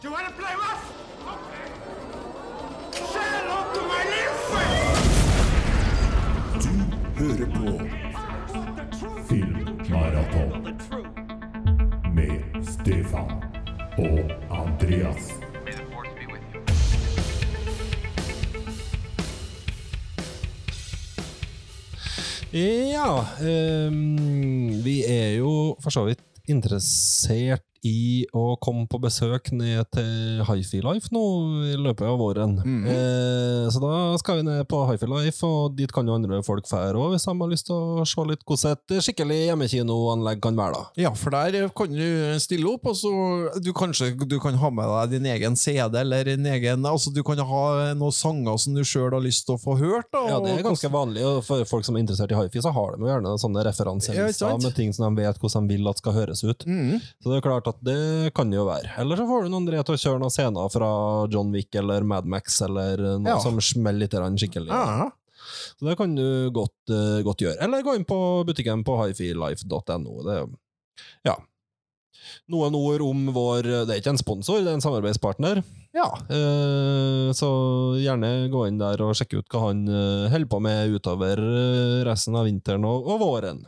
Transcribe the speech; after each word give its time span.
Do 0.00 0.08
you 0.08 0.12
want 0.12 0.26
to 0.28 0.32
play 0.34 0.54
rough? 0.54 0.84
Okay. 1.34 1.66
Say 2.92 3.26
hello 3.36 3.58
to 3.74 3.80
my 3.92 4.02
little 4.12 4.34
friend. 4.50 4.96
hører 7.16 7.46
på 7.56 7.66
Filmmaraton 9.28 10.50
med 12.14 12.64
Stefan 12.64 13.30
og 13.98 14.18
Andreas. 14.50 15.32
Ja, 22.52 23.26
um, 23.88 24.84
vi 24.84 25.04
er 25.08 25.36
jo 25.38 25.76
for 25.82 25.90
så 25.90 26.04
vidt 26.04 26.20
interessert 26.48 27.65
i 27.86 28.26
å 28.34 28.56
komme 28.62 28.86
på 28.90 28.98
besøk 29.02 29.52
ned 29.54 29.86
til 29.94 30.42
Hifi 30.48 30.80
Life 30.84 31.12
nå 31.14 31.22
i 31.70 31.76
løpet 31.78 32.06
av 32.08 32.18
våren. 32.20 32.56
eh, 32.90 33.68
så 33.70 33.80
da 33.82 34.16
skal 34.20 34.40
vi 34.40 34.46
ned 34.48 34.66
på 34.70 34.80
Hifi 34.90 35.08
Life, 35.10 35.46
og 35.46 35.76
dit 35.78 35.92
kan 35.92 36.06
jo 36.08 36.16
andre 36.16 36.42
folk 36.46 36.66
fære 36.68 36.98
òg, 36.98 37.14
hvis 37.14 37.26
de 37.28 37.34
har 37.38 37.52
lyst 37.52 37.68
til 37.70 37.76
å 37.76 38.06
se 38.08 38.26
litt 38.26 38.44
hvordan 38.46 38.76
et 38.76 38.96
skikkelig 39.06 39.38
hjemmekinoanlegg 39.50 40.42
kan 40.42 40.58
være. 40.58 40.72
da. 40.80 41.02
Ja, 41.06 41.12
for 41.14 41.30
der 41.34 41.68
kan 41.76 41.92
du 41.94 42.38
stille 42.42 42.72
opp, 42.74 42.86
og 42.90 42.96
så 42.98 43.12
du 43.62 43.72
kanskje 43.76 44.12
du 44.26 44.38
kan 44.42 44.58
ha 44.60 44.70
med 44.70 44.88
deg 45.10 45.16
din 45.20 45.30
egen 45.36 45.56
CD, 45.56 46.00
eller 46.02 46.24
din 46.24 46.46
egen 46.46 46.84
Altså, 46.86 47.10
du 47.12 47.22
kan 47.26 47.38
ha 47.38 47.92
noen 47.98 48.14
sanger 48.14 48.58
som 48.62 48.74
du 48.76 48.82
sjøl 48.86 49.10
har 49.12 49.22
lyst 49.22 49.46
til 49.46 49.56
å 49.56 49.60
få 49.60 49.76
hørt. 49.78 50.08
Da, 50.14 50.22
Ja, 50.30 50.40
det 50.40 50.58
er 50.58 50.62
ganske 50.66 50.90
vanlig, 50.92 51.24
og 51.26 51.42
for 51.46 51.64
folk 51.68 51.84
som 51.84 51.96
er 51.96 52.04
interessert 52.04 52.32
i 52.32 52.38
hifi, 52.38 52.62
så 52.62 52.72
har 52.74 52.96
de 52.96 53.04
jo 53.04 53.10
gjerne 53.10 53.34
sånne 53.40 53.64
Ja, 54.14 54.28
sant? 54.32 54.62
med 54.62 54.74
ting 54.74 54.92
som 54.92 55.14
de 55.14 55.22
vet 55.22 55.38
hvordan 55.40 55.68
de 55.68 55.76
vil 55.76 55.88
at 55.90 55.98
skal 55.98 56.12
høres 56.16 56.42
ut. 56.44 56.64
Mhm. 56.66 57.00
Så 57.22 57.30
det 57.30 57.36
er 57.38 57.44
klart 57.48 57.66
at 57.68 57.75
det 57.84 58.32
kan 58.36 58.52
jo 58.52 58.64
være. 58.68 58.92
Eller 59.02 59.16
så 59.20 59.26
får 59.28 59.44
du 59.46 59.52
noen 59.52 59.66
til 59.68 59.94
å 59.96 60.00
kjøre 60.00 60.20
noen 60.22 60.32
scener 60.34 60.70
fra 60.72 60.90
John 61.32 61.52
Wick 61.54 61.74
eller 61.78 62.04
Mad 62.06 62.26
Max, 62.26 62.60
eller 62.64 62.96
noe 63.18 63.34
Ja. 63.34 63.38
som 63.42 63.58
smeller 63.60 64.06
litt 64.06 64.12
skikkelig. 64.40 64.68
Ja. 64.70 65.10
Så 65.78 65.86
det 65.86 65.96
kan 65.98 66.14
du 66.14 66.50
godt, 66.50 66.74
uh, 66.90 67.22
godt 67.22 67.38
gjøre. 67.44 67.58
Eller 67.62 67.82
gå 67.82 67.94
inn 67.94 68.04
på 68.04 68.44
butikken 68.46 68.82
på 68.84 68.96
hifilife.no. 69.04 70.48
Ja. 71.24 71.36
Noen 72.50 72.74
ord 72.74 73.02
om 73.04 73.26
vår 73.34 73.62
Det 73.86 73.92
er 73.94 74.00
ikke 74.00 74.14
en 74.14 74.18
sponsor, 74.18 74.62
det 74.64 74.70
er 74.72 74.78
en 74.78 74.84
samarbeidspartner. 74.84 75.62
ja. 75.94 76.08
Uh, 76.30 77.32
Så 77.36 77.48
gjerne 78.02 78.48
gå 78.50 78.66
inn 78.68 78.78
der 78.78 79.00
og 79.02 79.14
sjekke 79.14 79.38
ut 79.38 79.48
hva 79.52 79.68
han 79.68 79.86
uh, 79.88 80.28
holder 80.32 80.50
på 80.50 80.60
med 80.62 80.96
utover 80.96 81.42
resten 82.08 82.34
av 82.36 82.46
vinteren 82.48 82.84
og, 82.84 83.06
og 83.06 83.20
våren. 83.20 83.64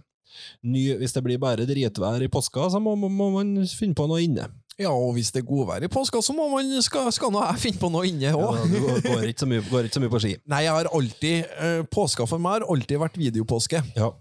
Ny, 0.63 0.97
hvis 1.01 1.13
det 1.17 1.23
blir 1.25 1.39
bare 1.39 1.67
dritvær 1.69 2.23
i 2.23 2.29
påska, 2.29 2.69
så 2.71 2.81
må, 2.81 2.95
må, 2.97 3.31
man 3.35 3.55
finne 3.67 3.95
på 3.99 4.07
noe 4.11 4.23
inne. 4.25 4.49
Ja, 4.79 4.93
og 4.95 5.15
hvis 5.17 5.33
det 5.35 5.41
er 5.43 5.47
godvær 5.49 5.83
i 5.83 5.89
påska, 5.91 6.21
så 6.23 6.33
må 6.37 6.45
man, 6.53 6.69
skal, 6.87 7.09
skal 7.11 7.33
nå 7.35 7.41
jeg 7.43 7.59
finne 7.65 7.81
på 7.83 7.91
noe 7.91 8.07
inne 8.07 8.29
Ja, 8.31 8.37
òg. 8.39 8.61
det 8.71 8.79
går, 8.85 9.01
går, 9.09 9.25
ikke 9.33 9.43
så 9.43 9.49
mye, 9.51 9.65
går 9.67 9.89
ikke 9.89 9.99
så 9.99 10.03
mye 10.05 10.13
på 10.13 10.21
ski. 10.23 10.37
Nei, 10.47 10.61
jeg 10.69 10.77
har 10.77 10.91
alltid 10.95 11.45
eh, 11.59 11.83
Påska 11.91 12.27
for 12.31 12.39
meg 12.39 12.61
har 12.61 12.69
alltid 12.71 13.01
vært 13.03 13.19
videopåske. 13.19 13.83
Ja. 13.99 14.13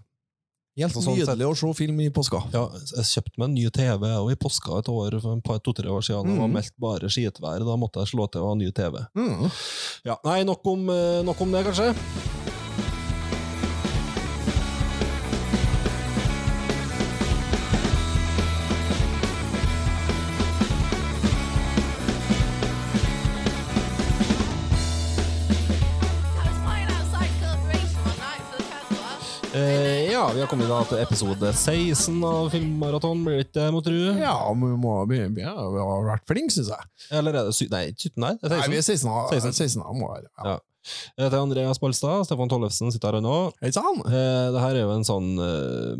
Helt 0.78 0.94
sånn 0.94 1.16
nydelig 1.18 1.42
å 1.46 1.54
se 1.58 1.70
film 1.74 1.96
i 2.04 2.08
påska. 2.14 2.38
Ja, 2.54 2.64
jeg 2.94 3.06
kjøpte 3.08 3.34
meg 3.42 3.48
en 3.48 3.54
ny 3.56 3.64
TV 3.74 4.04
og 4.14 4.28
i 4.30 4.36
påska 4.38 4.76
et 4.78 4.90
år 4.92 5.16
for 5.22 5.34
et 5.34 5.42
par- 5.46 5.58
to-tre 5.66 5.90
år 5.90 6.04
siden. 6.06 6.30
Det 6.30 6.38
var 6.38 6.46
Mhm. 6.46 6.54
meldt 6.54 6.74
bare 6.78 7.10
skitvær. 7.10 7.64
Da 7.66 7.74
måtte 7.78 7.98
jeg 8.02 8.12
slå 8.14 8.30
til 8.30 8.42
og 8.42 8.48
ha 8.52 8.54
ny 8.54 8.70
TV. 8.70 8.94
Mm. 9.18 9.50
Ja, 10.06 10.16
nei, 10.24 10.44
nok 10.44 10.62
om, 10.66 10.88
eh, 10.90 11.22
nok 11.26 11.40
om 11.40 11.50
det, 11.50 11.64
kanskje. 11.66 12.37
Vi 30.34 30.40
har 30.40 30.48
kommet 30.50 30.68
til 30.90 30.98
episode 31.00 31.50
16 31.54 32.16
av 32.26 32.50
Filmmaraton. 32.52 33.22
Blir 33.24 33.38
det 33.38 33.46
ikke 33.46 33.56
det, 33.58 33.68
må 33.72 33.80
tru? 33.84 33.96
Ja, 34.20 34.34
vi, 34.52 34.70
må, 34.82 34.94
vi, 35.08 35.20
vi 35.38 35.44
har 35.46 36.04
vært 36.04 36.26
flinke, 36.28 36.52
syns 36.52 36.68
jeg. 36.74 36.88
Eller 37.16 37.38
er 37.38 37.48
det 37.48 37.54
sy... 37.56 37.68
Nei, 37.72 37.86
17, 37.94 38.12
nei. 38.20 38.34
Det 38.42 38.50
er 38.50 38.56
Nei, 38.58 38.68
vi 38.74 38.80
er 38.80 38.84
16. 38.84 39.08
16. 39.32 39.56
16 39.56 39.86
må 39.96 40.10
være. 40.12 40.28
Ja. 40.28 40.56
Ja. 40.56 40.58
Jeg 41.16 41.26
heter 41.26 41.40
Andreas 41.42 41.80
Balstad. 41.82 42.24
Stefan 42.28 42.50
Tollefsen 42.50 42.92
sitter 42.94 43.16
her 43.18 43.24
nå. 43.24 43.36
Hei 43.62 43.70
sann! 43.74 44.00
Eh, 44.06 44.48
det 44.54 44.62
her 44.62 44.76
er 44.78 44.84
jo 44.86 44.92
en 44.94 45.06
sånn 45.06 45.28
eh, 45.42 45.92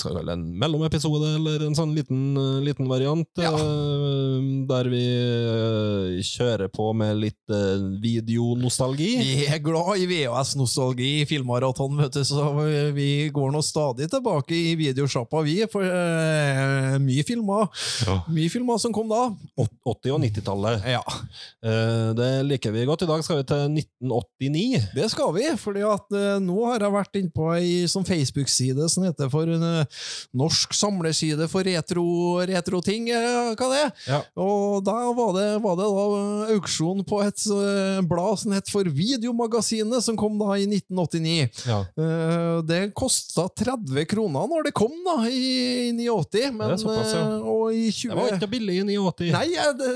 Skal 0.00 0.10
vi 0.12 0.18
kalle 0.18 0.26
det 0.32 0.36
en 0.38 0.46
mellomepisode, 0.60 1.30
eller 1.38 1.64
en 1.68 1.76
sånn 1.78 1.94
liten, 1.96 2.22
eh, 2.40 2.60
liten 2.66 2.88
variant. 2.90 3.28
Ja. 3.40 3.52
eh, 3.54 4.50
der 4.70 4.88
vi 4.92 5.02
eh, 5.04 6.22
kjører 6.24 6.70
på 6.72 6.90
med 6.96 7.18
litt 7.22 7.52
eh, 7.54 7.84
videonostalgi. 8.04 9.10
Vi 9.20 9.46
er 9.50 9.60
glad 9.64 10.00
i 10.02 10.06
VHS-nostalgi 10.10 11.10
i 11.22 11.26
Filmmaraton, 11.28 11.96
vet 12.00 12.16
du, 12.18 12.22
så 12.26 12.48
vi 12.96 13.08
går 13.34 13.52
nå 13.54 13.62
stadig 13.64 14.08
tilbake 14.12 14.54
i 14.56 14.74
videosjappa, 14.78 15.42
vi, 15.46 15.58
for 15.72 15.84
eh, 15.86 16.96
mye 17.02 17.24
filmer. 17.26 17.68
Ja. 18.06 18.18
Mye 18.32 18.50
filmer 18.52 18.80
som 18.82 18.94
kom 18.94 19.10
da. 19.12 19.26
80- 19.60 20.14
og 20.16 20.22
90-tallet. 20.26 20.88
Ja, 20.96 21.02
Eh, 21.64 22.10
det 22.12 22.26
liker 22.44 22.74
vi 22.74 22.82
godt. 22.84 23.02
I 23.06 23.08
dag 23.08 23.22
skal 23.24 23.38
vi 23.38 23.44
til 23.48 23.70
1989. 24.20 24.82
det 24.94 25.08
skal 25.12 25.32
vi, 25.36 25.46
at 25.48 26.16
eh, 26.18 26.38
nå 26.42 26.58
har 26.68 26.84
jeg 26.84 26.94
vært 26.94 27.18
inne 27.20 27.34
på 27.34 27.48
ei 27.56 27.72
sånn 27.90 28.06
Facebook-side 28.06 28.88
som 28.92 29.06
heter 29.06 29.30
for 29.32 29.50
en 29.50 29.64
eh, 29.68 30.02
norsk 30.36 30.74
samleside 30.76 31.48
for 31.50 31.66
retro, 31.66 32.04
retro-ting, 32.48 33.08
Retro 33.10 33.54
hva 33.54 33.68
det 33.70 33.80
er. 33.80 33.90
Ja. 34.08 34.20
Og 34.40 34.84
da 34.86 34.96
var 35.16 35.32
det, 35.36 35.46
var 35.64 35.78
det 35.78 35.88
da 35.88 36.04
eh, 36.18 36.54
auksjon 36.56 37.04
på 37.08 37.20
et 37.24 37.46
eh, 37.54 38.00
blad 38.08 38.40
som 38.42 38.54
het 38.56 38.70
for 38.72 38.88
Videomagasinet, 38.94 40.04
som 40.04 40.18
kom 40.18 40.38
da 40.40 40.56
i 40.58 40.66
1989. 40.68 41.64
Ja. 41.68 41.80
Eh, 41.98 42.58
det 42.68 42.80
kosta 42.96 43.46
30 43.48 44.06
kroner 44.10 44.48
når 44.50 44.68
det 44.68 44.74
kom, 44.76 44.94
da, 45.06 45.18
i 45.28 45.92
89, 45.94 46.52
men 46.58 46.76
såpass, 46.80 47.14
ja. 47.14 47.22
eh, 47.22 47.48
Og 47.54 47.74
i 47.74 47.88
20... 47.92 48.10
Det 48.10 48.18
var 48.18 48.36
ikke 48.38 48.50
billig 48.54 48.78
i 48.80 48.84
89. 48.98 49.30
Nei, 49.34 49.46
eh, 49.58 49.72
det, 49.78 49.92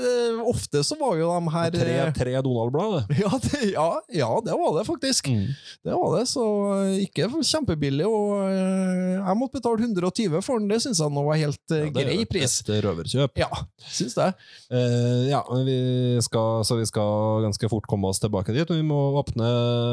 ofte 0.49 0.83
så 0.85 0.97
var 0.99 1.17
jo 1.19 1.29
de 1.29 1.55
her 1.55 1.71
Tre, 1.79 1.95
eh, 2.03 2.13
tre 2.15 2.35
Donald-blad, 2.45 2.99
det. 3.09 3.19
ja, 3.23 3.31
det, 3.45 3.61
ja, 3.73 3.89
ja, 4.11 4.29
det 4.45 4.55
var 4.57 4.73
det 4.79 4.85
faktisk. 4.87 5.27
Mm. 5.29 5.47
Det 5.85 5.93
var 5.95 6.17
det, 6.17 6.23
så 6.31 6.43
eh, 6.83 7.03
ikke 7.05 7.27
kjempebillig. 7.45 8.05
Og 8.07 8.47
eh, 8.49 9.17
jeg 9.19 9.37
måtte 9.39 9.59
betale 9.59 9.83
120 9.85 10.41
for 10.45 10.59
den, 10.61 10.67
det 10.71 10.79
syns 10.83 11.01
jeg 11.03 11.13
nå 11.15 11.23
var 11.27 11.39
helt 11.39 11.75
eh, 11.75 11.85
Ja, 11.85 11.91
det 11.93 12.03
er 12.03 12.09
grei 12.09 12.25
pris. 12.29 12.59
et 12.61 12.69
pris. 12.71 12.81
røverkjøp. 12.85 13.37
Ja, 13.41 13.49
syns 13.89 14.15
det. 14.17 14.29
Eh, 14.71 15.29
ja, 15.31 15.41
vi 15.65 15.77
skal, 16.25 16.63
så 16.67 16.77
vi 16.79 16.87
skal 16.89 17.43
ganske 17.45 17.69
fort 17.71 17.87
komme 17.89 18.09
oss 18.11 18.19
tilbake 18.23 18.53
dit. 18.55 18.69
Vi 18.69 18.85
må 18.85 18.99
åpne 19.21 19.49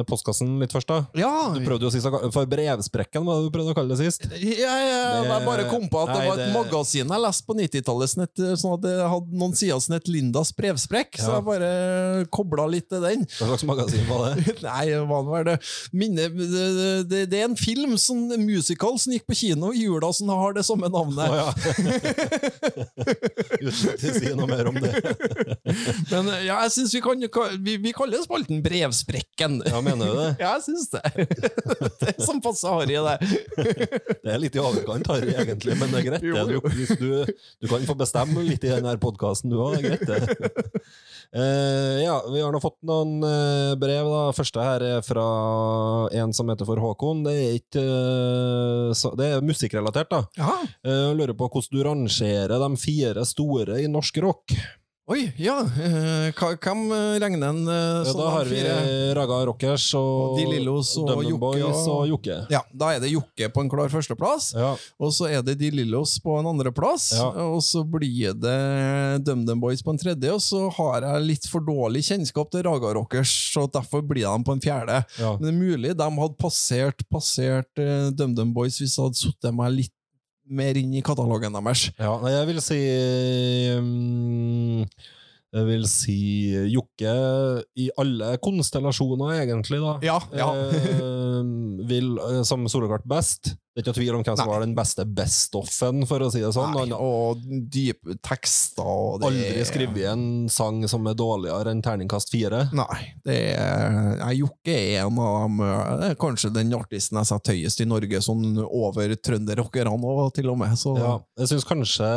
postkassen 0.08 0.56
litt 0.62 0.72
først, 0.74 0.88
da. 0.90 1.02
Ja, 1.18 1.32
Du 1.54 1.60
prøvde 1.66 1.86
jo 1.88 1.92
sist, 1.94 2.06
For 2.34 2.48
brevsprekken 2.50 3.24
var 3.26 3.40
det 3.40 3.48
du 3.50 3.54
prøvde 3.54 3.72
å 3.74 3.78
kalle 3.78 3.94
det 3.94 4.00
sist. 4.04 4.26
jeg, 4.32 4.56
det, 4.56 5.26
jeg 5.26 5.46
bare 5.46 5.68
kom 5.70 5.86
på 5.92 6.02
at 6.04 6.12
det 6.14 6.20
var 6.28 6.34
et 6.38 6.44
det- 6.46 6.52
magasin 6.56 7.12
jeg 7.16 7.22
leste 7.22 7.46
på 7.46 7.54
90-tallet, 7.56 8.12
sånn 8.60 8.74
at 8.76 8.82
det 8.84 8.94
hadde 9.08 9.38
noen 9.40 9.54
sider 9.56 9.80
som 9.82 9.94
het 9.96 10.08
Lindas 10.10 10.50
brevsprekk, 10.56 11.16
så 11.20 11.36
jeg 11.36 11.44
bare 11.46 12.26
kobla 12.34 12.66
litt 12.70 12.88
til 12.90 13.02
den. 13.04 13.24
Hva 13.38 13.48
slags 13.52 13.64
magasin 13.68 13.95
var 14.08 14.36
det? 14.36 14.54
Nei, 14.66 14.84
hva 15.08 15.20
var 15.26 15.46
det? 15.48 15.56
Minne, 15.96 16.28
det, 16.32 16.66
det, 17.10 17.22
det 17.32 17.40
er 17.40 17.48
en 17.48 17.58
film, 17.58 17.96
sånn 18.00 18.28
musical, 18.42 18.98
som 19.00 19.14
gikk 19.14 19.26
på 19.30 19.38
kino 19.38 19.72
i 19.72 19.84
jula, 19.84 20.10
som 20.16 20.30
har 20.32 20.56
det 20.56 20.64
samme 20.66 20.90
navnet. 20.92 21.26
Oh, 21.26 21.36
ja. 21.36 21.48
Uten 23.66 23.92
at 23.92 24.02
du 24.02 24.08
sier 24.12 24.36
noe 24.38 24.48
mer 24.50 24.70
om 24.70 24.78
det. 24.80 24.92
Men 26.12 26.30
ja, 26.44 26.60
jeg 26.66 26.72
synes 26.76 26.94
vi 26.94 27.00
kan 27.04 27.22
Vi, 27.64 27.76
vi 27.82 27.92
kaller 27.96 28.22
spalten 28.24 28.62
Brevsprekken. 28.64 29.60
Ja, 29.66 29.80
mener 29.84 30.10
du 30.10 30.20
det? 30.20 30.30
Ja, 30.42 30.56
jeg 30.56 30.66
syns 30.68 30.90
det. 30.92 31.02
Det 32.00 32.12
er 32.12 32.20
som 32.24 32.40
passer 32.44 32.72
harry, 32.72 32.96
det. 32.96 33.16
Det 34.22 34.32
er 34.32 34.40
litt 34.42 34.56
i 34.56 34.62
overkant, 34.62 35.08
Harry, 35.10 35.32
egentlig, 35.34 35.76
men 35.80 35.92
det 35.92 36.02
er 36.02 36.08
greit. 36.10 36.26
Jo, 36.26 36.46
jo. 36.56 36.60
Du, 36.66 37.24
du, 37.26 37.68
kan 37.70 37.86
få 37.88 37.96
bestemme 37.98 38.44
litt 38.46 38.64
i 38.66 38.72
denne 38.72 38.96
podkasten, 39.02 39.52
du 39.52 39.60
òg. 39.62 39.78
Det 39.80 39.96
er 39.96 40.04
greit, 40.06 40.06
det. 40.06 40.84
Uh, 41.36 41.98
ja, 42.04 42.16
vi 42.30 42.40
har 42.40 42.54
nå 42.54 42.60
fått 42.62 42.78
noen 42.86 43.18
eh, 43.26 43.72
brev. 43.86 44.10
da. 44.12 44.22
Første 44.36 44.64
her 44.66 44.84
er 44.90 45.04
fra 45.06 45.26
en 46.20 46.34
som 46.36 46.50
heter 46.52 46.66
for 46.68 46.82
Håkon. 46.82 47.22
Det 47.26 47.34
er 47.38 47.58
ikke 47.60 47.84
eh, 47.86 49.12
Det 49.20 49.30
er 49.36 49.46
musikkrelatert, 49.46 50.10
da. 50.12 50.24
Ja. 50.38 50.52
Eh, 50.84 51.02
Jeg 51.06 51.16
lurer 51.20 51.36
på 51.38 51.48
hvordan 51.48 51.72
du 51.72 51.82
rangerer 51.86 52.58
de 52.66 52.70
fire 52.80 53.24
store 53.28 53.80
i 53.82 53.88
norsk 53.90 54.18
rock. 54.26 54.56
Oi, 55.06 55.28
ja. 55.38 55.60
eh, 55.62 56.32
Hvem 56.34 56.80
eh, 56.90 57.12
regner 57.22 57.52
en 57.52 57.60
sånn? 57.62 57.68
Ja, 57.70 58.06
sånn 58.08 58.18
da 58.18 58.30
har 58.34 58.48
vi? 58.50 58.56
Raga 59.14 59.36
Rockers 59.46 59.84
og, 59.94 60.32
Og 60.32 60.40
De 60.40 60.46
Lillos 60.50 60.88
og 60.98 61.06
Dum 61.06 61.20
Dum 61.20 61.28
Jokke 61.30 61.40
Boys 61.44 61.76
og- 61.84 61.92
og 61.92 62.08
Jokke. 62.10 62.38
Ja, 62.50 62.62
Da 62.74 62.88
er 62.96 62.98
det 63.04 63.12
Jokke 63.12 63.46
på 63.54 63.62
en 63.62 63.70
klar 63.70 63.86
førsteplass. 63.92 64.48
Ja. 64.58 64.72
Og 64.98 65.12
så 65.14 65.28
er 65.30 65.44
det 65.46 65.54
De 65.60 65.70
Lillos 65.70 66.16
på 66.18 66.34
en 66.40 66.48
andreplass. 66.50 67.12
Ja. 67.20 67.28
Og 67.54 67.62
så 67.62 67.84
blir 67.86 68.34
det 68.34 69.24
DumDum 69.24 69.60
Boys 69.62 69.80
på 69.80 69.94
en 69.94 69.98
tredje. 70.02 70.32
Og 70.34 70.40
så 70.42 70.64
har 70.74 71.00
jeg 71.06 71.22
litt 71.28 71.46
for 71.46 71.60
dårlig 71.60 72.02
kjennskap 72.10 72.50
til 72.50 72.64
Raga 72.66 72.92
Rockers, 72.98 73.30
så 73.54 73.70
derfor 73.70 74.02
blir 74.02 74.26
de 74.26 74.42
på 74.42 74.56
en 74.58 74.60
fjerde. 74.66 75.04
Ja. 75.20 75.36
Men 75.38 75.46
det 75.46 75.54
er 75.54 75.60
mulig 75.62 75.96
de 75.96 76.10
hadde 76.18 76.36
passert, 76.42 77.06
passert 77.08 77.70
DumDum 78.18 78.50
Boys 78.52 78.80
hvis 78.82 78.98
jeg 78.98 79.04
hadde 79.06 79.22
satt 79.22 79.54
meg 79.54 79.70
litt 79.84 79.92
mer 80.48 80.78
inn 80.78 80.94
i 80.96 81.02
katalogen 81.04 81.54
deres. 81.58 81.88
Ja, 81.98 82.16
nei, 82.22 82.32
jeg 82.34 82.48
vil 82.50 82.62
si 82.64 82.80
um, 83.76 84.82
Jeg 85.56 85.68
vil 85.68 85.86
si 85.90 86.18
Jokke 86.72 87.14
i 87.80 87.88
alle 88.00 88.34
konstellasjoner, 88.44 89.38
egentlig, 89.42 89.80
da. 89.82 89.96
Ja, 90.04 90.18
ja. 90.36 90.50
Eh, 90.54 91.40
vil 91.88 92.16
eh, 92.20 92.42
som 92.46 92.66
solokart 92.70 93.06
best. 93.08 93.54
Det 93.76 93.82
er 93.82 93.90
ikke 93.90 93.92
tvil 93.98 94.14
om 94.16 94.22
hvem 94.24 94.36
som 94.40 94.48
var 94.48 94.62
den 94.64 94.70
beste 94.72 95.04
best-offen, 95.04 96.06
for 96.08 96.22
å 96.24 96.30
si 96.32 96.40
det 96.40 96.48
sånn. 96.56 96.72
Nei, 96.72 96.96
og 96.96 97.42
dype 97.44 98.14
tekster 98.24 98.80
og 98.88 99.18
det 99.20 99.28
aldri 99.28 99.66
skrevet 99.68 100.06
en 100.14 100.22
sang 100.48 100.78
som 100.88 101.04
er 101.10 101.18
dårligere 101.18 101.74
enn 101.74 101.82
terningkast 101.84 102.32
fire. 102.32 102.62
Nei, 102.72 102.96
det 103.26 103.36
er 103.60 104.32
Jokke 104.32 104.72
er 104.72 105.02
en 105.02 105.20
av 105.20 105.36
dem 105.42 105.60
eh, 105.66 105.92
det 106.00 106.08
er 106.08 106.18
Kanskje 106.24 106.54
den 106.56 106.72
artisten 106.72 107.20
jeg 107.20 107.28
setter 107.28 107.52
høyest 107.52 107.84
i 107.84 107.88
Norge, 107.92 108.22
sånn 108.24 108.62
over 108.64 109.12
trønderrockerne 109.12 109.92
òg, 109.92 110.24
til 110.40 110.48
og 110.54 110.58
med. 110.64 110.72
Så 110.80 110.96
Ja, 110.96 111.12
jeg 111.36 111.52
syns 111.52 111.68
kanskje 111.68 112.10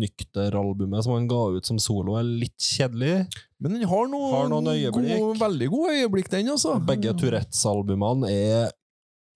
Nykter-albumet 0.00 1.04
som 1.04 1.18
han 1.18 1.28
ga 1.28 1.44
ut 1.60 1.68
som 1.68 1.76
solo, 1.76 2.16
er 2.16 2.24
litt 2.24 2.56
kjedelig. 2.56 3.26
Men 3.60 3.76
den 3.76 3.84
har, 3.84 4.08
noe, 4.08 4.32
Har 4.32 4.48
noen. 4.48 4.72
Gode, 4.96 5.38
veldig 5.40 5.68
gode 5.68 5.96
øyeblikk, 6.00 6.32
den, 6.32 6.48
altså. 6.56 6.78
Begge 6.80 7.12
Tourettes-albumene 7.20 8.32
er 8.32 8.70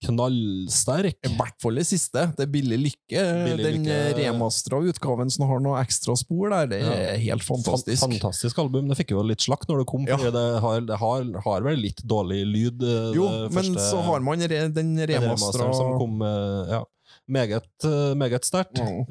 knallsterke. 0.03 1.29
I 1.29 1.33
hvert 1.37 1.55
fall 1.61 1.77
det 1.79 1.85
siste. 1.87 2.25
Det 2.37 2.45
er 2.45 2.51
Billig 2.51 2.77
lykke. 2.81 3.21
Billig 3.45 3.63
den 3.65 3.85
lykke. 3.85 3.99
remastera 4.19 4.79
utgaven 4.91 5.31
som 5.33 5.47
har 5.49 5.61
noe 5.63 5.79
ekstra 5.81 6.15
spor 6.19 6.51
der, 6.53 6.67
det 6.73 6.79
er 6.85 7.17
helt 7.23 7.45
fantastisk. 7.45 8.03
Fantastisk 8.03 8.59
album. 8.61 8.89
Det 8.91 8.97
fikk 8.99 9.13
jo 9.15 9.23
litt 9.25 9.43
slakt 9.45 9.69
når 9.71 9.83
det 9.83 9.87
kom, 9.91 10.05
Ja. 10.09 10.17
det, 10.17 10.45
har, 10.61 10.81
det 10.85 10.97
har, 11.01 11.23
har 11.45 11.61
vel 11.65 11.79
litt 11.79 12.03
dårlig 12.03 12.43
lyd. 12.45 12.83
eh, 12.83 13.13
Jo, 13.15 13.29
første, 13.49 13.55
men 13.55 13.79
så 13.79 14.01
har 14.09 14.19
man 14.25 14.39
re, 14.41 14.67
den 14.69 14.95
remastera 14.99 15.71
som 15.73 15.95
kom 16.01 16.21
eh, 16.21 16.73
ja, 16.75 16.83
meget, 17.27 17.69
eh, 17.85 18.13
meget 18.19 18.45
sterkt. 18.45 18.77
Mm. 18.81 19.05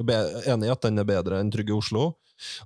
Enig 0.47 0.69
i 0.69 0.75
at 0.75 0.83
den 0.87 0.99
er 1.03 1.09
bedre 1.09 1.41
enn 1.41 1.51
Trygge 1.55 1.75
Oslo. 1.77 2.13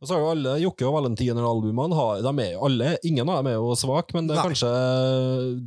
Og 0.00 0.06
så 0.08 0.14
har 0.14 0.22
jo 0.22 0.30
alle 0.32 0.54
Jokke 0.62 0.86
og 0.88 0.94
Valentiner-albumene 0.96 1.96
de 2.24 2.32
er 2.44 2.52
jo 2.54 2.64
alle, 2.68 2.94
Ingen 3.06 3.28
av 3.28 3.40
dem 3.40 3.50
er 3.52 3.58
jo 3.58 3.74
svake, 3.78 4.16
men 4.16 4.28
det 4.28 4.34
er 4.36 4.40
Nei. 4.40 4.46
kanskje 4.48 4.70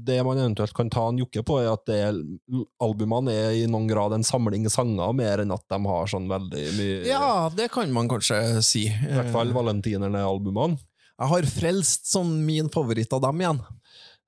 det 0.09 0.18
man 0.25 0.42
eventuelt 0.42 0.75
kan 0.77 0.92
ta 0.94 1.07
en 1.09 1.21
Jokke 1.21 1.44
på, 1.48 1.59
er 1.62 1.71
at 1.74 1.86
det, 1.89 2.00
albumene 2.81 3.33
er 3.33 3.57
i 3.62 3.65
noen 3.69 3.89
grad 3.89 4.15
en 4.18 4.25
samling 4.27 4.65
sanger, 4.74 5.13
mer 5.18 5.44
enn 5.44 5.53
at 5.53 5.65
de 5.69 5.81
har 5.86 6.12
sånn 6.12 6.30
veldig 6.31 6.65
mye 6.80 7.01
Ja, 7.09 7.50
det 7.56 7.69
kan 7.74 7.92
man 7.94 8.09
kanskje 8.12 8.42
si. 8.65 8.88
I 8.89 9.13
hvert 9.13 9.31
fall 9.33 9.53
Valentinerne-albumene. 9.56 10.80
Jeg 11.21 11.30
har 11.30 11.47
frelst 11.54 12.07
som 12.09 12.30
min 12.47 12.69
favoritt 12.74 13.12
av 13.13 13.21
dem 13.27 13.44
igjen. 13.44 13.59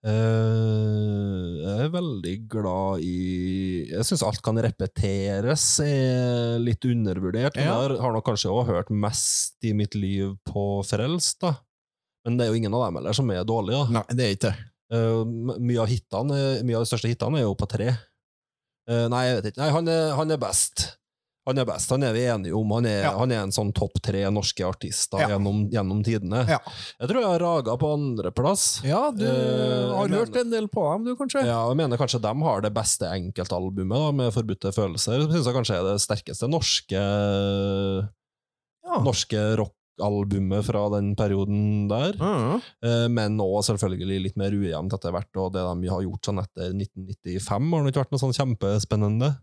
Eh, 0.04 1.44
jeg 1.64 1.86
er 1.86 1.92
veldig 1.94 2.34
glad 2.52 3.04
i 3.08 3.20
Jeg 3.88 4.04
syns 4.04 4.24
alt 4.28 4.42
kan 4.44 4.60
repeteres, 4.60 5.68
er 5.86 6.60
litt 6.60 6.84
undervurdert. 6.90 7.56
Ja. 7.56 7.78
jeg 7.88 8.02
har, 8.02 8.16
nok 8.16 8.26
kanskje 8.28 8.52
òg 8.52 8.68
hørt 8.68 8.92
mest 8.92 9.64
i 9.64 9.72
mitt 9.78 9.96
liv 9.96 10.36
på 10.50 10.84
Frelst, 10.88 11.40
da. 11.46 11.56
Men 12.28 12.40
det 12.40 12.46
er 12.46 12.52
jo 12.52 12.60
ingen 12.60 12.76
av 12.76 12.88
dem 12.88 13.00
heller 13.00 13.16
som 13.16 13.32
er 13.32 13.48
dårlige. 13.48 13.80
da. 13.80 14.00
Nei, 14.00 14.18
det 14.18 14.26
er 14.26 14.36
ikke. 14.38 14.54
Eh, 14.94 15.22
mye, 15.56 15.80
av 15.82 15.88
hitene, 15.92 16.42
mye 16.68 16.80
av 16.80 16.84
de 16.84 16.92
største 16.92 17.12
hitene 17.12 17.40
er 17.40 17.48
jo 17.48 17.56
på 17.60 17.70
tre. 17.72 17.94
Eh, 18.90 19.08
nei, 19.12 19.24
jeg 19.30 19.40
vet 19.40 19.50
ikke. 19.52 19.64
Nei, 19.64 19.72
han 19.78 19.92
er, 19.92 20.04
han 20.20 20.36
er 20.36 20.42
best. 20.42 20.86
Han 21.46 21.58
er 21.60 21.66
best, 21.68 21.90
han 21.92 22.04
er 22.08 22.14
vi 22.16 22.22
enige 22.32 22.56
om. 22.56 22.70
Han 22.72 22.86
er, 22.88 23.02
Ja. 23.04 23.18
han 23.20 23.32
er 23.32 23.42
en 23.44 23.52
sånn 23.52 23.74
topp 23.76 23.98
tre 24.02 24.22
norske 24.32 24.64
artister 24.64 25.20
Ja. 25.20 25.28
gjennom, 25.34 25.70
gjennom 25.70 26.02
tidene. 26.04 26.46
Ja. 26.48 26.60
Jeg 27.02 27.10
tror 27.10 27.20
jeg 27.20 27.30
har 27.34 27.40
raga 27.44 27.76
på 27.78 27.90
andreplass. 27.98 28.82
Ja, 28.86 29.12
du 29.12 29.26
Eh, 29.26 29.92
har 29.94 30.08
hørt 30.08 30.36
en 30.40 30.50
del 30.50 30.68
på 30.70 30.86
dem, 30.94 31.04
du, 31.04 31.16
kanskje? 31.20 31.44
Ja, 31.46 31.68
jeg 31.68 31.76
mener 31.78 31.98
kanskje 31.98 32.22
de 32.22 32.34
har 32.44 32.62
det 32.62 32.74
beste 32.74 33.04
enkeltalbumet 33.12 33.90
da, 34.00 34.12
med 34.12 34.32
Forbudte 34.34 34.72
følelser. 34.72 35.28
Synes 35.28 35.44
jeg 35.46 35.54
kanskje 35.60 35.76
er 35.80 35.84
det 35.92 36.00
sterkeste 36.00 36.48
norske, 36.50 37.04
Ja. 38.86 39.00
norske 39.04 39.42
rockalbumet 39.60 40.64
fra 40.68 40.90
den 40.96 41.16
perioden 41.16 41.88
der. 41.90 42.14
Mm. 42.20 42.62
Eh, 42.84 43.08
Men 43.10 43.38
òg 43.38 43.64
selvfølgelig 43.68 44.22
litt 44.24 44.38
mer 44.38 44.52
ujevnt 44.52 44.94
etter 44.94 45.12
hvert, 45.12 45.32
og 45.38 45.54
det 45.54 45.64
de 45.82 45.90
har 45.90 46.02
gjort 46.02 46.22
sånn 46.24 46.40
etter 46.44 46.74
1995 46.74 47.72
har 47.74 47.84
det 47.84 47.94
ikke 47.94 48.04
vært 48.06 48.12
noe 48.16 48.24
sånn 48.24 48.38
kjempespennende. 48.40 49.38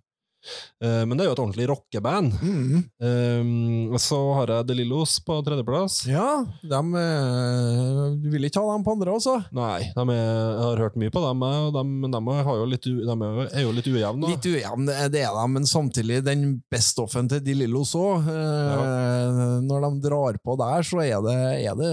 Eh, 0.82 1.04
Men 1.06 1.16
det 1.18 1.24
er 1.24 1.28
jo 1.30 1.34
et 1.36 1.42
ordentlig 1.44 1.66
rockeband. 1.68 2.32
Mm. 2.40 2.84
Eh, 3.00 3.98
Så 4.00 4.18
har 4.38 4.46
jeg 4.54 4.66
De 4.70 4.74
Lillos 4.74 5.18
på 5.26 5.36
tredjeplass. 5.44 6.06
ja, 6.08 6.44
dem 6.64 6.94
eh, 6.96 8.16
Du 8.22 8.28
vil 8.32 8.46
ikke 8.48 8.62
ha 8.62 8.72
dem 8.74 8.84
på 8.86 8.94
andre, 8.96 9.12
altså? 9.12 9.36
Nei, 9.52 9.90
de 9.94 10.04
er, 10.08 10.16
jeg 10.16 10.64
har 10.64 10.82
hørt 10.84 10.96
mye 11.00 11.12
på 11.12 11.20
dem, 11.24 11.44
de, 11.76 11.82
men 11.84 12.10
de, 12.14 12.20
jo 12.46 12.64
litt, 12.70 12.84
de 12.88 13.04
er 13.04 13.20
jo- 13.20 13.48
er 13.68 13.72
litt 13.76 13.90
ujevne. 13.90 14.30
Litt 14.32 14.48
ujevne 14.48 14.96
det 15.10 15.20
er 15.24 15.34
da, 15.36 15.46
men 15.46 15.64
samtidig 15.68 16.22
den 16.24 16.62
best-offen 16.72 17.28
til 17.28 17.40
De 17.44 17.54
Lillos 17.54 17.94
òg. 17.98 18.24
Ja. 18.30 19.60
Når 19.60 19.84
de 19.86 20.08
drar 20.08 20.38
på 20.42 20.56
der, 20.58 20.82
så 20.86 21.00
er 21.04 21.20
det, 21.24 21.36
er 21.66 21.74
det, 21.78 21.92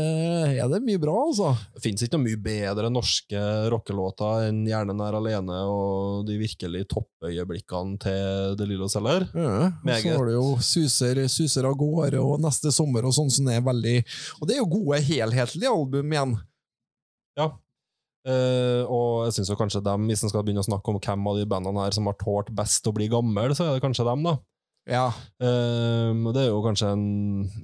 er 0.64 0.68
det 0.72 0.82
mye 0.86 1.02
bra, 1.02 1.16
altså. 1.28 1.52
Det 1.76 1.84
fins 1.84 2.04
ikke 2.06 2.18
noe 2.18 2.28
mye 2.30 2.42
bedre 2.48 2.90
norske 2.94 3.44
rockelåter 3.74 4.48
enn 4.50 4.64
'Hjernen 4.68 5.02
er 5.04 5.18
alene' 5.20 5.62
og 5.68 6.26
de 6.28 6.38
virkelig 6.40 6.86
toppøyeblikkene 6.94 8.00
til 8.00 8.37
De 8.58 8.68
selge 8.68 8.98
heller. 8.98 9.28
Ja, 9.34 9.70
og 9.72 10.02
så 10.02 10.16
har 10.16 10.28
det 10.28 10.36
jo 10.36 10.48
suser, 10.64 11.22
suser 11.32 11.68
av 11.70 11.78
gårde 11.80 12.22
og 12.22 12.42
Neste 12.44 12.72
sommer 12.76 13.08
og 13.08 13.16
sånn 13.16 13.32
som 13.34 13.48
er 13.52 13.64
veldig 13.66 13.96
Og 14.40 14.48
det 14.48 14.58
er 14.58 14.62
jo 14.62 14.70
gode, 14.72 15.00
helhetlige 15.08 15.72
album 15.72 16.14
igjen. 16.14 16.36
Ja. 17.38 17.52
Uh, 18.28 18.84
og 18.92 19.10
jeg 19.28 19.38
syns 19.38 19.54
kanskje 19.56 19.84
dem, 19.86 20.10
hvis 20.10 20.26
en 20.26 20.32
skal 20.32 20.44
begynne 20.44 20.60
å 20.64 20.68
snakke 20.68 20.92
om 20.92 21.00
hvem 21.00 21.30
av 21.32 21.38
de 21.40 21.46
bandene 21.48 21.86
her 21.86 21.96
som 21.96 22.10
har 22.10 22.18
tålt 22.20 22.50
best 22.56 22.88
å 22.90 22.96
bli 22.96 23.08
gammel, 23.12 23.56
så 23.56 23.68
er 23.68 23.78
det 23.78 23.84
kanskje 23.86 24.08
dem, 24.08 24.26
da. 24.28 24.36
Ja. 24.88 25.08
Um, 25.38 26.30
det 26.32 26.46
er 26.46 26.48
jo 26.48 26.62
kanskje 26.64 26.94
en 26.96 27.08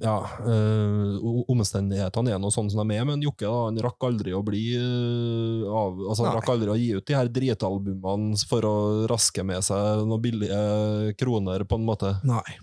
Ja, 0.02 0.18
uh, 0.44 1.46
omstendighetene 1.50 2.34
er 2.34 2.42
noe 2.42 2.52
sånn 2.52 2.68
som 2.72 2.84
de 2.84 2.98
er, 2.98 3.06
men 3.08 3.24
Jokke 3.24 3.48
da, 3.48 3.62
han 3.70 3.80
rakk 3.86 4.04
aldri 4.10 4.34
å 4.36 4.42
bli 4.44 4.64
uh, 4.76 5.64
av 5.72 6.02
Altså, 6.10 6.26
han 6.26 6.36
rakk 6.36 6.52
aldri 6.52 6.74
å 6.74 6.76
gi 6.78 6.90
ut 6.98 7.06
de 7.08 7.16
her 7.16 7.30
dritalbumene 7.32 8.36
for 8.50 8.68
å 8.68 8.76
raske 9.10 9.44
med 9.46 9.64
seg 9.64 10.04
noen 10.04 10.24
billige 10.24 11.16
kroner, 11.20 11.64
på 11.68 11.80
en 11.80 11.88
måte. 11.88 12.12
Nei. 12.28 12.58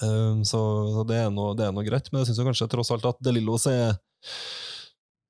Um, 0.00 0.42
så, 0.48 0.58
så 0.94 1.06
det 1.06 1.22
er 1.22 1.30
noe, 1.34 1.54
det 1.58 1.68
er 1.68 1.76
noe 1.76 1.86
greit, 1.86 2.10
men 2.10 2.24
jeg 2.24 2.32
syns 2.32 2.42
kanskje 2.50 2.70
tross 2.72 2.90
alt 2.94 3.06
at 3.12 3.22
DeLillos 3.22 3.68
er 3.70 3.94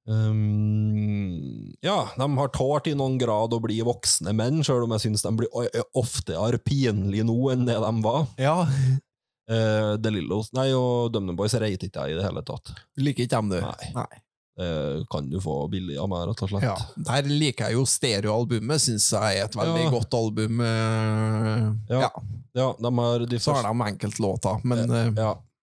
um, 0.07 1.75
Ja, 1.83 2.09
de 2.17 2.27
har 2.39 2.49
tålt 2.55 2.87
i 2.91 2.95
noen 2.99 3.19
grad 3.21 3.53
å 3.57 3.61
bli 3.63 3.81
voksne 3.87 4.33
menn, 4.37 4.63
sjøl 4.67 4.85
om 4.87 4.95
jeg 4.97 5.07
syns 5.09 5.25
de 5.27 5.33
blir 5.37 5.51
oftere 5.99 6.59
pinlige 6.65 7.27
nå 7.29 7.37
enn 7.55 7.67
det 7.69 7.79
de 7.83 7.93
var. 8.05 8.27
Ja. 8.41 8.57
Uh, 9.51 9.97
De 9.99 10.13
Lillos 10.15 10.53
Nei, 10.55 10.69
og 10.79 11.11
DumDum 11.15 11.35
Boys 11.39 11.55
reiter 11.59 11.89
ikke 11.89 12.05
jeg 12.07 12.15
i 12.15 12.19
det 12.21 12.27
hele 12.29 12.43
tatt. 12.47 12.71
Liker 13.03 13.27
ikke 13.27 13.37
dem, 13.37 13.49
du? 13.57 13.61
Nei. 13.65 13.95
Nei. 13.97 14.11
Uh, 14.61 15.07
kan 15.11 15.31
du 15.33 15.39
få 15.41 15.55
billig 15.73 15.97
av 15.99 16.11
meg, 16.13 16.27
rett 16.29 16.43
og 16.45 16.51
slett. 16.53 16.67
Ja. 16.67 16.75
Der 17.09 17.27
liker 17.31 17.71
jeg 17.71 17.79
jo 17.79 17.87
stereoalbumet, 17.89 18.83
syns 18.85 19.07
jeg 19.15 19.39
er 19.41 19.47
et 19.49 19.57
veldig 19.57 19.87
Ja. 19.87 19.93
godt 19.95 20.15
album. 20.19 20.61
Uh, 20.61 21.71
Ja. 21.89 22.01
Ja. 22.05 22.11
Ja, 22.61 22.65
de 22.83 22.91
har 22.99 23.25
de 23.31 23.39
Så 23.39 23.55
har 23.55 23.63
de 23.63 23.87
enkeltlåter, 23.87 24.59
men 24.67 24.91
eh, 24.91 25.11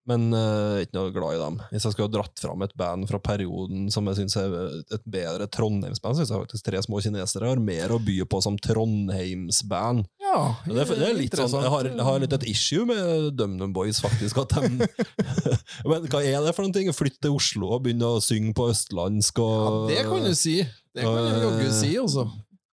Men 0.07 0.29
eh, 0.31 0.85
ikke 0.85 0.95
noe 0.95 1.11
glad 1.15 1.35
i 1.35 1.39
dem. 1.41 1.57
Hvis 1.71 1.83
jeg 1.87 1.93
skulle 1.95 2.07
ha 2.07 2.13
dratt 2.13 2.39
fram 2.39 2.61
et 2.63 2.75
band 2.79 3.07
fra 3.09 3.19
perioden 3.19 3.89
som 3.91 4.07
jeg 4.07 4.21
synes 4.21 4.37
er 4.39 4.55
et 4.95 5.03
bedre 5.03 5.49
Trondheimsband, 5.51 6.19
syns 6.19 6.31
jeg 6.31 6.43
faktisk 6.45 6.67
Tre 6.67 6.81
små 6.83 7.01
kinesere 7.03 7.49
har 7.51 7.59
mer 7.63 7.91
å 7.95 7.99
by 8.03 8.15
på 8.27 8.39
som 8.43 8.55
Trondheimsband. 8.63 10.07
ja, 10.23 10.39
Det 10.65 10.79
er, 10.83 10.93
det 10.95 11.09
er 11.09 11.19
litt 11.19 11.35
sånn, 11.35 11.59
jeg 11.63 11.73
har, 11.73 11.91
jeg 11.91 12.07
har 12.07 12.23
litt 12.23 12.35
et 12.39 12.47
issue 12.51 12.87
med 12.87 13.33
DumDum 13.37 13.75
Boys, 13.75 13.99
faktisk. 14.03 14.39
At 14.43 14.55
de, 14.55 14.87
men 15.91 16.07
hva 16.11 16.23
er 16.23 16.39
det 16.43 16.55
for 16.55 16.63
noen 16.65 16.75
ting? 16.75 16.91
Flytte 16.95 17.27
til 17.27 17.35
Oslo 17.35 17.75
og 17.75 17.83
begynne 17.85 18.15
å 18.17 18.23
synge 18.23 18.55
på 18.57 18.69
østlandsk 18.71 19.43
ja, 19.43 19.71
det 19.91 20.03
kan 20.07 20.23
du 20.23 20.33
si. 20.37 20.61
Det 20.95 21.03
kan 21.05 21.17
du 21.19 21.43
jaggu 21.43 21.67
si, 21.75 21.91
altså. 21.99 22.23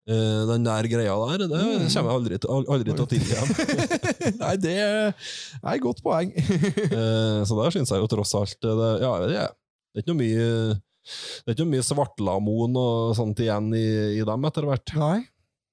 Eh, 0.09 0.43
Den 0.51 0.65
der 0.67 0.89
greia 0.91 1.15
der, 1.31 1.45
det 1.47 1.63
Mm. 1.63 1.89
kommer 1.93 2.11
jeg 2.11 2.19
aldri, 2.19 2.39
aldri 2.77 2.95
til 2.97 3.05
å 3.05 3.11
tilgi 3.11 3.35
dem. 3.39 3.49
Nei, 4.43 4.55
det 4.57 4.77
er 4.83 5.13
et 5.13 5.83
godt 5.83 6.03
poeng. 6.03 6.33
uh, 6.35 7.43
Så 7.49 7.59
der 7.59 7.71
syns 7.75 7.91
jeg 7.93 8.03
jo 8.03 8.09
tross 8.11 8.35
alt 8.39 8.57
det, 8.63 8.77
Ja. 9.03 9.17
Det 9.93 10.01
er 10.01 10.03
ikke 10.07 10.15
noe 10.15 10.23
mye 10.23 10.81
det 11.03 11.51
er 11.51 11.55
ikke 11.57 11.65
mye 11.67 11.83
svartlamon 11.83 12.77
og 12.79 13.17
sånt 13.19 13.41
igjen 13.43 13.73
i, 13.75 13.87
i 14.21 14.23
dem 14.23 14.45
etter 14.47 14.63
hvert. 14.69 14.93
Nei. 14.95 15.17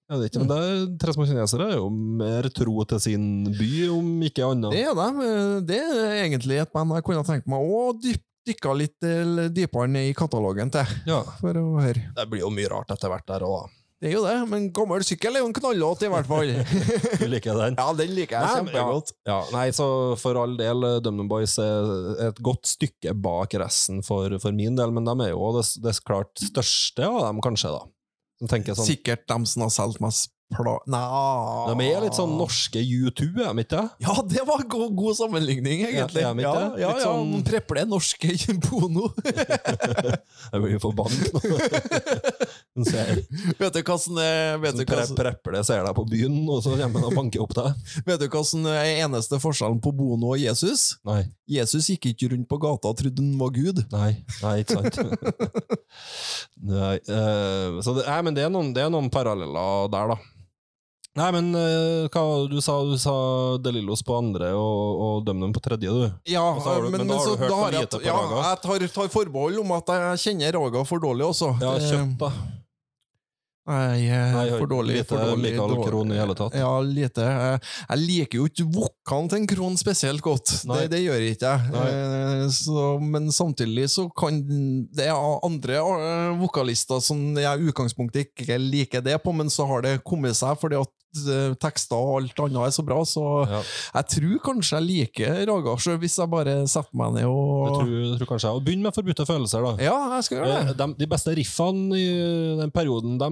Jeg 0.09 0.17
vet 0.24 0.31
ikke, 0.31 0.39
men 0.41 0.50
det 0.50 0.57
er, 0.65 0.79
Tre 1.03 1.13
kinesere 1.13 1.67
er 1.69 1.75
jo 1.77 1.89
mer 1.93 2.48
tro 2.50 2.81
til 2.89 3.00
sin 3.03 3.27
by, 3.53 3.67
om 3.93 4.07
ikke 4.25 4.48
annet. 4.48 4.74
Det 4.74 4.81
er 4.89 4.98
de. 4.98 5.27
Det 5.69 5.77
er 5.86 6.15
egentlig 6.24 6.57
et 6.63 6.71
band 6.74 6.95
jeg 6.98 7.05
kunne 7.05 7.21
tenkt 7.27 7.45
meg 7.53 7.62
å 7.62 7.83
dyp, 8.01 8.24
dykke 8.50 8.74
litt 8.79 9.05
eh, 9.05 9.45
dypere 9.53 9.86
ned 9.93 10.09
i 10.09 10.15
katalogen 10.17 10.74
til, 10.74 10.95
Ja, 11.05 11.19
for 11.38 11.53
å 11.62 11.67
høre. 11.77 12.07
Det 12.17 12.25
blir 12.31 12.41
jo 12.41 12.50
mye 12.50 12.71
rart 12.74 12.89
etter 12.95 13.13
hvert 13.13 13.27
der 13.29 13.45
òg. 13.45 13.69
Det 14.00 14.08
er 14.08 14.13
jo 14.15 14.22
det, 14.24 14.36
men 14.48 14.70
gammel 14.72 15.03
sykkel 15.03 15.36
er 15.36 15.41
jo 15.44 15.50
en 15.50 15.56
knallåt, 15.58 16.06
i 16.08 16.12
hvert 16.12 16.27
fall. 16.29 16.53
Du 17.20 17.25
liker 17.27 17.58
den? 17.60 17.75
ja, 17.75 17.88
den 18.00 18.13
liker 18.15 18.38
jeg 18.38 18.46
Nei, 18.48 18.53
kjempegodt. 18.62 19.12
Ja, 19.27 19.39
nei, 19.51 19.65
så 19.75 19.88
for 20.22 20.39
all 20.39 20.56
del, 20.60 20.86
eh, 20.88 21.01
DumDum 21.03 21.27
Boys 21.27 21.58
er 21.60 22.29
et 22.29 22.39
godt 22.46 22.70
stykke 22.72 23.12
bak 23.20 23.58
resten 23.60 24.00
for, 24.08 24.32
for 24.39 24.56
min 24.56 24.79
del, 24.79 24.96
men 24.96 25.03
de 25.10 25.18
er 25.27 25.34
jo 25.34 25.51
det, 25.58 25.65
det 25.84 25.98
klart 26.08 26.32
største 26.39 27.03
av 27.12 27.25
dem, 27.27 27.44
kanskje, 27.44 27.75
da. 27.75 27.84
Sånn, 28.39 28.86
Sikkert 28.88 29.25
dem 29.27 29.44
som 29.44 29.65
har 29.65 29.72
solgt 29.75 30.00
mest 30.00 30.32
pla... 30.56 30.77
Nei 30.89 31.00
De 31.70 31.88
er 31.91 32.06
litt 32.06 32.15
sånn 32.18 32.38
norske 32.39 32.79
U2, 32.82 33.27
er 33.44 33.51
de 33.53 33.65
ikke? 33.65 33.82
Ja, 34.01 34.15
det 34.25 34.46
var 34.48 34.63
god, 34.63 34.94
god 34.98 35.18
sammenligning, 35.20 35.84
egentlig. 35.89 36.24
Ja, 36.24 36.32
er 36.32 36.41
Ja, 36.46 36.53
ja, 36.56 36.94
ja, 36.96 37.03
sånn- 37.03 37.44
preple 37.48 37.84
norske 37.89 38.32
Bono. 38.63 39.10
Jeg 40.53 40.63
blir 40.63 40.79
forbannet 40.82 41.36
nå. 41.36 41.60
Vet 43.59 43.75
du 43.75 43.81
hva 43.83 43.98
som 44.00 44.17
er 44.21 44.57
Vet 44.63 44.77
du 44.77 44.83
hvordan, 44.86 45.15
prepper 45.17 45.59
ser 45.67 45.83
deg 45.86 45.95
på 45.98 46.05
byen, 46.09 46.38
og 46.50 46.63
så 46.65 46.75
kommer 46.77 47.01
han 47.03 47.09
og 47.09 47.17
banker 47.17 47.43
opp 47.43 47.53
deg. 47.57 47.93
vet 48.07 48.24
du 48.24 48.27
hva 48.31 48.43
som 48.48 48.65
er 48.71 49.03
eneste 49.05 49.39
forskjellen 49.41 49.81
på 49.83 49.93
Bono 49.95 50.33
og 50.36 50.41
Jesus? 50.41 50.95
Nei, 51.07 51.24
Jesus 51.50 51.89
gikk 51.91 52.12
ikke 52.13 52.31
rundt 52.33 52.50
på 52.50 52.59
gata 52.62 52.91
og 52.93 53.00
trodde 53.01 53.24
han 53.24 53.38
var 53.41 53.53
Gud. 53.55 53.83
nei, 53.91 54.12
nei, 54.43 54.55
ikke 54.63 54.79
sant. 54.79 55.00
nei, 56.74 56.95
uh, 57.09 57.79
så 57.83 57.95
det, 57.98 58.07
nei, 58.07 58.19
men 58.27 58.38
det 58.38 58.45
er, 58.48 58.51
noen, 58.53 58.74
det 58.75 58.86
er 58.86 58.91
noen 58.93 59.09
paralleller 59.13 59.89
der, 59.93 60.13
da. 60.15 60.36
Nei, 61.17 61.29
men 61.33 61.48
eh, 61.57 62.05
hva 62.13 62.21
du 62.48 62.59
sa 62.63 62.77
du 62.86 62.93
sa 63.01 63.13
Delillos 63.65 64.03
på 64.05 64.13
andre 64.19 64.51
og, 64.55 65.01
og 65.03 65.24
døm 65.27 65.41
dem 65.41 65.55
på 65.55 65.62
tredje, 65.65 65.89
du? 65.89 66.05
Ja, 66.29 66.43
du- 66.53 66.89
men 66.93 67.09
da 67.09 67.17
har 67.17 67.25
så 67.25 67.33
du 67.33 67.41
hørt 67.41 67.51
for 67.55 67.74
lite 67.75 67.98
på 67.98 68.05
ja, 68.05 68.13
Raga. 68.13 68.43
jeg 68.45 68.62
tar, 68.63 68.86
tar 68.93 69.12
forbehold 69.12 69.59
om 69.63 69.74
at 69.75 69.89
jeg 69.95 70.21
kjenner 70.24 70.55
Raga 70.59 70.86
for 70.88 71.01
dårlig 71.03 71.25
også. 71.27 71.55
Ja, 71.63 71.74
kjøpt 71.81 72.21
da. 72.21 72.29
Nei, 73.70 74.08
eh, 74.10 74.32
Nei, 74.34 74.46
for 74.58 74.66
dårlig. 74.72 74.96
lite 74.98 75.08
for 75.12 75.22
dårlig, 75.22 75.44
Michael 75.52 75.74
dårlig. 75.76 75.88
Krohn 75.92 76.12
i 76.12 76.18
hele 76.18 76.36
tatt. 76.40 76.56
Ja, 76.58 76.72
lite. 76.82 77.22
Jeg, 77.30 77.60
jeg 77.90 78.00
liker 78.02 78.40
jo 78.42 78.48
ikke 78.50 78.66
vokalen 78.74 79.30
til 79.30 79.38
en 79.44 79.48
Krohn 79.52 79.78
spesielt 79.78 80.24
godt. 80.26 80.56
Det, 80.66 80.88
det 80.90 81.04
gjør 81.04 81.22
jeg 81.22 81.36
ikke 81.38 81.54
jeg. 81.54 81.84
Eh, 81.86 82.46
Så, 82.50 82.86
men 83.00 83.30
samtidig 83.32 83.86
så 83.94 84.08
kan 84.18 84.42
det 84.96 85.06
er 85.06 85.40
andre 85.46 85.78
eh, 85.80 86.32
vokalister 86.42 87.00
som 87.04 87.22
jeg 87.38 87.46
i 87.62 87.70
utgangspunktet 87.70 88.32
ikke 88.34 88.58
liker 88.58 89.06
det 89.06 89.20
på, 89.24 89.34
men 89.38 89.50
så 89.54 89.68
har 89.70 89.86
det 89.86 90.00
kommet 90.04 90.34
seg 90.40 90.58
fordi 90.60 90.80
at 90.82 90.90
eh, 90.90 90.99
tekster 91.60 91.98
og 91.98 92.20
alt 92.22 92.39
annet 92.46 92.68
er 92.68 92.74
så 92.75 92.84
bra, 92.86 93.00
så 93.08 93.24
Ja. 93.50 93.62
jeg 93.96 94.08
tror 94.13 94.39
kanskje 94.46 94.78
jeg 94.78 94.86
liker 94.89 95.46
Raga 95.50 95.75
sjøl, 95.82 95.98
hvis 96.00 96.18
jeg 96.20 96.30
bare 96.30 96.68
setter 96.68 96.94
meg 96.94 97.13
ned 97.16 97.25
og 97.25 97.80
tror, 97.80 97.89
jeg 97.89 98.18
tror 98.20 98.30
kanskje 98.34 98.48
jeg. 98.50 98.56
Og 98.60 98.63
Begynn 98.66 98.82
med 98.84 98.94
Forbudte 98.94 99.25
følelser, 99.25 99.63
da. 99.66 99.84
Ja, 99.84 99.96
jeg 100.18 100.24
skal 100.28 100.38
gjøre 100.38 100.60
Eh, 100.60 100.66
det. 100.70 100.78
De, 100.78 100.88
de 101.00 101.08
beste 101.08 101.34
riffene 101.36 101.98
i 101.98 102.58
den 102.60 102.72
perioden, 102.72 103.18
de, 103.18 103.30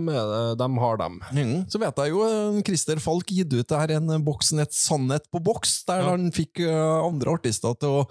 de 0.57 0.67
har 0.79 0.97
dem. 0.97 1.19
Mm. 1.33 1.65
Så 1.69 1.79
vet 1.81 1.95
jeg 2.01 2.09
jo 2.13 2.23
eh, 2.25 2.61
Christer 2.67 2.99
Falk 3.03 3.27
gitt 3.27 3.53
ut 3.53 3.67
det 3.67 3.77
her 3.79 3.95
en 3.97 4.23
boksen 4.23 4.59
Et 4.63 4.73
sannhet 4.73 5.25
på 5.31 5.41
boks, 5.43 5.83
der 5.87 6.01
Ja. 6.01 6.09
han 6.15 6.31
fikk 6.31 6.59
eh, 6.65 7.05
andre 7.05 7.33
artister 7.37 7.75
til 7.79 8.01
å 8.01 8.07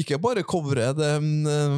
ikke 0.00 0.18
bare 0.20 0.42
covre 0.42 0.90
de, 0.96 1.10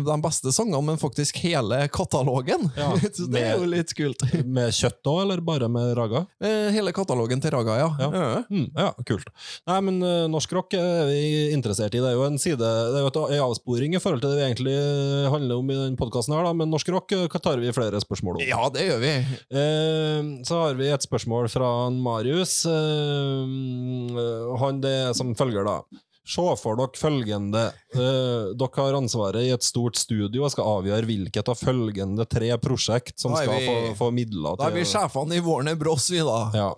de 0.07 0.17
beste 0.23 0.53
sangene, 0.55 0.81
men 0.85 0.97
faktisk 1.01 1.37
hele 1.45 1.85
katalogen. 1.93 2.71
Ja, 2.77 2.93
Så 3.17 3.29
det 3.31 3.43
er 3.43 3.59
jo 3.59 3.67
litt 3.69 3.93
kult. 3.97 4.23
Med 4.45 4.73
kjøtt 4.73 5.03
òg, 5.07 5.23
eller 5.27 5.41
bare 5.45 5.69
med 5.69 5.93
raga? 5.97 6.27
Eh, 6.41 6.71
Hele 6.77 6.93
katalogen 6.93 7.26
til 7.43 7.53
Raga, 7.53 7.77
ja. 7.81 7.89
Ja. 8.01 8.09
Ja. 8.15 8.43
Mm, 8.51 8.69
ja, 8.77 8.91
kult. 9.09 9.29
Nei, 9.69 9.79
men 9.89 9.99
uh, 10.05 10.27
norsk 10.31 10.53
rock 10.57 10.77
er 10.79 11.07
vi 11.11 11.21
interessert 11.55 11.95
i. 11.97 12.03
Det 12.03 12.13
er 12.13 12.17
jo 12.17 12.27
en 12.29 12.39
side, 12.41 12.61
det 12.61 13.01
er 13.01 13.05
jo 13.05 13.27
en 13.27 13.45
avsporing 13.49 13.97
i 13.97 14.03
forhold 14.03 14.23
til 14.23 14.33
det 14.33 14.39
vi 14.41 14.47
egentlig 14.47 14.77
eh, 14.77 15.29
handler 15.33 15.61
om 15.61 15.71
i 15.73 15.79
den 15.79 15.99
podkasten 15.99 16.37
her, 16.37 16.47
da. 16.47 16.55
Men 16.57 16.73
norsk 16.73 16.91
rock 16.95 17.15
eh, 17.17 17.39
tar 17.43 17.61
vi 17.63 17.75
flere 17.75 18.01
spørsmål 18.03 18.39
om. 18.39 18.47
Ja, 18.47 18.63
det 18.73 18.87
gjør 18.89 19.03
vi. 19.03 19.13
Uh, 19.51 20.33
så 20.47 20.63
har 20.65 20.79
vi 20.79 20.91
et 20.93 21.07
spørsmål 21.07 21.51
fra 21.53 21.71
Marius. 21.91 22.61
Uh, 22.69 24.55
han 24.63 24.83
det 24.85 24.99
som 25.19 25.35
følger, 25.39 25.67
da. 25.67 25.81
Se 26.27 26.43
for 26.59 26.75
dere 26.81 26.99
følgende. 26.99 27.65
Eh, 27.95 28.49
dere 28.59 28.83
har 28.83 28.97
ansvaret 28.99 29.47
i 29.47 29.53
et 29.55 29.63
stort 29.63 29.95
studio 29.97 30.43
og 30.45 30.51
skal 30.51 30.67
avgjøre 30.81 31.07
hvilket 31.07 31.49
av 31.53 31.61
følgende 31.61 32.27
tre 32.29 32.51
prosjekt 32.59 33.21
som 33.23 33.37
skal 33.37 33.53
vi- 33.55 33.67
få, 33.69 33.95
få 34.01 34.09
midler 34.13 34.59
Da 34.59 34.67
er 34.67 34.75
vi 34.75 34.83
sjefene 34.91 35.39
i 35.39 35.45
Warner 35.47 35.77
Bros, 35.79 36.09
vi, 36.11 36.19
da. 36.27 36.41
ja. 36.53 36.71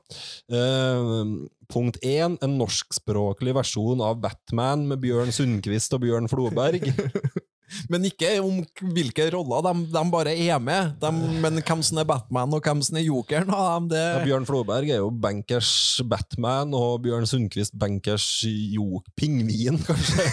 Eh, 0.53 1.49
punkt 1.73 1.99
én, 2.05 2.37
en 2.43 2.59
norskspråklig 2.61 3.55
versjon 3.57 4.01
av 4.05 4.21
Batman 4.21 4.87
med 4.89 5.01
Bjørn 5.01 5.33
Sundquist 5.33 5.93
og 5.97 6.01
Bjørn 6.05 6.29
Floberg. 6.29 6.85
Men 7.93 8.07
ikke 8.09 8.31
om 8.43 8.63
hvilke 8.95 9.29
roller. 9.35 9.65
De, 9.69 9.87
de 9.95 10.03
bare 10.13 10.35
er 10.35 10.61
med. 10.63 10.95
De, 11.03 11.11
men 11.43 11.61
hvem 11.63 11.83
som 11.85 12.01
er 12.03 12.09
Batman, 12.09 12.55
og 12.57 12.65
hvem 12.65 12.83
som 12.85 12.99
er 13.01 13.07
jokeren, 13.07 13.51
av 13.55 13.89
dem, 13.91 13.99
Ja, 13.99 14.23
Bjørn 14.25 14.47
Floberg 14.49 14.91
er 14.93 15.01
jo 15.03 15.11
bankers 15.13 15.71
Batman, 16.09 16.75
og 16.77 17.03
Bjørn 17.05 17.27
Sundquist 17.29 17.75
bankers 17.79 18.27
jo 18.47 19.03
pingvin, 19.19 19.79
kanskje. 19.87 20.27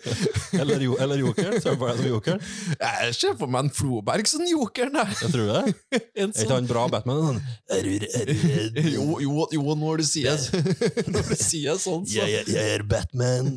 eller, 0.60 0.82
jo, 0.84 0.96
eller 1.00 1.22
joker. 1.22 1.52
Ser 1.60 1.76
du 1.76 1.80
på 1.82 1.90
deg 1.90 2.00
som 2.00 2.10
jokeren? 2.10 2.44
Jeg 2.80 3.14
ser 3.18 3.36
for 3.40 3.52
meg 3.52 3.66
en 3.66 3.72
Floberg 3.80 4.30
som 4.30 4.44
jokeren. 4.48 5.00
jeg. 5.02 5.18
Jeg 5.24 5.34
tror 5.36 5.52
det. 5.54 5.76
En 6.20 6.30
Er 6.30 6.34
ikke 6.34 6.46
sånn, 6.46 6.52
han 6.56 6.68
bra 6.68 6.82
Batman? 6.90 7.20
Sånn, 7.24 7.40
er 7.76 7.86
du, 7.86 8.06
er 8.18 8.28
du 8.28 8.34
redd? 8.40 8.78
jo, 8.92 9.06
jo, 9.22 9.46
jo, 9.54 9.74
når 9.78 10.02
du 10.02 10.06
sier 10.08 10.36
Når 11.14 11.30
du 11.30 11.34
sier 11.38 11.78
sånn, 11.80 12.04
så 12.08 12.20
Jeg, 12.20 12.40
jeg, 12.40 12.54
jeg 12.56 12.76
er 12.76 12.84
Batman. 12.88 13.52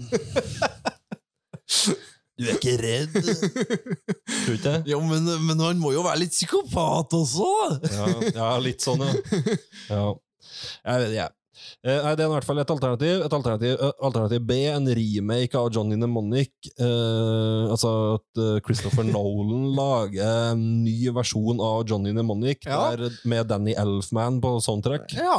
Du 2.39 2.47
er 2.49 2.55
ikke 2.57 2.71
redd? 2.81 3.13
Tror 4.43 4.55
ikke 4.57 4.63
det? 4.65 4.79
Ja, 4.89 4.97
men, 5.05 5.27
men 5.45 5.59
han 5.61 5.77
må 5.81 5.91
jo 5.93 6.01
være 6.05 6.23
litt 6.23 6.33
psykopat 6.33 7.13
også! 7.13 7.51
Ja, 7.93 8.07
ja 8.33 8.47
litt 8.63 8.81
sånn, 8.81 9.03
ja. 9.05 9.13
ja. 9.93 10.03
Jeg 10.83 11.03
vet 11.03 11.13
ikke. 11.13 11.27
Eh, 11.85 12.07
Det 12.17 12.23
er 12.23 12.25
i 12.25 12.31
hvert 12.33 12.47
fall 12.47 12.59
et 12.63 12.71
alternativ. 12.73 13.21
Et 13.27 13.35
alternativ, 13.37 13.75
eh, 13.77 13.93
alternativ 14.09 14.41
B, 14.49 14.57
en 14.73 14.89
remake 14.97 15.59
av 15.61 15.69
Johnny 15.75 15.95
Mnemonic. 15.99 16.51
Eh, 16.73 17.69
altså 17.69 17.93
at 18.17 18.41
eh, 18.41 18.57
Christopher 18.65 19.05
Nolan 19.13 19.69
lager 19.77 20.49
en 20.55 20.65
ny 20.87 20.97
versjon 21.15 21.61
av 21.63 21.85
Johnny 21.89 22.15
Mnemonic 22.17 22.65
Ja. 22.65 22.81
der, 22.97 23.13
med 23.29 23.47
Danny 23.53 23.77
Elfman 23.77 24.41
på 24.43 24.55
soundtrack. 24.65 25.13
Ja. 25.21 25.37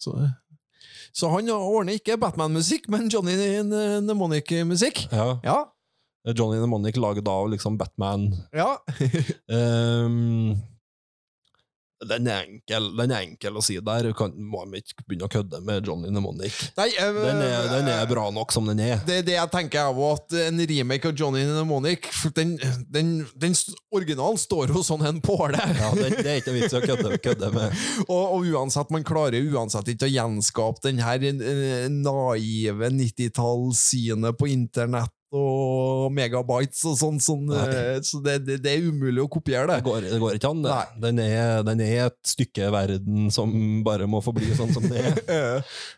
Så, 0.00 0.16
så 1.16 1.30
han 1.36 1.48
ordner 1.52 2.00
ikke 2.00 2.16
Batman-musikk, 2.20 2.88
men 2.92 3.08
Johnny 3.12 3.36
Mnemonic-musikk. 3.36 5.06
Ja. 5.12 5.34
Ja. 5.44 5.60
Johnny 6.32 6.58
Mnemonic 6.58 6.96
laget 6.96 7.28
av 7.28 7.50
liksom 7.52 7.78
Batman. 7.78 8.30
ja. 8.52 8.72
um, 9.52 10.56
den, 12.04 12.26
er 12.28 12.44
enkel, 12.44 12.88
den 12.98 13.12
er 13.14 13.24
enkel 13.24 13.56
å 13.56 13.62
si 13.64 13.76
der. 13.80 14.08
Kan, 14.16 14.34
må 14.36 14.62
de 14.68 14.82
ikke 14.82 15.04
begynne 15.06 15.28
å 15.28 15.32
kødde 15.32 15.60
med 15.64 15.86
Johnny 15.86 16.10
Mnemonic. 16.10 16.58
Nei, 16.76 16.88
øh, 17.00 17.20
Den 17.22 17.40
er, 17.44 17.68
den 17.72 17.88
er 17.92 18.04
bra 18.10 18.26
nok 18.34 18.52
som 18.52 18.68
den 18.68 18.82
er. 18.84 19.00
Det 19.06 19.20
er 19.20 19.26
det 19.26 19.36
jeg 19.38 19.52
tenker 19.54 19.80
jeg 19.80 19.96
også, 19.96 20.26
at 20.26 20.36
en 20.50 20.64
remake 20.72 21.08
av 21.10 21.16
Johnny 21.16 21.44
Mnemonic 21.48 22.10
den, 22.36 22.56
den, 22.92 23.14
den 23.40 23.56
Originalen 23.96 24.40
står 24.40 24.74
jo 24.74 24.84
sånn 24.86 25.06
en 25.08 25.22
påle. 25.24 25.56
Ja, 25.56 25.90
det, 25.96 26.12
det 26.20 26.30
er 26.34 26.42
ikke 26.42 26.56
vits 26.56 26.76
å 26.76 26.82
kødde, 26.84 27.16
kødde 27.24 27.52
med. 27.54 27.84
Og, 28.12 28.36
og 28.36 28.46
uansett, 28.52 28.92
man 28.92 29.04
klarer 29.06 29.40
uansett 29.56 29.88
ikke 29.90 30.06
å 30.08 30.12
gjenskape 30.12 30.82
den 30.84 31.00
her 31.02 31.22
eh, 31.26 31.86
naive 31.90 32.90
90-tallssynet 32.92 34.36
på 34.38 34.50
internett 34.52 35.15
og 35.34 36.12
megabytes 36.14 36.84
og 36.86 36.94
sånn, 37.00 37.16
sånn 37.22 37.48
så 38.06 38.20
det, 38.22 38.36
det, 38.46 38.58
det 38.62 38.72
er 38.76 38.86
umulig 38.86 39.24
å 39.24 39.28
kopiere 39.30 39.66
Det 39.66 39.80
det. 39.80 39.84
går, 39.88 40.06
det 40.12 40.20
går 40.22 40.38
ikke 40.38 40.52
an. 40.54 40.62
det. 40.62 40.76
Den 41.02 41.18
er, 41.24 41.62
den 41.66 41.82
er 41.82 42.06
et 42.06 42.18
stykke 42.30 42.70
verden 42.74 43.26
som 43.34 43.50
bare 43.86 44.06
må 44.10 44.22
forbli 44.24 44.52
sånn 44.56 44.72
som 44.76 44.86
det 44.86 45.02
er. 45.02 45.22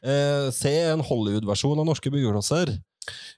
Eh, 0.08 0.48
se 0.54 0.70
en 0.88 1.02
Hollywood-versjon 1.04 1.78
av 1.80 1.86
Norske 1.88 2.10
byggeklosser. 2.12 2.70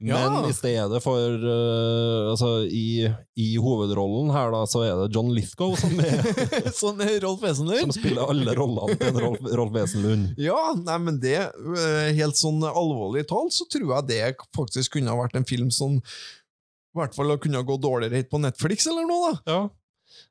Men 0.00 0.48
i 0.48 0.54
stedet 0.56 1.00
for 1.04 1.44
uh, 1.44 2.30
Altså, 2.30 2.50
i, 2.64 3.04
i 3.36 3.48
hovedrollen 3.60 4.30
her, 4.34 4.50
da, 4.54 4.62
så 4.70 4.84
er 4.86 4.94
det 5.02 5.10
John 5.14 5.32
Lithgow 5.34 5.74
som, 5.78 5.94
er, 6.00 6.24
som 6.80 7.00
er 7.04 7.18
Rolf 7.24 7.44
Wesenlund. 7.44 7.88
som 7.88 7.94
spiller 7.96 8.30
alle 8.30 8.54
rollene 8.58 8.96
til 8.96 9.12
en 9.12 9.22
Rolf, 9.26 9.48
Rolf 9.60 9.74
Wesenlund. 9.76 10.34
Ja, 10.40 10.58
nei, 10.78 10.98
men 11.06 11.20
det 11.22 11.38
eh, 11.40 12.10
Helt 12.16 12.38
sånn 12.38 12.62
alvorlig 12.66 13.26
talt, 13.30 13.54
så 13.56 13.66
tror 13.70 13.96
jeg 13.96 14.08
det 14.10 14.22
faktisk 14.56 14.96
kunne 14.98 15.12
ha 15.12 15.20
vært 15.20 15.36
en 15.38 15.48
film 15.48 15.70
som 15.74 15.98
i 16.00 16.98
hvert 16.98 17.14
fall 17.14 17.30
kunne 17.38 17.60
ha 17.60 17.66
gått 17.66 17.84
dårligere 17.84 18.18
hit 18.18 18.30
på 18.32 18.40
Netflix 18.42 18.88
eller 18.90 19.06
noe, 19.06 19.30
da. 19.30 19.52
Ja. 19.52 19.60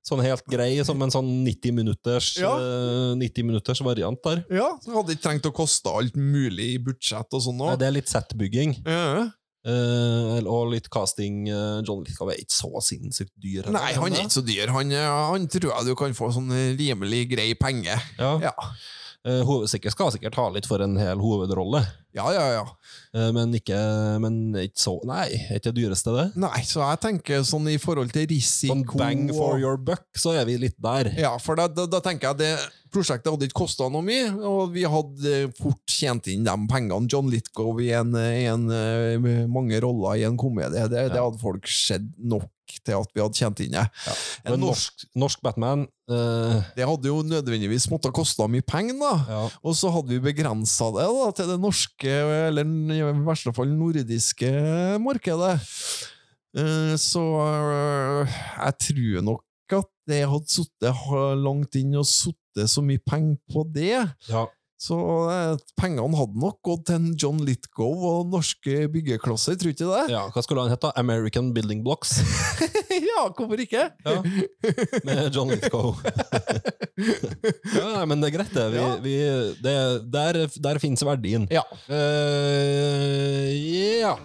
Sånn 0.08 0.22
helt 0.24 0.46
grei, 0.50 0.84
som 0.88 1.02
en 1.04 1.12
sånn 1.12 1.28
90 1.46 1.74
minutters, 1.76 2.38
Ja. 2.40 2.54
eh, 2.58 3.16
90 3.20 3.44
minutters 3.46 3.82
variant 3.82 4.22
der. 4.24 4.46
Ja, 4.50 4.70
så 4.82 4.96
Hadde 4.96 5.14
ikke 5.16 5.26
trengt 5.28 5.46
å 5.46 5.52
koste 5.54 5.92
alt 5.92 6.16
mulig 6.16 6.76
i 6.76 6.78
budsjett 6.80 7.28
og 7.36 7.42
sånn. 7.44 7.78
Det 7.78 7.86
er 7.88 7.92
litt 7.92 8.08
setbygging. 8.10 8.78
Ja. 8.88 9.30
Uh, 9.68 10.40
og 10.48 10.72
litt 10.72 10.88
casting. 10.90 11.50
eh, 11.52 11.82
John 11.86 12.00
Lithgow 12.06 12.30
er 12.32 12.38
ikke 12.40 12.56
så 12.56 12.72
sinnssykt 12.82 13.34
dyr. 13.38 13.68
eller? 13.68 13.76
Nei, 13.76 13.92
han 13.94 14.14
er 14.14 14.24
ikke 14.24 14.38
så 14.40 14.46
dyr. 14.48 14.70
Han, 14.72 14.90
eh, 14.92 15.06
han 15.32 15.48
tror 15.52 15.76
jeg 15.76 15.86
du 15.86 15.96
kan 16.00 16.14
få 16.16 16.32
sånn 16.34 16.50
rimelig 16.80 17.30
grei 17.30 17.54
penge. 17.60 17.92
Ja. 18.18 18.40
Ja, 18.40 18.54
Eh, 18.56 18.76
sikkert, 19.24 19.92
skal 19.92 20.12
sikkert 20.12 20.36
ha 20.40 20.46
litt 20.50 20.66
for 20.70 20.80
en 20.82 20.96
hel 20.98 21.20
hovedrolle, 21.20 21.82
ja, 22.16 22.26
ja. 22.34 22.46
ja. 22.56 22.64
Eh, 23.14 23.32
men 23.36 23.52
ikke 23.54 23.78
men 24.24 24.56
ikke 24.56 24.80
så 24.80 24.96
Nei, 25.06 25.28
er 25.50 25.60
ikke 25.60 25.72
det 25.74 25.84
dyreste, 25.84 26.14
det? 26.16 26.28
Nei, 26.42 26.62
så 26.66 26.82
jeg 26.82 27.02
tenker 27.04 27.44
sånn 27.46 27.68
i 27.70 27.78
forhold 27.78 28.12
til 28.16 28.26
risiko 28.32 28.74
Sånn 28.74 28.98
bang 28.98 29.30
for 29.34 29.56
og- 29.58 29.62
your 29.62 29.78
buck, 29.78 30.06
så 30.18 30.34
er 30.40 30.46
vi 30.50 30.58
litt 30.58 30.78
der. 30.82 31.12
Ja, 31.20 31.38
for 31.38 31.56
da, 31.60 31.68
da, 31.68 31.86
da 31.86 32.00
tenker 32.02 32.32
jeg 32.32 32.38
det 32.38 32.54
prosjektet 32.94 33.32
hadde 33.32 33.50
ikke 33.50 33.62
kosta 33.62 33.90
noe 33.92 34.06
mye, 34.06 34.30
og 34.46 34.74
vi 34.76 34.86
hadde 34.90 35.34
fort 35.58 35.82
tjent 35.90 36.30
inn 36.32 36.48
de 36.48 36.56
pengene. 36.70 37.08
John 37.12 37.30
Litgow 37.32 37.80
i, 37.84 37.92
en, 37.98 38.16
en, 38.16 38.70
eh, 38.74 39.46
mange 39.52 39.80
roller 39.84 40.20
i 40.20 40.26
en 40.28 40.40
komedie, 40.40 40.88
det, 40.92 41.10
det 41.14 41.20
hadde 41.22 41.42
folk 41.42 41.70
sett 41.70 42.06
nok 42.18 42.50
til 42.86 42.94
at 43.00 43.10
vi 43.16 43.22
hadde 43.24 43.38
tjent 43.40 43.62
inn 43.64 43.74
det. 43.74 43.86
Ja. 44.06 44.16
Men 44.46 44.62
norsk, 44.62 45.08
norsk 45.18 45.42
Batman 45.42 45.88
uh... 46.12 46.60
Det 46.78 46.86
hadde 46.86 47.10
jo 47.10 47.24
nødvendigvis 47.26 47.88
måttet 47.90 48.14
koste 48.14 48.46
mye 48.52 48.66
penger, 48.66 49.00
da. 49.02 49.14
ja. 49.26 49.42
Og 49.64 49.78
så 49.78 49.90
hadde 49.94 50.14
vi 50.14 50.22
begrensa 50.30 50.92
det 50.94 51.08
da, 51.16 51.32
til 51.36 51.50
det 51.50 51.58
norske, 51.64 52.16
eller 52.52 52.70
i 52.94 53.02
verste 53.26 53.54
fall 53.58 53.74
nordiske 53.74 54.54
markedet. 55.02 55.58
Eh, 56.58 56.96
Så 56.98 57.24
jeg 58.58 58.78
tror 58.86 59.26
nok 59.26 59.76
at 59.80 59.90
det 60.10 60.24
hadde 60.26 60.50
sittet 60.50 61.10
langt 61.38 61.76
inn 61.78 61.98
og 62.00 62.08
sittet 62.10 62.39
så 62.70 62.82
mye 62.86 63.00
penger 63.06 63.38
på 63.54 63.66
det. 63.74 64.08
ja. 64.30 64.48
Så 64.80 64.96
eh, 65.28 65.58
pengene 65.76 66.16
hadde 66.16 66.40
nok 66.40 66.62
gått 66.64 66.86
til 66.88 67.10
John 67.20 67.42
Lithgow 67.44 68.00
og 68.08 68.30
norske 68.32 68.86
byggeklosser, 68.88 69.58
tror 69.60 69.74
du 69.74 69.76
ikke 69.76 69.90
det? 69.90 70.06
ja. 70.14 70.22
Hva 70.32 70.40
skulle 70.46 70.64
han 70.64 70.72
hete? 70.72 70.94
American 70.96 71.50
Building 71.52 71.82
Blocks? 71.84 72.14
ja, 73.10 73.26
hvorfor 73.36 73.60
ikke? 73.60 73.90
Ja. 74.08 74.22
Med 75.04 75.36
John 75.36 75.52
Lithgow. 75.52 76.00
ja, 77.76 78.06
men 78.08 78.24
det 78.24 78.30
er 78.32 78.36
greit, 78.38 78.56
det. 78.56 78.70
Vi, 78.72 78.80
Ja. 78.80 78.96
vi, 79.04 79.18
det 79.68 79.76
der, 80.16 80.46
der 80.64 80.80
finnes 80.80 81.04
verdien. 81.04 81.44
Ja. 81.52 81.66
Uh, 81.92 83.52
ja. 84.00 84.16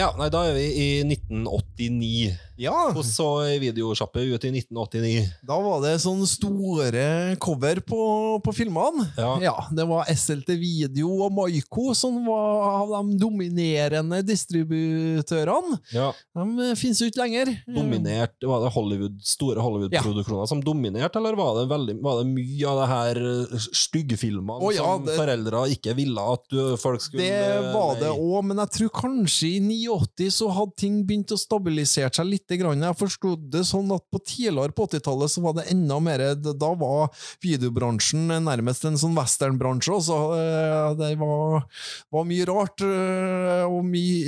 Ja, 0.00 0.08
nei, 0.16 0.30
da 0.32 0.46
er 0.48 0.54
vi 0.56 0.66
i 0.80 0.86
1989. 1.04 2.32
Ja, 2.60 2.90
Og 2.92 3.04
så 3.08 3.26
i 3.48 3.58
videosjappe 3.62 4.20
ut 4.20 4.44
i 4.44 4.50
1989? 4.52 5.22
da 5.48 5.56
var 5.64 5.80
det 5.84 5.94
sånn 6.02 6.20
store 6.28 7.36
cover 7.40 7.80
på, 7.80 8.00
på 8.44 8.52
filmene. 8.54 9.06
Ja. 9.16 9.54
det 9.72 9.86
var 9.88 10.04
SLT 10.12 10.52
Video 10.60 11.08
og 11.24 11.32
Maiko 11.36 11.94
som 11.96 12.18
var 12.26 12.82
av 12.82 12.92
de 12.92 13.16
dominerende 13.20 14.20
distributørene. 14.26 15.78
Ja, 15.94 16.10
De 16.36 16.68
finnes 16.78 17.00
jo 17.00 17.08
ikke 17.10 17.22
lenger. 17.24 17.52
dominert, 17.66 18.36
Var 18.44 18.64
det 18.66 18.72
Hollywood, 18.74 19.16
store 19.24 19.60
Hollywood-produksjoner 19.64 20.48
som 20.50 20.60
dominerte, 20.64 21.16
eller 21.20 21.38
var 21.38 21.56
det, 21.60 21.66
veldig, 21.72 21.96
var 22.04 22.20
det 22.22 22.28
mye 22.34 22.68
av 22.68 22.80
det 22.82 22.88
her 22.92 23.22
styggfilmene 23.56 23.88
styggefilmene 23.90 24.72
ja, 24.74 24.84
som 24.84 25.04
det- 25.06 25.16
foreldre 25.18 25.64
ikke 25.74 25.94
ville 25.96 26.20
at 26.34 26.44
du, 26.50 26.76
folk 26.80 27.00
skulle 27.02 27.22
Det 27.24 27.72
var 27.74 27.96
det 28.00 28.10
òg, 28.12 28.44
men 28.44 28.56
jeg 28.62 28.70
tror 28.76 28.92
kanskje 29.00 29.48
i 29.56 29.60
89 29.88 30.30
så 30.30 30.50
hadde 30.52 30.76
ting 30.76 31.00
begynt 31.06 31.32
å 31.34 31.38
stabilisere 31.40 32.12
seg 32.14 32.26
litt. 32.26 32.49
Grann. 32.58 32.82
Jeg 32.82 32.98
forsto 32.98 33.36
det 33.52 33.62
sånn 33.68 33.90
at 33.94 34.02
på 34.10 34.18
tidligere 34.24 34.74
på 34.74 34.88
80-tallet 34.88 35.30
så 35.30 35.44
var 35.44 35.54
det 35.58 35.68
enda 35.70 36.00
mer 36.02 36.24
Da 36.40 36.72
var 36.74 37.10
videobransjen 37.44 38.26
nærmest 38.44 38.84
en 38.88 38.98
sånn 39.00 39.14
westernbransje. 39.16 40.00
Eh, 40.00 40.94
Det 41.00 41.14
var, 41.20 41.66
var 42.10 42.24
mye 42.26 42.46
rart, 42.48 42.82
eh, 42.82 43.64
og 43.68 43.84
mye 43.86 44.20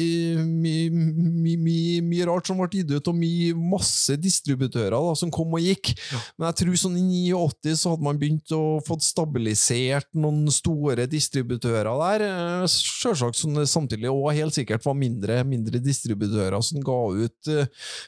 mye, 0.62 0.90
mye, 0.90 1.56
my, 1.60 1.76
mye 2.06 2.26
rart 2.28 2.48
som 2.48 2.60
ble 2.60 2.68
gitt 2.72 2.92
ut, 2.92 3.10
og 3.10 3.18
mye 3.18 3.52
masse 3.56 4.16
distributører 4.20 4.94
da, 4.94 5.14
som 5.18 5.32
kom 5.34 5.54
og 5.56 5.64
gikk. 5.64 5.92
Men 6.36 6.50
jeg 6.50 6.58
tror 6.62 6.80
sånn 6.84 6.98
i 7.00 7.24
89 7.34 7.76
så 7.80 7.92
hadde 7.94 8.06
man 8.06 8.20
begynt 8.20 8.54
å 8.56 8.62
få 8.86 8.98
stabilisert 9.02 10.08
noen 10.18 10.46
store 10.52 11.06
distributører 11.10 11.90
der. 12.04 12.26
Eh, 12.28 12.66
Selvsagt 12.72 13.38
som 13.38 13.56
det 13.56 13.68
samtidig 13.70 14.10
og 14.12 14.30
helt 14.36 14.54
sikkert 14.56 14.84
var 14.86 14.96
mindre, 14.98 15.40
mindre 15.48 15.80
distributører 15.82 16.62
som 16.64 16.82
ga 16.84 16.98
ut 17.24 17.52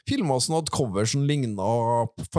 filmer 0.09 0.39
som 0.39 0.55
hadde 0.55 0.71
cover 0.71 1.05
som 1.05 1.23
ligna 1.25 1.65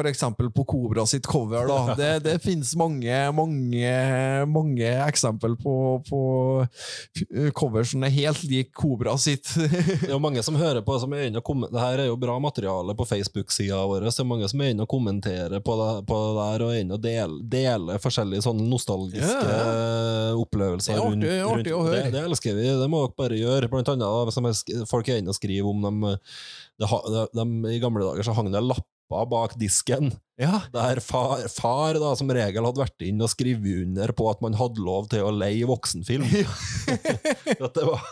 eksempel 0.06 0.50
på 0.50 0.64
Kobra 0.64 1.06
sitt 1.06 1.26
cover. 1.26 1.66
Da. 1.66 1.94
Det, 1.96 2.18
det 2.24 2.38
finnes 2.42 2.74
mange, 2.76 3.32
mange, 3.32 3.92
mange 4.46 4.90
eksempel 5.08 5.56
på, 5.56 6.02
på 6.08 6.20
eh, 7.34 7.50
cover 7.56 7.84
som 7.84 8.04
er 8.04 8.14
helt 8.14 8.42
lik 8.44 8.72
Kobra 8.76 9.16
sitt. 9.18 9.48
Det 9.56 10.08
er 10.08 10.14
jo 10.14 10.20
mange 10.22 10.42
som 10.46 10.58
hører 10.58 10.84
på 10.86 10.98
som 11.00 11.12
er 11.16 11.26
inne 11.30 11.42
og 11.42 11.66
Det 11.72 11.80
her 11.80 12.04
er 12.04 12.10
jo 12.10 12.18
bra 12.20 12.38
materiale 12.42 12.94
på 12.96 13.06
Facebook-sida 13.08 13.80
vår. 13.88 14.08
Så 14.10 14.22
det 14.22 14.26
er 14.26 14.30
mange 14.30 14.50
som 14.50 14.62
er 14.62 14.74
inne 14.74 14.86
og 14.86 14.90
kommenterer 14.90 15.62
på 15.64 15.76
det, 15.80 15.90
på 16.06 16.20
det 16.22 16.34
der, 16.38 16.64
og 16.66 16.74
er 16.74 16.84
inne 16.84 16.98
og 16.98 17.02
deler, 17.02 17.36
deler 17.56 18.02
forskjellige 18.02 18.46
sånne 18.46 18.68
nostalgiske 18.70 19.42
yeah. 19.42 20.36
opplevelser. 20.38 20.94
Det 20.94 21.00
er 21.00 21.06
artig- 21.06 21.32
rundt, 21.42 21.60
artig 21.60 21.74
å 21.76 21.82
høre. 21.86 22.04
Det, 22.06 22.14
det 22.14 22.24
elsker 22.30 22.58
vi. 22.58 22.68
Det 22.82 22.90
må 22.92 23.02
dere 23.06 23.18
bare 23.24 23.40
gjøre. 23.40 23.72
Blant 23.72 23.92
annet 23.94 24.86
folk 24.90 25.10
er 25.10 25.22
inne 25.22 25.32
og 25.32 25.38
skriver 25.38 25.70
om 25.70 25.86
dem 25.88 26.08
det, 26.80 27.24
de, 27.32 27.44
I 27.72 27.80
gamle 27.82 28.04
dager 28.04 28.26
så 28.26 28.34
hang 28.36 28.50
det 28.52 28.62
lapper 28.64 29.28
bak 29.30 29.56
disken 29.60 30.12
Ja. 30.38 30.60
der 30.72 31.00
far, 31.00 31.46
far 31.48 31.94
da, 31.96 32.10
som 32.18 32.28
regel 32.28 32.64
hadde 32.68 32.82
vært 32.82 33.00
inn 33.06 33.22
og 33.24 33.30
skrevet 33.32 33.86
under 33.86 34.12
på 34.12 34.26
at 34.28 34.42
man 34.44 34.52
hadde 34.58 34.82
lov 34.84 35.06
til 35.08 35.24
å 35.24 35.30
leie 35.32 35.64
voksenfilm. 35.68 36.26
var, 37.86 38.02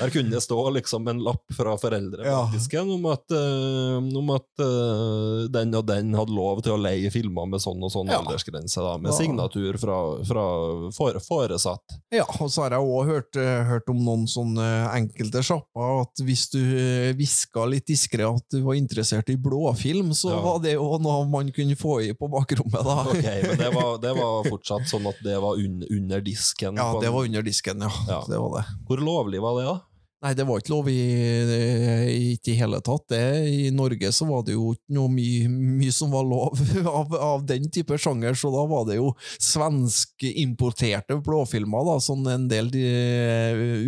der 0.00 0.10
kunne 0.10 0.32
det 0.34 0.40
stå 0.42 0.58
liksom 0.74 1.06
en 1.10 1.20
lapp 1.22 1.44
fra 1.56 1.76
foreldre 1.78 2.26
Ja. 2.26 2.40
om 2.82 3.06
at, 3.10 3.24
uh, 3.30 3.96
om 4.18 4.30
at 4.34 4.48
uh, 4.62 5.46
den 5.52 5.74
og 5.78 5.86
den 5.88 6.12
hadde 6.18 6.34
lov 6.34 6.62
til 6.66 6.74
å 6.74 6.80
leie 6.80 7.10
filmer 7.14 7.46
med 7.50 7.62
sånn 7.62 7.82
og 7.86 7.92
sånn 7.94 8.10
Ja. 8.10 8.18
aldersgrense, 8.20 8.80
da, 8.82 8.96
med 8.98 9.12
Ja. 9.12 9.18
signatur 9.18 9.78
fra, 9.78 9.98
fra 10.26 10.44
for, 10.96 11.20
foresatt. 11.22 11.96
Ja, 12.12 12.24
og 12.40 12.50
så 12.50 12.66
har 12.66 12.76
jeg 12.76 12.82
òg 12.86 13.06
hørt, 13.06 13.36
eh, 13.36 13.62
hørt 13.70 13.88
om 13.92 14.02
noen 14.04 14.26
sånne 14.26 14.90
enkelte 14.94 15.42
sjapper 15.46 16.02
at 16.02 16.24
hvis 16.26 16.48
du 16.50 16.60
hviska 17.16 17.66
litt 17.68 17.86
diskré 17.86 18.26
at 18.26 18.42
du 18.50 18.62
var 18.66 18.74
interessert 18.74 19.28
i 19.30 19.36
blåfilm, 19.36 20.10
så 20.14 20.30
Ja. 20.34 20.40
var 20.42 20.58
det 20.60 20.74
jo 20.74 20.95
noe 21.02 21.26
man 21.30 21.50
kunne 21.54 21.76
få 21.78 21.98
i 22.04 22.12
på 22.16 22.28
bakrommet, 22.32 22.78
da. 22.86 22.96
Ok, 23.12 23.26
men 23.46 23.58
det 23.60 23.70
var, 23.74 23.98
det 24.02 24.14
var 24.18 24.48
fortsatt 24.48 24.88
sånn 24.90 25.08
at 25.10 25.20
det 25.24 25.36
var 25.42 25.60
un, 25.60 25.82
under 25.90 26.24
disken? 26.24 26.80
Ja, 26.80 26.92
det 27.02 27.12
var 27.14 27.28
under 27.28 27.46
disken, 27.46 27.84
ja. 27.84 27.92
Ja. 28.08 28.22
Det 28.28 28.40
var 28.40 28.60
det. 28.60 28.64
Hvor 28.88 29.02
lovlig 29.02 29.42
var 29.44 29.60
det, 29.60 29.68
da? 29.68 29.76
Nei, 30.26 30.32
det 30.34 30.42
var 30.48 30.58
ikke 30.58 30.72
lov 30.72 30.88
i, 30.90 30.98
ikke 32.32 32.50
i 32.50 32.56
hele 32.58 32.80
tatt. 32.82 33.04
Det, 33.12 33.20
I 33.46 33.68
Norge 33.74 34.08
så 34.14 34.26
var 34.26 34.42
det 34.46 34.56
jo 34.56 34.72
ikke 34.74 34.96
noe 34.96 35.10
mye, 35.12 35.46
mye 35.52 35.92
som 35.94 36.10
var 36.10 36.26
lov 36.26 36.58
av, 37.00 37.14
av 37.14 37.44
den 37.46 37.68
type 37.70 37.94
sjanger, 38.00 38.34
så 38.34 38.50
da 38.50 38.64
var 38.66 38.88
det 38.88 38.96
jo 38.98 39.12
svenskimporterte 39.38 41.20
blåfilmer, 41.22 41.86
da, 41.86 41.96
som 42.02 42.26
en 42.32 42.48
del 42.50 42.72
de 42.74 42.82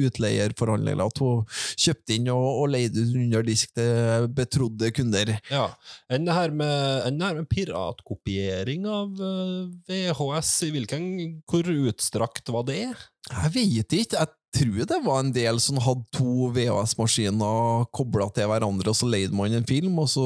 utleierforhandlere 0.06 1.08
to- 1.18 1.42
kjøpte 1.78 2.14
inn 2.20 2.30
og, 2.30 2.46
og 2.62 2.70
leide 2.76 3.02
under 3.08 3.42
disk 3.46 3.74
til 3.74 4.28
betrodde 4.38 4.92
kunder. 4.94 5.34
Ja. 5.50 5.66
Enn 6.12 6.28
det 6.28 6.38
her 6.38 6.54
med, 6.54 7.18
med 7.18 7.50
piratkopiering 7.50 8.86
av 8.86 9.18
eh, 9.18 9.68
VHS, 9.90 10.54
i 10.68 10.72
hvilken, 10.76 11.08
hvor 11.50 11.66
utstrakt 11.74 12.54
var 12.54 12.68
det? 12.70 12.84
Jeg 13.28 13.54
vet 13.54 13.96
ikke. 14.00 14.18
Jeg 14.18 14.28
tror 14.56 14.88
det 14.88 14.98
var 15.04 15.20
en 15.20 15.34
del 15.34 15.60
som 15.60 15.80
hadde 15.84 16.06
to 16.16 16.48
VHS-maskiner 16.56 17.88
kobla 17.94 18.30
til 18.34 18.48
hverandre, 18.48 18.92
og 18.92 18.96
så 18.96 19.08
leide 19.10 19.36
man 19.36 19.52
en 19.52 19.68
film, 19.68 19.98
og 20.00 20.08
så 20.08 20.24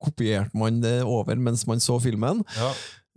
kopierte 0.00 0.56
man 0.56 0.80
det 0.80 1.00
over 1.04 1.36
mens 1.36 1.66
man 1.68 1.82
så 1.82 1.98
filmen. 2.00 2.44
Ja. 2.56 2.70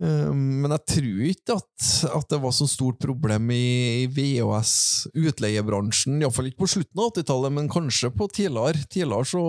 Um, 0.04 0.60
Men 0.64 0.70
jeg 0.74 0.82
tror 0.90 1.20
ikke 1.30 1.54
at, 1.56 1.84
at 2.18 2.26
det 2.32 2.38
var 2.42 2.52
så 2.52 2.66
stort 2.68 2.98
problem 3.00 3.46
i, 3.54 4.04
i 4.04 4.06
VHS-utleiebransjen, 4.12 6.18
iallfall 6.20 6.48
ikke 6.50 6.60
på 6.64 6.68
slutten 6.74 7.00
av 7.00 7.08
80-tallet, 7.14 7.52
men 7.56 7.70
kanskje 7.72 8.10
på 8.14 8.24
tidligere. 8.32 8.84
Tidligere 8.92 9.24
så, 9.28 9.42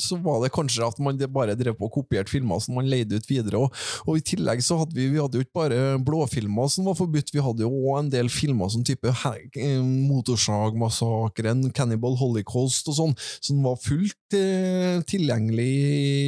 så 0.00 0.18
var 0.24 0.42
det 0.44 0.52
kanskje 0.54 0.86
at 0.86 0.98
man 1.04 1.18
bare 1.32 1.56
drev 1.58 1.74
på 1.78 1.88
og 1.88 1.94
kopierte 2.00 2.32
filmer 2.32 2.60
som 2.64 2.76
man 2.78 2.88
leide 2.90 3.16
ut 3.18 3.28
videre. 3.30 3.56
Og, 3.64 3.68
og 4.04 4.18
i 4.20 4.24
tillegg 4.32 4.58
så 4.64 4.78
hadde 4.82 4.96
vi, 4.98 5.08
vi 5.14 5.20
hadde 5.22 5.38
jo 5.40 5.44
ikke 5.46 5.58
bare 5.60 5.78
blåfilmer 6.04 6.68
som 6.72 6.88
var 6.90 6.96
forbudt, 6.98 7.32
vi 7.34 7.44
hadde 7.44 7.64
jo 7.64 7.70
òg 7.72 7.94
en 8.02 8.12
del 8.12 8.28
filmer 8.32 8.68
som 8.72 8.84
type 8.86 9.08
eh, 9.08 9.80
Motorsagmassakren, 9.82 11.68
Cannibal 11.76 12.16
Holocaust 12.20 12.88
og 12.92 12.96
sånn, 12.98 13.14
som 13.44 13.62
var 13.64 13.76
fullt 13.82 14.36
eh, 14.36 14.98
tilgjengelig, 15.08 15.70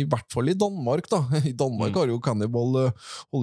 i 0.00 0.04
hvert 0.10 0.28
fall 0.32 0.48
i 0.52 0.56
Danmark. 0.58 1.04
da. 1.12 1.20
I 1.50 1.54
Danmark 1.56 1.90
Mm. 1.90 1.96
har 1.96 2.06
jo 2.12 2.20
Cannibal 2.22 2.76
eh, 2.84 2.92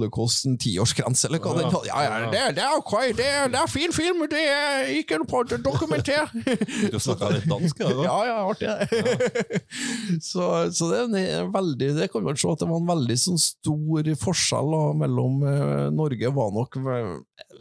Holocaust 0.08 0.46
en 0.46 0.56
tiårsgrense, 0.58 1.28
eller 1.28 1.38
hva 1.42 1.54
Ja, 1.54 1.68
den. 1.70 1.86
Ja, 1.88 2.02
ja, 2.02 2.30
det, 2.32 2.42
det 2.56 2.64
er 2.64 2.76
ok, 2.78 2.94
det, 3.16 3.28
det 3.52 3.60
er 3.60 3.70
fin 3.70 3.92
film, 3.92 4.24
det 4.30 4.42
er 4.48 4.88
ikke 4.98 5.18
noe 5.20 5.28
på 5.28 5.42
å 5.42 5.58
dokumentert. 5.62 6.32
Du 6.92 6.98
snakka 7.00 7.30
litt 7.34 7.48
dansk? 7.48 7.80
Ja, 7.82 7.92
Ja, 8.04 8.16
ja, 8.28 8.36
artig 8.48 8.68
det. 8.68 9.60
så 10.28 10.70
så 10.72 10.90
det, 11.12 11.22
veldig, 11.52 11.90
det 11.98 12.08
kan 12.12 12.24
man 12.24 12.38
se 12.38 12.48
at 12.50 12.62
det 12.62 12.68
var 12.70 12.80
en 12.80 12.90
veldig 12.90 13.18
sånn 13.20 13.40
stor 13.40 14.10
forskjell 14.22 14.72
da, 14.74 14.82
mellom 15.04 15.42
eh, 15.48 15.86
Norge 15.94 16.32
var 16.34 16.52
nok 16.54 16.78
eh, 16.80 17.14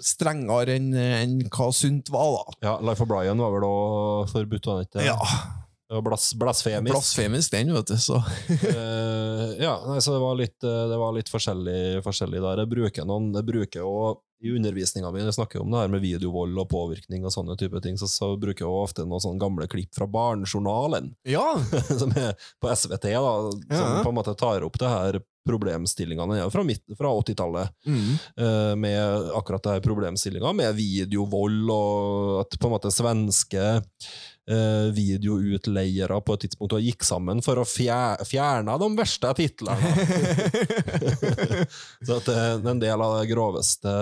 strengere 0.04 0.78
enn 0.78 0.92
en 0.98 1.38
hva 1.52 1.70
sunt 1.76 2.12
var, 2.14 2.38
da. 2.38 2.58
ja, 2.70 2.76
Life 2.86 3.04
of 3.04 3.12
Brian 3.12 3.42
var 3.42 3.56
vel 3.56 3.68
òg 3.68 4.34
forbudt? 4.34 4.68
var 4.68 4.82
det 4.84 4.90
ikke? 4.90 5.08
Ja. 5.08 5.67
Var 5.89 6.02
blas, 6.04 6.34
blasfemisk. 6.36 6.91
Blasfemisk, 6.93 7.52
den, 7.54 7.69
vet 7.73 7.88
du. 7.88 7.97
Så. 7.97 8.17
uh, 8.19 9.54
ja, 9.65 9.73
nei, 9.88 10.00
så 10.04 10.13
det 10.17 10.19
var 10.23 10.36
litt, 10.36 10.58
eh, 10.67 10.86
det 10.91 10.97
var 11.00 11.13
litt 11.15 11.30
forskjellig, 11.32 12.02
forskjellig 12.04 12.41
der. 12.43 12.63
Jeg 12.65 12.71
bruker 12.73 13.08
noen, 13.08 13.30
jeg 13.38 13.47
bruker 13.47 13.86
jo 13.86 13.93
i 14.43 14.52
undervisninga 14.54 15.10
mi, 15.15 15.23
jeg 15.26 15.34
snakker 15.34 15.63
om 15.63 15.71
det 15.73 15.80
her 15.82 15.89
med 15.89 16.04
videovold 16.04 16.60
og 16.62 16.67
påvirkning 16.69 17.23
og 17.26 17.32
sånne 17.34 17.56
type 17.58 17.80
ting, 17.82 17.95
så, 17.97 18.06
så 18.12 18.28
bruker 18.38 18.65
jeg 18.65 18.69
jo 18.69 18.84
ofte 18.84 19.06
noen 19.08 19.23
sånne 19.23 19.41
gamle 19.41 19.65
klipp 19.71 19.95
fra 19.97 20.06
Barnejournalen, 20.13 21.08
Ja! 21.26 21.56
som 22.04 22.12
er 22.13 22.36
på 22.62 22.69
SVT, 22.69 23.08
da, 23.15 23.34
som 23.50 23.65
Ja. 23.73 24.04
på 24.06 24.12
en 24.12 24.19
måte 24.19 24.36
tar 24.38 24.62
opp 24.67 24.78
det 24.78 24.91
her 24.91 25.17
problemstillingene 25.47 26.38
er 26.43 26.52
fra, 26.54 26.62
fra 27.00 27.15
80-tallet, 27.23 27.73
Mm. 27.88 28.13
uh, 28.38 28.76
med 28.78 29.32
akkurat 29.39 29.63
det 29.63 29.78
her 29.78 29.86
problemstillinga, 29.88 30.52
med 30.54 30.76
videovold, 30.78 31.63
og 31.73 32.41
at 32.43 32.60
på 32.60 32.67
en 32.69 32.76
måte 32.76 32.91
svenske 32.93 33.63
eh, 34.52 34.88
videoutleiere 34.96 36.20
på 36.22 36.36
et 36.36 36.46
tidspunkt 36.46 36.76
og 36.78 36.84
gikk 36.84 37.06
sammen 37.08 37.42
for 37.46 37.60
å 37.62 37.66
fjer 37.68 38.24
fjerne 38.28 38.78
de 38.82 38.90
verste 38.98 39.32
titlene. 39.38 39.92
Så 42.08 42.18
at 42.20 42.32
eh, 42.32 42.54
en 42.72 42.82
del 42.82 43.04
av 43.04 43.18
de 43.20 43.30
groveste 43.32 43.94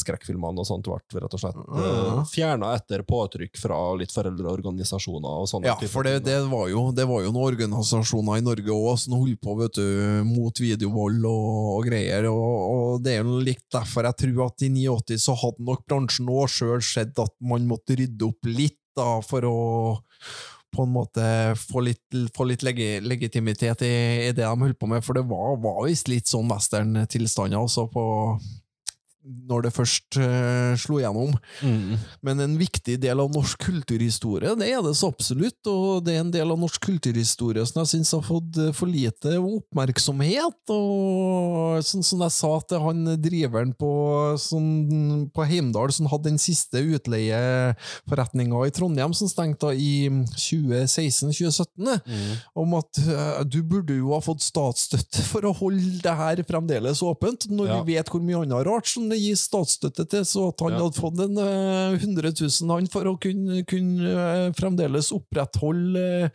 skrekkfilmene 0.00 0.62
og 0.62 0.68
sånt 0.68 0.88
ble 0.88 1.22
rett 1.22 1.36
og 1.36 1.42
slett 1.42 1.58
uh, 1.58 2.22
fjerna 2.28 2.72
etter 2.76 3.04
påtrykk 3.06 3.58
fra 3.60 3.78
litt 3.98 4.12
foreldreorganisasjoner 4.14 5.42
og 5.42 5.48
sånne 5.50 5.70
Ja, 5.70 5.76
for 5.90 6.06
det, 6.06 6.18
det, 6.26 6.38
var 6.50 6.68
jo, 6.72 6.88
det 6.94 7.06
var 7.08 7.24
jo 7.24 7.32
noen 7.32 7.52
organisasjoner 7.52 8.40
i 8.40 8.46
Norge 8.46 8.74
òg 8.74 9.00
som 9.02 9.16
holdt 9.18 9.40
på 9.42 9.56
vet 9.58 9.78
du, 9.78 9.86
mot 10.26 10.62
videovold 10.62 11.24
og, 11.28 11.48
og 11.76 11.88
greier. 11.88 12.28
Og, 12.30 12.52
og 12.72 13.02
det 13.04 13.16
er 13.16 13.24
jo 13.24 13.40
litt 13.42 13.64
derfor 13.72 14.08
jeg 14.08 14.20
tror 14.24 14.46
at 14.48 14.66
i 14.66 14.72
89 14.72 15.20
så 15.22 15.36
hadde 15.38 15.66
nok 15.66 15.84
bransjen 15.88 16.30
òg 16.32 16.50
sjøl 16.52 16.82
sett 16.84 17.18
at 17.22 17.34
man 17.44 17.66
måtte 17.68 17.96
rydde 17.98 18.28
opp 18.28 18.48
litt 18.48 18.78
da, 18.98 19.20
for 19.26 19.48
å 19.48 19.58
på 20.72 20.86
en 20.86 20.92
måte 20.94 21.24
få 21.60 21.82
litt, 21.84 22.00
få 22.32 22.46
litt 22.48 22.62
legi, 22.64 22.94
legitimitet 23.04 23.84
i, 23.84 23.92
i 24.28 24.32
det 24.32 24.46
de 24.46 24.52
holdt 24.64 24.78
på 24.80 24.88
med, 24.88 25.04
for 25.04 25.18
det 25.18 25.26
var, 25.28 25.58
var 25.60 25.82
visst 25.84 26.08
litt 26.08 26.30
sånn 26.30 26.48
western-tilstander 26.48 27.60
også 27.60 27.84
på 27.92 28.04
når 29.22 29.62
det 29.68 29.70
først 29.76 30.16
uh, 30.18 30.72
slo 30.80 30.98
gjennom. 30.98 31.30
Mm. 31.62 31.94
Men 32.26 32.40
en 32.42 32.56
viktig 32.58 32.96
del 33.02 33.20
av 33.22 33.30
norsk 33.30 33.60
kulturhistorie, 33.68 34.54
det 34.58 34.70
er 34.72 34.80
det 34.82 34.96
så 34.98 35.12
absolutt, 35.12 35.60
og 35.70 36.02
det 36.06 36.16
er 36.16 36.24
en 36.24 36.32
del 36.34 36.50
av 36.50 36.58
norsk 36.58 36.80
kulturhistorie 36.82 37.62
som 37.68 37.82
jeg 37.84 37.90
syns 37.92 38.10
har 38.16 38.24
fått 38.26 38.58
eh, 38.58 38.72
for 38.74 38.90
lite 38.90 39.36
oppmerksomhet. 39.38 40.72
Og 40.74 41.78
sånn 41.86 42.02
som 42.06 42.24
jeg 42.26 42.34
sa 42.34 42.50
til 42.66 42.82
han 42.82 43.04
driveren 43.22 43.72
på, 43.78 43.92
sånn, 44.42 45.28
på 45.34 45.46
Heimdal, 45.46 45.92
som 45.94 46.10
hadde 46.10 46.30
den 46.32 46.40
siste 46.42 46.82
utleieforretninga 46.82 48.64
i 48.66 48.74
Trondheim, 48.74 49.14
som 49.16 49.30
stengte 49.30 49.70
i 49.76 50.08
2016-2017, 50.34 52.00
Mm. 52.02 52.36
om 52.58 52.74
at 52.78 52.98
uh, 53.06 53.42
du 53.44 53.60
burde 53.62 53.94
jo 53.96 54.12
ha 54.14 54.20
fått 54.24 54.42
statsstøtte 54.44 55.22
for 55.28 55.44
å 55.48 55.52
holde 55.56 56.00
det 56.02 56.14
her 56.18 56.42
fremdeles 56.48 57.02
åpent, 57.06 57.46
når 57.50 57.66
Ja. 57.68 57.78
vi 57.82 57.94
vet 57.96 58.08
hvor 58.10 58.22
mye 58.24 58.42
annet 58.42 58.66
rart 58.66 58.86
som 58.90 59.08
det 59.12 59.20
gi 59.22 59.32
statsstøtte 59.38 60.06
til, 60.10 60.24
så 60.28 60.48
at 60.50 60.64
han 60.64 60.74
Ja. 60.74 60.82
hadde 60.82 60.98
fått 61.00 61.20
en 61.22 61.38
eh, 61.38 61.96
100 62.00 62.32
000 62.40 62.74
han 62.74 62.88
for 62.92 63.08
å 63.10 63.14
kunne, 63.20 63.62
kunne 63.68 64.12
eh, 64.12 64.48
fremdeles 64.58 65.12
opprettholde 65.14 66.04
eh, 66.24 66.28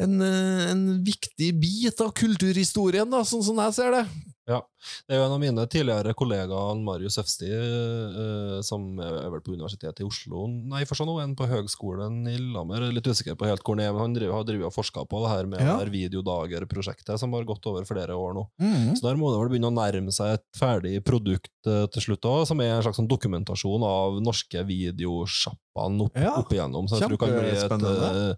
en, 0.00 0.16
eh, 0.22 0.64
en 0.70 0.84
viktig 1.04 1.52
bit 1.60 2.00
av 2.00 2.14
kulturhistorien, 2.16 3.10
da, 3.10 3.24
sånn 3.26 3.44
som 3.44 3.58
jeg 3.66 3.76
ser 3.76 3.90
det. 3.98 4.04
Ja. 4.50 4.62
Det 5.06 5.14
er 5.14 5.20
jo 5.20 5.26
en 5.26 5.34
av 5.36 5.40
mine 5.42 5.64
tidligere 5.70 6.14
kollegaer, 6.16 6.78
Marius 6.84 7.18
Øfsti, 7.20 7.48
eh, 7.50 8.60
som 8.66 8.98
er 9.00 9.28
vel 9.32 9.42
på 9.44 9.52
Universitetet 9.56 10.00
i 10.00 10.06
Oslo 10.08 10.46
Nei, 10.50 10.84
for 10.88 10.94
sånn 10.98 11.10
en 11.22 11.34
på 11.36 11.46
Høgskolen 11.50 12.22
i 12.30 12.36
Lillehammer. 12.38 12.82
Er 12.88 12.92
Litt 12.96 13.06
usikker 13.10 13.36
på 13.38 13.46
helt 13.48 13.62
hvor 13.66 13.78
er, 13.80 13.92
men 13.92 14.00
han 14.00 14.14
driver, 14.16 14.34
har 14.38 14.44
drevet 14.48 14.66
og 14.70 14.74
forska 14.76 15.04
på 15.08 15.22
det 15.24 15.30
her 15.34 15.46
med 15.46 15.60
Ja. 15.60 15.76
det 15.78 15.92
videodager-prosjektet, 15.92 17.18
som 17.18 17.32
har 17.32 17.44
gått 17.44 17.66
over 17.66 17.84
flere 17.84 18.14
år 18.16 18.34
nå. 18.34 18.46
Mm. 18.60 18.96
Så 18.96 19.02
der 19.02 19.16
må 19.20 19.30
det 19.32 19.40
vel 19.40 19.52
begynne 19.52 19.70
å 19.70 19.76
nærme 19.76 20.12
seg 20.14 20.34
et 20.38 20.44
ferdig 20.56 21.04
produkt 21.04 21.50
eh, 21.66 21.86
til 21.92 22.02
slutt 22.08 22.24
òg, 22.30 22.46
som 22.48 22.60
er 22.60 22.76
en 22.76 22.82
slags 22.82 22.96
sånn 23.00 23.08
dokumentasjon 23.10 23.82
av 23.84 24.20
norske 24.24 24.64
videosjappene 24.66 26.06
opp, 26.06 26.16
Ja. 26.16 26.34
opp 26.38 26.50
igjennom. 26.52 26.88
Så 26.88 26.98
jeg 26.98 27.08
tror 27.08 27.16
det 27.16 27.20
kan 27.20 27.36
bli 27.38 27.50
et, 27.50 27.72
eh, 27.82 28.34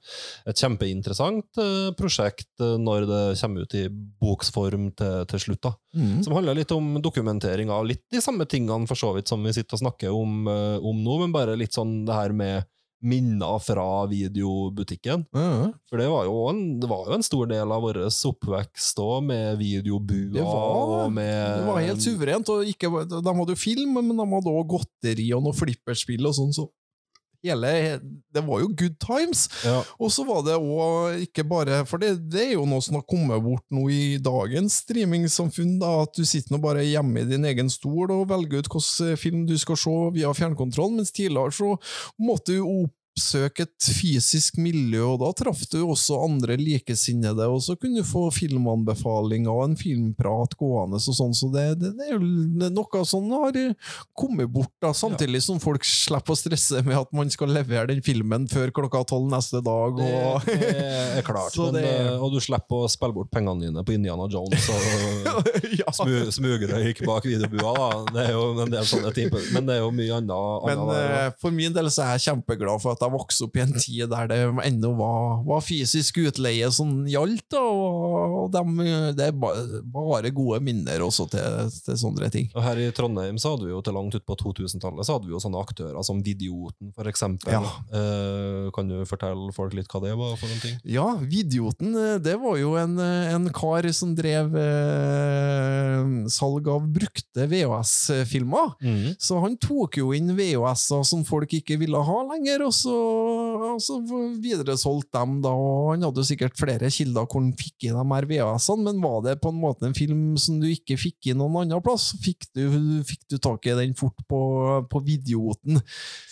et 0.46 0.57
kjempeinteressant 0.57 1.96
prosjekt 1.96 2.48
når 2.59 3.07
det 3.07 3.22
kommer 3.40 3.62
ut 3.62 3.74
i 3.74 3.88
boksform 3.88 4.94
til, 4.96 5.24
til 5.26 5.38
slutt. 5.38 5.61
da. 5.62 5.74
Mm. 5.94 6.22
Som 6.33 6.38
handler 6.40 6.57
litt 6.57 6.71
om 6.73 6.95
dokumentering 7.05 7.68
av 7.68 7.85
litt 7.85 8.07
de 8.09 8.21
samme 8.25 8.47
tingene 8.49 8.88
for 8.88 8.97
så 8.97 9.11
vidt 9.12 9.29
som 9.29 9.42
vi 9.45 9.53
sitter 9.53 9.77
og 9.77 9.83
snakker 9.83 10.14
om, 10.16 10.47
eh, 10.49 10.79
om 10.81 11.03
nå, 11.05 11.18
men 11.21 11.35
bare 11.35 11.59
litt 11.61 11.77
sånn 11.77 12.07
det 12.09 12.16
her 12.16 12.33
med 12.33 12.64
minner 13.05 13.59
fra 13.61 14.07
videobutikken. 14.09 15.27
Mm. 15.35 15.75
For 15.90 16.01
det 16.01 16.07
var 16.09 16.25
jo 16.25 16.38
en, 16.49 16.62
det 16.81 16.88
var 16.88 17.11
jo 17.11 17.18
en 17.18 17.27
stor 17.27 17.51
del 17.51 17.75
av 17.75 17.85
vår 17.85 17.99
oppvekst 18.07 19.03
òg, 19.03 19.27
med 19.29 19.61
videobua 19.61 20.38
Det 20.38 20.47
var, 20.47 20.95
og 21.03 21.12
med 21.12 21.59
det 21.59 21.68
var 21.68 21.85
helt 21.85 22.01
suverent. 22.07 22.53
Og 22.55 22.73
ikke, 22.73 22.88
de 23.12 23.37
hadde 23.42 23.53
jo 23.53 23.61
film, 23.61 23.99
men 23.99 24.14
de 24.16 24.29
hadde 24.33 24.55
også 24.55 24.71
godteri 24.73 25.29
og 25.37 25.45
noe 25.45 25.59
flipperspill 25.59 26.31
og 26.31 26.38
sånn. 26.38 26.57
Så 26.57 26.71
hele, 27.42 27.72
det 28.33 28.42
var 28.46 28.62
jo 28.62 28.70
good 28.78 28.96
times. 29.02 29.48
Ja, 29.66 29.81
Og 29.98 30.12
så 30.14 30.24
var 30.28 30.44
det 30.46 30.57
òg 30.59 31.24
ikke 31.26 31.44
bare 31.48 31.83
For 31.88 32.02
det, 32.02 32.14
det 32.33 32.44
er 32.46 32.55
jo 32.55 32.66
noe 32.68 32.83
som 32.85 32.98
har 32.98 33.07
kommet 33.09 33.42
bort 33.44 33.64
nå 33.74 33.88
i 33.92 34.18
dagens 34.22 34.81
streamingsamfunn, 34.85 35.78
da, 35.83 35.92
at 36.07 36.14
du 36.16 36.24
sitter 36.28 36.55
nå 36.55 36.62
bare 36.62 36.87
hjemme 36.87 37.22
i 37.24 37.28
din 37.28 37.46
egen 37.48 37.70
stol 37.72 38.12
og 38.14 38.28
velger 38.31 38.62
ut 38.62 38.72
hvilken 38.72 39.18
film 39.18 39.46
du 39.48 39.57
skal 39.61 39.78
se 39.81 39.96
via 40.16 40.33
fjernkontroll, 40.37 40.94
mens 40.96 41.12
tidligere 41.14 41.55
så 41.55 41.74
måtte 42.22 42.57
du 42.57 42.66
oppsøke 43.12 43.66
et 43.66 43.87
fysisk 43.92 44.57
miljø, 44.57 45.03
og 45.12 45.18
da 45.20 45.29
traff 45.37 45.66
du 45.68 45.83
også 45.85 46.16
andre 46.25 46.55
likesinnede, 46.57 47.44
og 47.53 47.61
så 47.61 47.75
kunne 47.77 48.01
du 48.01 48.07
få 48.09 48.22
filmanbefalinger 48.33 49.53
og 49.53 49.66
en 49.66 49.77
filmprat 49.77 50.55
gående 50.57 50.96
og 50.96 51.16
sånn, 51.18 51.35
så 51.37 51.51
det, 51.53 51.64
det, 51.83 51.90
det 51.98 52.07
er 52.09 52.14
jo 52.16 52.70
noe 52.72 53.03
som 53.09 53.27
har 53.35 53.59
kommet 54.16 54.48
bort, 54.53 54.72
da, 54.81 54.94
samtidig 54.96 55.42
som 55.44 55.61
folk 55.61 55.85
slipper 55.85 56.33
å 56.33 56.38
stresse 56.40 56.81
med 56.87 56.96
at 57.03 57.12
man 57.12 57.29
skal 57.33 57.53
levere 57.53 57.90
den 57.92 58.01
filmen 58.07 58.46
før 58.48 58.72
klokka 58.75 59.03
tolv 59.12 59.29
neste 59.33 59.61
dag. 59.64 60.01
Og, 60.01 60.48
det 60.48 60.72
er 61.20 61.27
klart. 61.27 61.57
Men, 61.61 61.77
det- 61.77 61.85
eh, 61.92 62.16
og 62.16 62.33
du 62.33 62.40
slipper 62.42 62.87
å 62.87 62.90
spille 62.90 63.12
bort 63.16 63.31
pengene 63.33 63.66
dine 63.66 63.85
på 63.85 63.92
Indiana 63.96 64.25
Jones 64.33 64.70
og 64.72 65.53
ja. 65.83 65.92
smu, 65.92 66.16
smugrøyk 66.33 67.05
bak 67.09 67.29
videobua. 67.29 67.75
da. 67.77 67.90
Det 68.16 68.25
er 68.31 68.33
jo 68.38 68.48
en 68.64 68.72
del 68.72 68.88
sånne 68.88 69.12
typer. 69.16 69.44
Men 69.53 69.68
det 69.68 69.77
er 69.77 69.85
jo 69.85 69.92
mye 69.94 70.16
annet. 70.16 70.66
Men 70.70 70.85
annet 70.87 71.14
eh, 71.20 71.31
for 71.42 71.55
min 71.55 71.77
del 71.77 71.90
så 71.92 72.07
er 72.07 72.16
jeg 72.16 72.27
kjempeglad 72.31 72.81
for 72.83 72.96
at 72.96 73.02
jeg 73.07 73.15
vokste 73.15 73.47
opp 73.49 73.59
i 73.59 73.65
en 73.65 73.75
tid 73.77 74.11
der 74.12 74.31
det 74.31 74.41
ennå 74.67 74.93
var, 74.99 75.43
var 75.47 75.65
fysisk 75.65 76.21
utleie 76.23 76.69
som 76.75 77.03
gjaldt, 77.09 77.57
og, 77.59 78.51
dem, 78.53 78.77
det 79.17 79.29
er 79.31 79.37
bare 79.37 80.33
gode 80.35 80.61
minner 80.65 81.03
også 81.05 81.29
til, 81.33 81.71
til 81.87 81.99
sånne 81.99 82.31
ting. 82.33 82.49
Og 82.57 82.65
her 82.65 82.81
i 82.81 82.91
Trondheim 82.95 83.38
så 83.41 83.55
hadde 83.55 83.69
vi 83.69 83.75
jo 83.75 83.83
til 83.85 83.97
langt 83.97 84.17
ut 84.17 84.27
på 84.29 84.37
2000-tallet 84.43 85.07
så 85.07 85.17
hadde 85.17 85.29
vi 85.29 85.35
jo 85.35 85.43
sånne 85.43 85.62
aktører 85.62 86.07
som 86.07 86.23
Vidioten, 86.23 86.93
for 86.97 87.09
eksempel. 87.11 87.53
Ja. 87.53 87.62
Eh, 87.95 88.69
kan 88.75 88.91
du 88.91 89.03
fortelle 89.09 89.53
folk 89.55 89.75
litt 89.77 89.91
hva 89.93 90.03
det 90.05 90.15
var 90.19 90.37
for 90.38 90.51
noen 90.51 90.62
ting? 90.62 90.77
Ja, 90.88 91.07
Vidioten, 91.19 91.95
eh, 91.99 92.19
det 92.23 92.37
var 92.43 92.59
jo 92.61 92.75
en, 92.81 92.99
eh, 93.03 93.33
en 93.35 93.49
kar 93.55 93.88
som 93.95 94.15
drev 94.19 94.55
eh, 94.59 96.29
salg 96.33 96.69
av 96.71 96.87
brukte 96.93 97.47
VHS-filmer. 97.51 98.77
Så 99.23 99.41
han 99.43 99.57
tok 99.61 99.99
jo 100.01 100.12
inn 100.17 100.35
VHS-er 100.37 101.05
som 101.07 101.25
folk 101.27 101.53
ikke 101.59 101.79
ville 101.81 101.99
ha 101.99 102.19
lenger, 102.33 102.67
og 102.69 102.75
så, 102.77 102.91
og 102.92 103.81
så 103.83 103.98
videresolgte 104.42 105.16
dem 105.16 105.38
da, 105.44 105.52
og 105.52 105.92
han 105.92 106.05
hadde 106.07 106.22
jo 106.22 106.28
sikkert 106.28 106.59
flere 106.59 106.90
kilder 106.92 107.26
hvor 107.26 107.40
han 107.40 107.52
fikk 107.59 107.88
i 107.88 107.92
de 107.92 108.05
her 108.12 108.26
VHS-ene, 108.28 108.85
men 108.88 109.02
var 109.02 109.22
det 109.26 109.37
på 109.42 109.52
en 109.52 109.61
måte 109.62 109.88
en 109.88 109.96
film 109.96 110.37
som 110.40 110.59
du 110.62 110.68
ikke 110.70 110.98
fikk 111.00 111.31
i 111.31 111.37
noen 111.37 111.62
annen 111.62 111.83
plass, 111.85 112.11
fikk 112.22 112.48
du, 112.57 112.64
fikk 113.09 113.24
du 113.33 113.38
tak 113.42 113.66
i 113.68 113.76
den 113.78 113.94
fort 113.98 114.18
på, 114.28 114.40
på 114.90 115.02
Vidioten. 115.07 115.81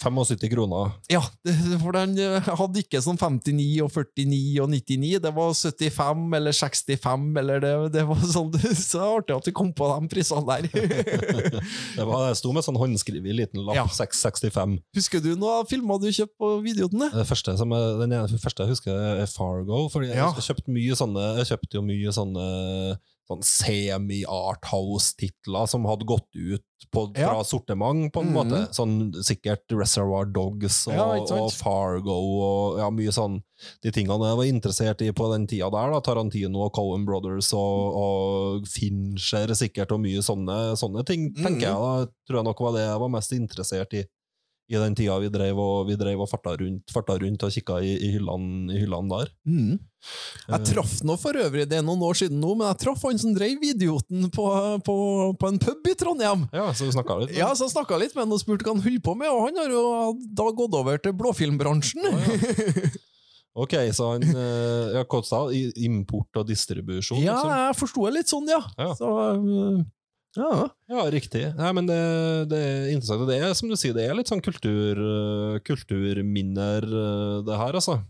75 0.03 0.51
kroner. 0.53 0.95
Ja, 1.13 1.23
det, 1.47 1.55
for 1.83 1.97
den 1.97 2.17
eh, 2.21 2.51
hadde 2.61 2.83
ikke 2.83 3.03
sånn 3.05 3.19
59 3.21 3.69
og 3.85 3.93
49 3.95 4.61
og 4.65 4.71
99, 4.75 5.13
det 5.25 5.35
var 5.37 5.55
75 5.57 6.27
eller 6.41 6.57
65, 6.57 7.29
eller 7.43 7.65
det, 7.65 7.75
det 7.97 8.07
var 8.09 8.25
sånn, 8.25 8.53
så 8.81 9.07
artig 9.19 9.37
at 9.39 9.49
du 9.49 9.55
kom 9.57 9.73
på 9.77 9.91
de 9.95 10.13
prisene 10.13 10.45
der. 10.49 10.69
Det, 12.01 12.05
var, 12.07 12.31
det 12.31 12.37
sto 12.39 12.53
med 12.55 12.65
sånn 12.65 12.79
håndskrevet 12.79 13.35
liten 13.37 13.63
lapp, 13.65 13.77
Ja. 13.77 13.85
665. 13.91 14.77
Husker 14.97 15.23
du 15.23 15.33
noen 15.39 15.67
filmer 15.69 16.01
du 16.01 16.09
kjøpte 16.09 16.37
på 16.41 16.50
Vidioten? 16.65 17.01
Det 17.15 17.27
første, 17.29 17.55
som 17.61 17.71
den 17.71 18.11
ene, 18.13 18.39
første 18.43 18.63
jeg 18.67 18.71
husker, 18.75 18.95
er 19.23 19.27
Fargo. 19.31 19.85
Fordi 19.93 20.07
jeg, 20.11 20.19
jeg 20.19 20.45
kjøpte 20.51 20.75
mye 20.77 20.95
sånne 20.99 21.25
Jeg 21.41 21.47
kjøpte 21.53 21.75
jo 21.79 21.83
mye 21.87 22.11
sånne 22.17 22.47
sånn 23.31 23.45
semi-arthouse-titler 23.47 25.67
som 25.71 25.85
hadde 25.87 26.03
gått 26.09 26.27
ut 26.35 26.65
på, 26.91 27.05
fra 27.15 27.37
Ja. 27.39 27.45
sortiment, 27.47 28.09
på 28.13 28.21
en 28.25 28.33
mm. 28.33 28.35
måte. 28.35 28.59
Sånn 28.75 29.13
sikkert 29.23 29.63
Reservoir 29.71 30.27
Dogs 30.35 30.81
og, 30.89 30.95
Ja, 30.97 31.05
og 31.39 31.53
Fargo 31.55 32.17
og 32.43 32.79
ja, 32.81 32.89
mye 32.91 33.13
sånn 33.15 33.37
De 33.85 33.91
tingene 33.93 34.27
jeg 34.31 34.37
var 34.41 34.45
interessert 34.49 35.03
i 35.05 35.13
på 35.13 35.29
den 35.35 35.45
tida 35.47 35.69
der, 35.71 35.91
da, 35.93 36.01
Tarantino 36.01 36.63
og 36.65 36.73
Coen 36.73 37.05
Brothers 37.07 37.53
og, 37.53 37.95
og 38.01 38.65
Fincher 38.67 39.53
sikkert, 39.55 39.93
og 39.93 40.01
mye 40.01 40.23
sånne, 40.25 40.75
sånne 40.81 41.05
ting, 41.07 41.31
tenker 41.35 41.51
Mhm. 41.51 41.61
jeg. 41.61 41.75
da 41.77 42.07
Tror 42.27 42.37
jeg 42.41 42.45
nok 42.51 42.61
var 42.61 42.73
det 42.73 42.81
jeg 42.89 42.99
var 43.01 43.09
mest 43.15 43.33
interessert 43.33 43.93
i 43.95 44.05
i 44.71 44.79
den 44.79 44.95
tida 44.95 45.17
vi 45.19 45.29
drev 45.33 45.59
og, 45.59 45.89
vi 45.89 45.97
drev 45.99 46.23
og 46.23 46.29
farta, 46.31 46.55
rundt, 46.61 46.93
farta 46.95 47.17
rundt 47.19 47.43
og 47.43 47.51
kikka 47.51 47.81
i, 47.83 47.97
i, 47.99 48.11
hyllene, 48.15 48.71
i 48.71 48.83
hyllene 48.85 49.11
der. 49.11 49.33
Mm. 49.51 49.73
Jeg 50.47 50.69
traff 50.71 50.95
nå 51.05 51.17
for 51.21 51.37
øvrig, 51.37 51.67
det 51.69 51.81
er 51.81 51.85
noen 51.85 52.05
år 52.07 52.17
siden 52.23 52.39
nå, 52.41 52.55
men 52.55 52.71
jeg 52.71 52.81
traff 52.85 53.03
han 53.05 53.21
som 53.21 53.35
drev 53.37 53.67
Idioten 53.71 54.31
på, 54.33 54.47
på, 54.87 54.97
på 55.41 55.51
en 55.51 55.61
pub 55.61 55.91
i 55.91 55.97
Trondheim. 55.99 56.47
Ja, 56.55 56.71
så 56.71 56.87
du 56.87 56.95
snakka 56.95 57.19
litt. 57.25 57.35
Ja, 57.37 57.51
så 57.59 57.69
snakka 57.73 57.99
litt 58.01 58.15
med 58.15 58.25
han 58.29 58.39
og 58.39 58.43
spurte 58.43 58.69
hva 58.69 58.77
han 58.77 58.87
holdt 58.87 59.05
på 59.05 59.17
med, 59.19 59.35
og 59.35 59.45
han 59.49 59.61
har 59.61 59.75
jo 59.75 59.85
da 60.39 60.49
gått 60.63 60.81
over 60.81 61.03
til 61.03 61.17
blåfilmbransjen. 61.19 62.11
Ok, 63.61 63.75
så 63.93 64.13
han 64.13 64.23
eh, 64.23 64.93
ja, 64.95 65.01
hva 65.11 65.21
sa? 65.27 65.41
Import 65.83 66.39
og 66.39 66.47
distribusjon? 66.47 67.19
Ja, 67.19 67.35
liksom? 67.35 67.51
jeg 67.51 67.79
forsto 67.81 68.05
det 68.07 68.13
litt 68.15 68.31
sånn, 68.31 68.47
ja. 68.47 68.61
Ja. 68.79 68.93
Så, 68.95 69.09
øh, 69.35 69.81
ja. 70.39 70.69
Ja, 70.91 71.03
riktig. 71.11 71.43
Nei, 71.59 71.73
men 71.77 71.89
det, 71.89 71.99
det 72.51 72.61
er 72.61 72.89
interessant. 72.95 73.27
Det 73.31 73.41
er 73.41 73.53
som 73.59 73.71
du 73.71 73.77
sier, 73.79 73.95
det 73.97 74.07
er 74.07 74.17
litt 74.19 74.31
sånn 74.31 74.43
kultur, 74.45 75.01
eh, 75.01 75.61
kulturminner, 75.67 76.87
eh, 76.87 77.37
det 77.47 77.59
her, 77.61 77.79
altså. 77.81 78.01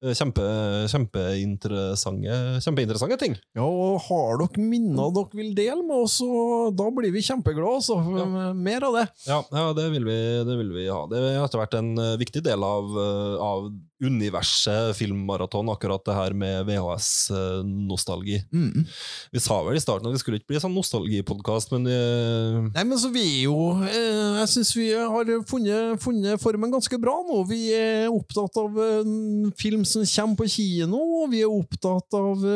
Eh, 0.00 0.14
Kjempe, 0.16 0.44
kjempeinteressante, 0.88 2.36
kjempeinteressante 2.64 3.18
ting. 3.20 3.34
ja, 3.56 3.64
og 3.64 3.98
har 4.06 4.40
dere 4.40 4.64
minner 4.64 5.12
dere 5.12 5.36
vil 5.36 5.50
dele 5.56 5.82
med 5.84 6.06
oss, 6.06 6.18
så 6.22 6.70
da 6.72 6.86
blir 6.96 7.12
vi 7.12 7.24
kjempeglade. 7.24 7.98
Ja. 8.16 8.52
Mer 8.56 8.86
av 8.88 8.96
det. 8.96 9.06
Ja, 9.28 9.42
ja 9.52 9.66
det, 9.76 9.90
vil 9.92 10.08
vi, 10.08 10.18
det 10.48 10.56
vil 10.62 10.72
vi 10.72 10.88
ha. 10.88 11.02
Det 11.10 11.20
har 11.36 11.44
etter 11.44 11.60
hvert 11.60 11.76
en 11.80 11.92
viktig 12.20 12.44
del 12.46 12.64
av, 12.64 12.96
av 13.44 13.68
universet 14.00 14.96
filmmaraton, 14.96 15.68
akkurat 15.72 16.04
det 16.06 16.16
her 16.16 16.36
med 16.36 16.68
VHS-nostalgi. 16.68 18.40
Mm. 18.52 18.86
Vi 19.32 19.42
sa 19.42 19.60
vel 19.66 19.76
i 19.76 19.82
starten 19.82 20.08
at 20.08 20.16
det 20.16 20.22
skulle 20.22 20.40
ikke 20.40 20.54
bli 20.54 20.62
sånn 20.62 20.74
nostalgipodkast, 20.76 21.74
men 21.76 21.88
uh... 21.90 22.70
Nei, 22.72 22.86
men 22.86 23.00
så 23.00 23.12
vi 23.12 23.24
er 23.24 23.42
jo 23.44 23.58
uh, 23.82 24.40
Jeg 24.40 24.48
syns 24.54 24.72
vi 24.78 24.88
har 24.96 25.34
funnet, 25.48 26.00
funnet 26.02 26.40
formen 26.42 26.72
ganske 26.72 27.00
bra 27.02 27.18
nå. 27.28 27.42
Vi 27.50 27.60
er 27.76 28.08
opptatt 28.12 28.56
av 28.60 28.80
en 28.86 29.52
film 29.60 29.84
som 29.88 30.06
kommer 30.06 30.40
på 30.40 30.48
kino, 30.56 31.00
og 31.22 31.30
vi 31.34 31.44
er 31.44 31.52
opptatt 31.52 32.18
av 32.18 32.48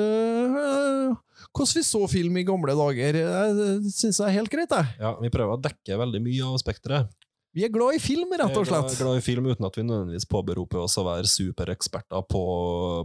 hvordan 1.54 1.78
vi 1.78 1.84
så 1.86 2.00
film 2.10 2.38
i 2.40 2.46
gamle 2.46 2.74
dager. 2.78 3.20
Det 3.58 3.92
syns 3.94 4.18
jeg 4.18 4.26
er 4.26 4.38
helt 4.40 4.52
greit, 4.52 4.72
jeg. 4.72 4.96
ja, 5.00 5.14
vi 5.20 5.30
prøver 5.32 5.54
å 5.54 5.62
dekke 5.62 6.00
veldig 6.00 6.22
mye 6.24 6.48
av 6.48 6.58
spekteret. 6.62 7.12
Vi 7.54 7.62
er 7.62 7.70
glad 7.70 7.94
i 7.94 8.02
film, 8.02 8.32
rett 8.34 8.56
og 8.58 8.66
slett. 8.66 8.90
Vi 8.90 8.98
er 8.98 9.04
glad 9.04 9.20
i 9.20 9.24
film 9.24 9.46
uten 9.46 9.66
at 9.68 9.76
vi 9.78 9.86
nødvendigvis 9.86 10.26
påberoper 10.26 10.80
oss 10.82 10.98
å 10.98 11.04
være 11.06 11.28
supereksperter 11.30 12.24
på, 12.26 12.46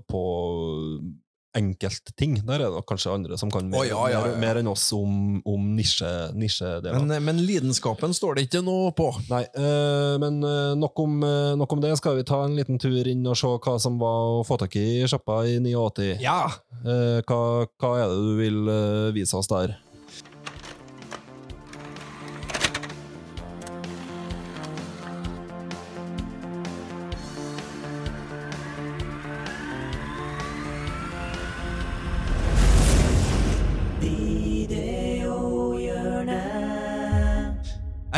på 0.10 0.24
enkeltting. 1.58 2.40
Der 2.48 2.64
er 2.66 2.74
det 2.74 2.82
kanskje 2.90 3.14
andre 3.14 3.38
som 3.38 3.52
kan 3.54 3.68
mer, 3.70 3.82
oh, 3.82 3.86
ja, 3.86 4.00
ja, 4.10 4.18
ja. 4.18 4.22
Mer, 4.26 4.40
mer 4.42 4.60
enn 4.62 4.70
oss 4.72 4.88
om, 4.98 5.38
om 5.46 5.68
nisje. 5.78 6.10
Men, 6.86 7.14
men 7.26 7.42
lidenskapen 7.46 8.14
står 8.16 8.40
det 8.40 8.48
ikke 8.48 8.64
noe 8.66 8.90
på. 8.98 9.12
Nei, 9.30 9.44
øh, 9.54 10.16
men 10.22 10.40
eh, 10.46 10.74
nok, 10.80 11.04
om, 11.06 11.20
eh, 11.26 11.54
nok 11.60 11.76
om 11.78 11.84
det. 11.86 11.94
Skal 12.02 12.18
vi 12.18 12.26
ta 12.26 12.44
en 12.46 12.58
liten 12.58 12.82
tur 12.82 13.06
inn 13.06 13.26
og 13.30 13.38
se 13.38 13.50
hva 13.50 13.76
som 13.82 14.00
var 14.02 14.40
å 14.40 14.46
få 14.48 14.58
tak 14.62 14.78
i 14.82 14.88
i 15.04 15.10
sjappa 15.10 15.44
i 15.46 15.60
89? 15.62 16.18
Ja! 16.26 16.42
Eh, 16.80 17.22
hva, 17.22 17.42
hva 17.82 17.94
er 18.02 18.10
det 18.10 18.20
du 18.26 18.34
vil 18.40 18.74
eh, 18.74 19.14
vise 19.18 19.38
oss 19.38 19.52
der? 19.52 19.78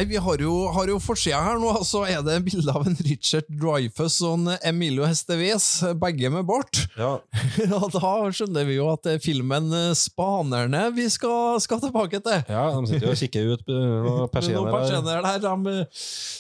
Nei, 0.02 0.08
Vi 0.10 0.18
har 0.18 0.38
jo, 0.42 0.54
har 0.74 0.88
jo 0.90 0.96
forsida 0.98 1.38
her 1.46 1.60
nå, 1.62 1.70
så 1.86 2.00
er 2.10 2.24
det 2.26 2.40
bilde 2.48 2.74
av 2.74 2.88
en 2.90 2.96
Richard 3.06 3.46
Dreyfus 3.54 4.16
og 4.26 4.40
en 4.40 4.56
Emilio 4.66 5.06
Hesteves, 5.06 5.68
begge 6.02 6.32
med 6.34 6.48
bart. 6.50 6.80
Ja, 6.98 7.20
Og 7.78 7.92
da 7.94 8.14
skjønner 8.34 8.66
vi 8.66 8.80
jo 8.80 8.88
at 8.90 9.04
det 9.06 9.14
er 9.20 9.22
filmen 9.22 9.68
eh, 9.78 9.92
Spanerne 9.98 10.88
vi 10.96 11.06
skal, 11.14 11.60
skal 11.62 11.84
tilbake 11.84 12.18
til. 12.26 12.40
ja 12.50 12.64
de 12.74 12.90
sitter 12.90 13.06
jo 13.06 13.14
og 13.14 13.20
kikker 13.22 13.52
ut 13.54 13.70
noen 13.70 14.24
Med 14.24 14.34
persienner 14.34 15.22
der. 15.22 15.38
der. 15.46 15.62
de- 15.68 15.86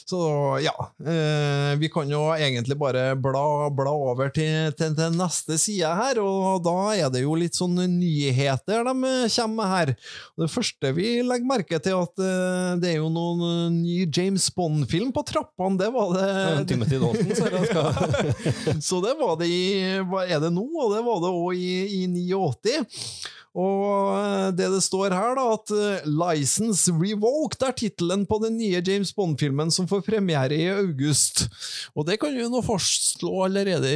Så 0.09 0.23
ja, 0.65 0.73
eh, 1.05 1.75
vi 1.79 1.91
kan 1.93 2.09
jo 2.09 2.23
egentlig 2.33 2.79
bare 2.81 3.11
bla, 3.15 3.45
bla 3.69 3.93
over 3.93 4.33
til, 4.33 4.73
til, 4.73 4.97
til 4.97 5.13
neste 5.21 5.59
side 5.61 5.93
her, 6.01 6.17
og 6.23 6.65
da 6.65 6.75
er 6.97 7.13
det 7.13 7.21
jo 7.27 7.37
litt 7.37 7.55
sånn 7.61 7.77
nyheter 7.77 8.81
de 8.89 8.97
kommer 9.37 9.53
med 9.61 9.71
her. 9.75 9.93
Det 10.41 10.49
første 10.49 10.95
vi 10.97 11.13
legger 11.21 11.45
merke 11.53 11.77
til, 11.85 12.01
at 12.01 12.25
eh, 12.25 12.73
det 12.81 12.95
er 12.95 12.99
jo 13.03 13.13
noen 13.13 13.45
eh, 13.45 13.49
ny 13.75 14.05
James 14.07 14.47
Bond-film 14.55 15.11
på 15.15 15.23
trappene, 15.27 15.77
det 15.79 15.89
var 15.93 16.13
det 16.15 16.29
Ja, 16.29 16.63
Timothy 16.67 16.99
Dalton, 17.01 17.35
så 17.35 17.83
så 18.87 19.01
det 19.05 19.13
var 19.19 19.37
det 19.41 19.49
i 19.51 19.61
Hva 20.07 20.25
er 20.27 20.41
det 20.43 20.51
nå? 20.55 20.65
Og 20.65 20.95
det 20.95 21.03
var 21.05 21.21
det 21.23 21.31
òg 21.35 21.59
i, 21.59 21.75
i 22.01 22.07
89. 22.09 22.81
Og 23.51 24.13
eh, 24.15 24.49
det 24.55 24.69
det 24.71 24.79
står 24.85 25.11
her, 25.11 25.33
da, 25.35 25.43
at 25.57 25.71
eh, 25.75 26.05
'License 26.07 26.93
Revoked' 26.95 27.65
er 27.67 27.75
tittelen 27.75 28.23
på 28.29 28.37
den 28.43 28.55
nye 28.61 28.79
James 28.79 29.11
Bond-filmen 29.11 29.71
som 29.75 29.89
får 29.89 30.05
premiere 30.05 30.55
i 30.55 30.69
august. 30.71 31.49
Og 31.91 32.07
det 32.07 32.19
kan 32.21 32.31
vi 32.31 32.45
jo 32.45 32.51
nå 32.51 32.61
fastslå 32.63 33.33
allerede 33.43 33.91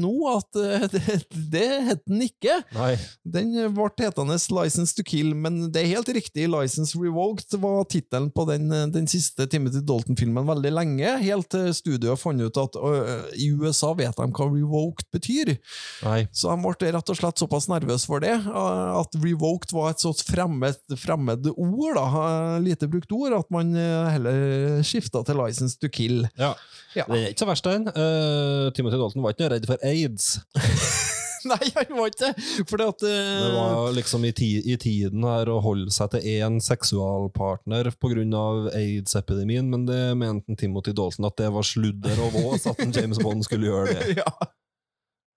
nå, 0.00 0.10
at 0.32 0.58
eh, 0.58 0.88
det, 0.94 1.20
det 1.52 1.68
het 1.86 2.02
den 2.10 2.24
ikke. 2.26 2.56
Nei. 2.74 2.96
Den 3.22 3.54
ble 3.76 3.90
hetende 4.00 4.40
'License 4.40 4.96
to 4.98 5.06
Kill', 5.06 5.36
men 5.38 5.68
det 5.70 5.84
er 5.84 5.94
helt 5.94 6.10
riktig. 6.10 6.48
'License 6.50 6.98
Revoked' 6.98 7.54
var 7.62 7.86
tittelen 7.86 8.32
på 8.34 8.48
den, 8.50 8.66
den 8.90 9.06
siste 9.10 9.46
Timothy 9.46 9.84
Dalton-filmen 9.86 10.50
veldig 10.50 10.74
lenge, 10.74 11.14
helt 11.22 11.50
til 11.54 11.70
studioet 11.74 12.18
fant 12.18 12.42
ut 12.42 12.58
at 12.58 12.74
ø, 12.74 12.92
i 13.38 13.50
USA 13.54 13.92
vet 13.94 14.18
de 14.18 14.26
hva 14.34 14.50
'revoked' 14.50 15.06
betyr. 15.14 15.54
Nei. 16.02 16.26
Så 16.34 16.50
de 16.50 16.58
ble 16.66 16.92
rett 16.96 17.14
og 17.14 17.18
slett 17.22 17.38
såpass 17.38 17.70
nervøse 17.70 18.10
for 18.10 18.22
det, 18.24 18.34
ø, 18.34 18.79
at 19.00 19.16
'revoked' 19.20 19.74
var 19.76 19.92
et 19.92 20.02
sånt 20.02 20.22
fremmed, 20.26 20.80
fremmed 20.98 21.46
ord, 21.54 21.98
da, 21.98 22.58
lite 22.62 22.88
brukt 22.90 23.12
ord, 23.12 23.36
at 23.38 23.50
man 23.54 23.74
heller 23.74 24.82
skifta 24.86 25.24
til 25.26 25.40
'License 25.40 25.78
to 25.80 25.90
Kill'. 25.92 26.26
Ja. 26.38 26.54
Ja. 26.96 27.04
Det 27.06 27.20
er 27.20 27.30
ikke 27.30 27.44
så 27.44 27.50
verst, 27.50 27.68
den. 27.68 27.86
Uh, 27.94 28.72
Timothy 28.74 28.98
Dalton 28.98 29.22
var 29.22 29.34
ikke 29.34 29.50
redd 29.52 29.66
for 29.70 29.78
aids. 29.86 30.40
Nei, 31.48 31.70
han 31.72 31.94
var 31.96 32.10
ikke 32.10 32.26
det! 32.26 32.46
Fordi 32.68 32.86
at 32.90 33.04
uh... 33.06 33.08
Det 33.08 33.52
var 33.54 33.92
liksom 33.96 34.24
i, 34.28 34.32
ti, 34.36 34.48
i 34.60 34.76
tiden 34.80 35.24
her 35.24 35.48
å 35.48 35.60
holde 35.64 35.92
seg 35.94 36.12
til 36.12 36.26
én 36.34 36.58
seksualpartner 36.60 37.88
pga. 37.96 38.42
aids-epidemien, 38.76 39.70
men 39.72 39.86
det 39.88 40.02
mente 40.20 40.58
Timothy 40.60 40.92
Dalton 40.96 41.30
at 41.30 41.38
det 41.40 41.48
var 41.54 41.64
sludder 41.64 42.20
og 42.26 42.36
vås 42.36 42.68
at 42.68 42.82
James 42.92 43.22
Bond 43.22 43.46
skulle 43.46 43.70
gjøre 43.70 43.96
det. 43.96 44.08
Ja. 44.20 44.26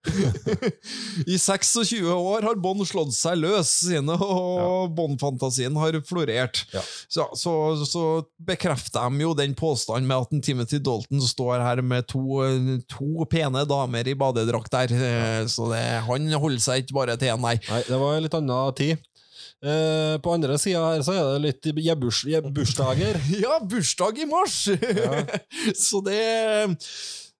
I 1.33 1.37
26 1.39 2.01
år 2.11 2.43
har 2.43 2.59
Bond 2.61 2.83
slått 2.87 3.13
seg 3.15 3.39
løs, 3.39 3.69
sine, 3.85 4.15
og 4.19 4.91
Bond-fantasien 4.97 5.75
har 5.79 5.95
florert. 6.07 6.63
Ja. 6.73 6.83
Så, 7.07 7.27
så, 7.39 7.53
så 7.87 8.03
bekrefter 8.43 9.07
de 9.07 9.23
jo 9.23 9.31
den 9.37 9.55
påstanden 9.57 10.09
med 10.09 10.25
at 10.25 10.35
en 10.35 10.43
Timothy 10.43 10.81
Dalton 10.83 11.23
står 11.23 11.63
her 11.63 11.81
med 11.85 12.07
to, 12.11 12.43
to 12.91 13.27
pene 13.31 13.63
damer 13.69 14.11
i 14.11 14.17
badedrakt 14.19 14.73
der. 14.75 14.93
Eh, 14.93 15.47
Så 15.47 15.69
det, 15.71 15.81
han 16.07 16.29
holder 16.33 16.61
seg 16.63 16.83
ikke 16.83 16.99
bare 16.99 17.17
til 17.19 17.31
én, 17.33 17.41
nei. 17.43 17.57
Nei, 17.69 17.81
det 17.87 17.99
var 17.99 18.17
en 18.17 18.25
litt 18.27 18.37
annen 18.37 18.77
tid. 18.77 19.09
Eh, 19.63 20.17
på 20.19 20.33
andre 20.35 20.57
sida 20.59 20.81
her 20.89 21.03
så 21.05 21.13
er 21.15 21.27
det 21.37 21.43
litt 21.45 21.95
bursdager. 22.51 23.19
Ja, 23.43 23.59
bursdag 23.63 24.19
i 24.19 24.27
mars! 24.27 24.65
så 25.87 26.01
det 26.03 26.19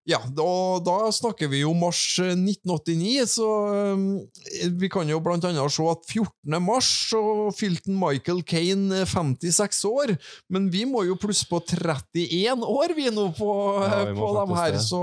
Ja, 0.03 0.17
og 0.43 0.81
da 0.83 0.97
snakker 1.15 1.47
vi 1.47 1.61
jo 1.61 1.71
mars 1.79 1.99
eh, 2.19 2.33
1989, 2.35 3.23
så 3.37 3.47
eh, 3.71 4.73
vi 4.81 4.89
kan 4.91 5.07
jo 5.07 5.21
blant 5.23 5.45
annet 5.47 5.71
se 5.71 5.85
at 5.87 6.03
14. 6.11 6.57
mars 6.59 6.89
så 7.13 7.21
fylte 7.55 7.93
Michael 7.95 8.41
Kane 8.43 9.05
56 9.07 9.79
år, 9.87 10.15
men 10.51 10.67
vi 10.73 10.83
må 10.89 11.05
jo 11.07 11.15
plusse 11.19 11.47
på 11.47 11.61
31 11.63 12.67
år, 12.67 12.95
vi 12.97 13.07
nå, 13.15 13.29
på, 13.39 13.49
Ja, 13.79 14.03
vi 14.09 14.17
på 14.19 14.33
dem 14.41 14.53
her, 14.59 14.75
det. 14.75 14.83
så 14.83 15.01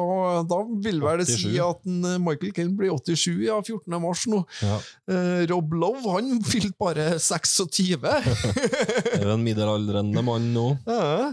da 0.50 0.60
vil 0.84 1.00
vel 1.00 1.24
det 1.24 1.30
si 1.32 1.56
at 1.64 1.80
eh, 1.88 2.20
Michael 2.20 2.52
Kane 2.60 2.76
blir 2.76 2.92
87, 2.92 3.40
ja, 3.48 3.56
14. 3.64 3.96
mars 4.04 4.26
nå. 4.28 4.44
Ja. 4.60 4.76
Eh, 5.10 5.46
Rob 5.50 5.72
Love, 5.80 6.04
han 6.12 6.42
fylte 6.44 6.76
bare 6.80 7.14
26. 7.16 7.96
Det 8.04 9.20
er 9.24 9.32
en 9.32 9.44
middelaldrende 9.48 10.22
mann 10.28 10.52
nå. 10.52 10.74
Ja. 10.84 11.30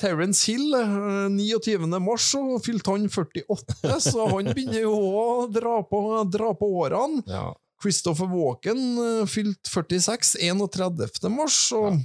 Terence 0.00 0.48
Hill, 0.48 0.74
eh, 0.74 1.26
29. 1.36 1.98
mars, 2.00 2.30
så 2.32 2.44
fylte 2.64 2.94
han 2.94 3.08
48, 3.12 3.98
så 4.10 4.30
han 4.32 4.52
begynner 4.54 4.86
jo 4.86 4.94
å 4.96 5.26
dra 5.52 5.80
på, 5.84 6.04
dra 6.32 6.54
på 6.56 6.70
årene. 6.84 7.20
Ja. 7.28 7.50
Christopher 7.82 8.28
Walken 8.28 8.80
eh, 8.98 9.26
fylte 9.28 9.70
46, 9.72 10.36
31. 10.40 11.30
mars, 11.32 11.60
og 11.76 12.00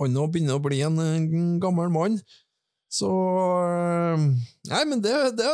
han 0.00 0.16
òg 0.18 0.32
begynner 0.34 0.58
å 0.58 0.64
bli 0.64 0.82
en, 0.86 0.98
eh, 0.98 1.28
gammel 1.62 1.92
mann. 1.94 2.18
Så 2.94 3.10
eh, 3.10 4.24
Nei, 4.70 4.82
men 4.86 5.00
det, 5.02 5.12
det 5.34 5.46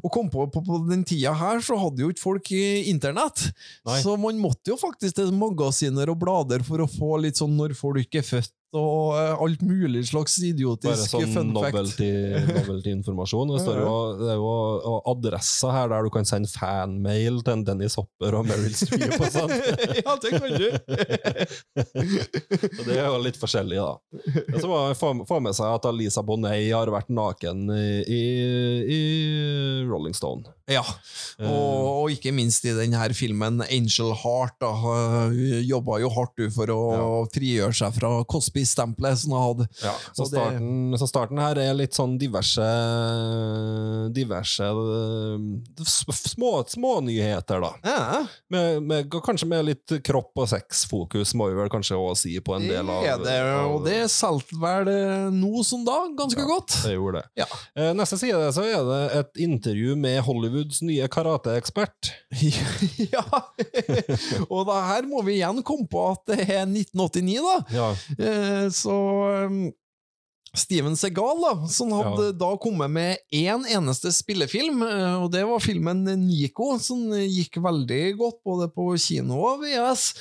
Å 0.00 0.10
komme 0.12 0.32
på, 0.32 0.46
på 0.54 0.62
på 0.64 0.78
den 0.88 1.02
tida 1.04 1.34
her, 1.36 1.60
så 1.64 1.76
hadde 1.76 2.04
jo 2.04 2.08
ikke 2.12 2.24
folk 2.24 2.52
internett. 2.52 3.44
Nei. 3.88 3.98
Så 4.04 4.16
man 4.20 4.40
måtte 4.40 4.72
jo 4.72 4.78
faktisk 4.80 5.18
til 5.18 5.34
magasiner 5.36 6.12
og 6.12 6.20
blader 6.22 6.64
for 6.64 6.80
å 6.80 6.88
få 6.88 7.18
litt 7.24 7.40
sånn 7.40 7.56
når 7.58 7.76
folk 7.76 8.16
er 8.16 8.24
født 8.24 8.54
og 8.72 9.16
eh, 9.18 9.42
alt 9.44 9.60
mulig 9.66 10.00
slags 10.08 10.38
Bare 10.38 10.48
idiotisk 10.54 11.10
sånn 11.10 11.26
fun 11.34 11.50
fact. 11.58 11.74
novelty- 11.76 12.54
novelty-informasjon. 12.56 13.52
det, 13.52 13.64
det 14.22 14.30
er 14.32 14.38
jo 14.40 14.52
og 14.92 15.10
adresser 15.12 15.74
her 15.74 15.90
der 15.92 16.06
du 16.06 16.10
kan 16.14 16.24
sende 16.28 16.48
fanmail 16.48 17.42
til 17.44 17.52
en 17.52 17.64
Dennis 17.66 17.98
Hopper 18.00 18.38
og 18.38 18.46
Meryl 18.48 18.72
Streep. 18.76 19.12
og 19.18 19.28
sånn. 19.34 19.52
ja, 20.00 20.16
det 20.24 20.32
kan 20.38 20.56
du. 20.56 20.68
Så 22.72 22.86
det 22.88 22.96
er 22.96 23.06
jo 23.10 23.20
litt 23.22 23.38
forskjellig, 23.40 23.76
da. 23.76 23.92
Så 24.56 24.70
må 24.70 24.80
man 24.88 24.96
få, 25.28 25.40
med 25.42 25.56
seg 25.56 25.68
at 25.76 25.88
Alisa 25.88 26.24
Bonet 26.24 26.70
har 26.72 26.90
vært 26.92 27.12
naken 27.12 27.68
i, 27.76 28.22
i, 28.96 29.02
Rolling 29.88 30.16
Stone. 30.16 30.48
Ja, 30.70 30.84
og, 31.42 32.06
og 32.06 32.12
ikke 32.14 32.32
minst 32.34 32.64
i 32.64 32.72
denne 32.76 33.02
filmen 33.16 33.60
Angel 33.66 34.12
Heart. 34.22 34.56
Da, 34.62 34.72
jobba 35.66 35.98
jo 36.02 36.10
hardt 36.14 36.40
for 36.54 36.70
å 36.72 36.80
frigjøre 37.34 37.74
seg 37.76 37.96
fra 37.98 38.12
Cosby-stempelet 38.62 39.18
som 39.18 39.32
jeg 39.34 39.42
hadde. 39.42 39.66
Så, 40.14 40.26
starten, 40.28 40.90
det- 40.92 40.98
så 41.00 41.06
starten 41.08 41.38
her 41.38 41.58
er 41.58 41.74
litt 41.74 41.94
sånn 41.94 42.18
diverse 42.18 42.66
Diverse 44.12 44.62
små, 46.26 46.64
små, 46.68 47.00
nyheter, 47.00 47.60
da. 47.60 47.72
Ja, 47.84 48.26
Med, 48.50 48.82
med, 48.82 49.10
kanskje 49.24 49.46
med 49.48 49.64
litt 49.64 49.92
kropp 50.04 50.32
og 50.42 50.48
sex-fokus, 50.50 51.34
må 51.38 51.48
vi 51.50 51.56
vel 51.58 51.70
kanskje 51.72 51.96
også 51.96 52.22
si 52.22 52.34
på 52.44 52.54
en 52.56 52.66
del 52.68 52.88
av 52.90 53.04
er 53.06 53.18
det, 53.22 53.36
og 53.72 53.84
det 53.86 53.98
solgte 54.12 54.58
vel 54.60 54.88
eh, 54.92 55.28
nå 55.34 55.62
som 55.66 55.84
da 55.86 55.96
ganske 56.18 56.44
godt. 56.46 56.76
Det 56.84 56.94
gjorde 56.96 57.22
det. 57.22 57.24
Ja. 57.42 57.46
Eh, 57.76 57.92
Neste 57.96 58.18
side 58.20 58.52
så 58.54 58.64
er 58.66 58.84
det 58.88 59.00
et 59.20 59.40
intervju 59.46 59.96
med 59.98 60.20
Hollywoods 60.26 60.82
nye 60.86 61.08
karateekspert. 61.12 62.12
ja, 63.14 63.24
og 64.52 64.66
da 64.68 64.78
her 64.92 65.06
må 65.08 65.22
vi 65.26 65.38
igjen 65.40 65.62
komme 65.66 65.88
på 65.90 66.04
at 66.12 66.24
det 66.32 66.40
er 66.48 66.64
1989, 66.66 67.38
da. 67.42 67.56
Ja. 67.76 67.88
Eh, 68.18 68.51
Så 68.70 68.90
um, 69.46 69.72
Steven 70.54 70.92
Segal, 71.00 71.38
da, 71.40 71.66
som 71.72 71.90
hadde 71.96 72.26
Ja. 72.26 72.32
da 72.36 72.50
kommet 72.60 72.90
med 72.92 73.16
én 73.32 73.62
eneste 73.72 74.10
spillefilm, 74.12 74.82
eh, 74.84 75.22
og 75.24 75.30
det 75.32 75.46
var 75.48 75.58
filmen 75.64 76.04
Nico, 76.26 76.78
som 76.78 77.08
gikk 77.10 77.56
veldig 77.64 78.16
godt 78.18 78.42
både 78.44 78.68
på 78.74 78.90
kino 79.00 79.38
og 79.48 79.62
VS. 79.62 80.12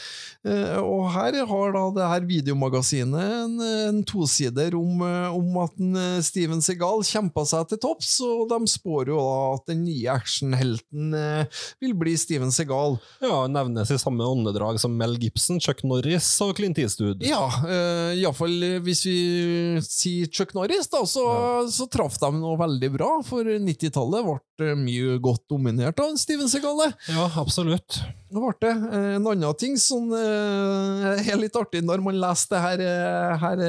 Eh, 0.46 0.78
Og 0.82 1.12
her 1.12 1.36
har 1.46 1.72
da 1.76 1.84
det 1.92 2.08
her 2.10 2.22
videomagasinet 2.26 3.20
en, 3.44 3.60
en 3.62 4.04
tosider 4.08 4.74
om, 4.74 5.02
eh, 5.04 5.36
om 5.36 5.58
at 5.66 5.72
en, 5.80 6.22
Steven 6.24 6.62
Segal 6.64 7.04
kjempa 7.04 7.44
seg 7.46 7.68
til 7.70 7.78
topps, 7.84 8.22
og 8.24 8.48
de 8.50 8.60
spår 8.72 9.08
jo 9.12 9.18
da 9.20 9.54
at 9.60 9.66
den 9.68 9.84
nye 9.86 10.08
actionhelten 10.16 11.12
vil 11.82 11.94
bli 11.94 12.16
Steven 12.18 12.52
Segal. 12.52 12.98
ja, 13.22 13.48
nevnes 13.52 13.92
i 13.92 13.98
samme 14.00 14.24
åndedrag 14.24 14.80
som 14.80 14.96
Mel 14.98 15.18
Gibson, 15.20 15.60
Chuck 15.60 15.84
Norris 15.84 16.30
og 16.42 16.56
Clint 16.56 16.80
Eastwood. 16.80 17.22
Ja, 17.22 17.50
iallfall 18.16 18.80
hvis 18.86 19.04
vi 19.06 19.18
sier 19.86 20.21
Chuck 20.28 20.54
Norris, 20.54 20.88
da, 20.92 21.02
så, 21.08 21.24
så 21.72 21.88
traff 21.92 22.18
de 22.22 22.30
noe 22.36 22.58
veldig 22.60 22.90
bra. 22.94 23.10
For 23.26 23.48
90-tallet 23.48 24.26
ble 24.28 24.68
eh, 24.68 24.76
mye 24.78 25.16
godt 25.24 25.46
dominert 25.52 26.02
av 26.04 26.14
Steven 26.22 26.50
Segalle. 26.52 26.92
Ja, 27.10 27.30
absolutt. 27.42 28.02
Det 28.32 28.38
ble 28.42 28.54
det. 28.64 28.74
Eh, 28.92 29.08
En 29.18 29.28
annen 29.32 29.58
ting 29.60 29.78
som 29.82 30.12
eh, 30.16 31.24
er 31.26 31.40
litt 31.40 31.58
artig 31.58 31.84
når 31.88 32.04
man 32.06 32.20
leser 32.22 32.54
det 32.54 32.62
her, 32.66 32.84
her 33.42 33.64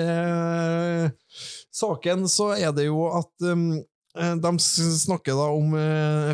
saken, 1.72 2.28
så 2.28 2.52
er 2.58 2.74
det 2.76 2.88
jo 2.90 3.06
at 3.12 3.32
de 4.12 4.50
snakker 4.60 5.38
da 5.38 5.46
om 5.56 5.70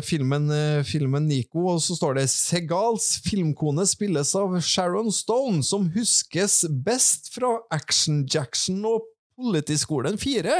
filmen, 0.03 0.49
filmen 0.83 1.29
Nico, 1.29 1.61
og 1.71 1.77
så 1.83 1.95
står 1.95 2.17
det 2.17 2.25
Segals 2.31 3.21
filmkone 3.23 3.85
spilles 3.87 4.33
av 4.35 4.57
Sharon 4.59 5.07
Stone, 5.15 5.61
som 5.63 5.87
huskes 5.93 6.65
best 6.83 7.31
fra 7.37 7.53
Action 7.71 8.25
Jackson 8.27 8.83
og 8.89 9.07
Politiskolen 9.39 10.17
4. 10.19 10.55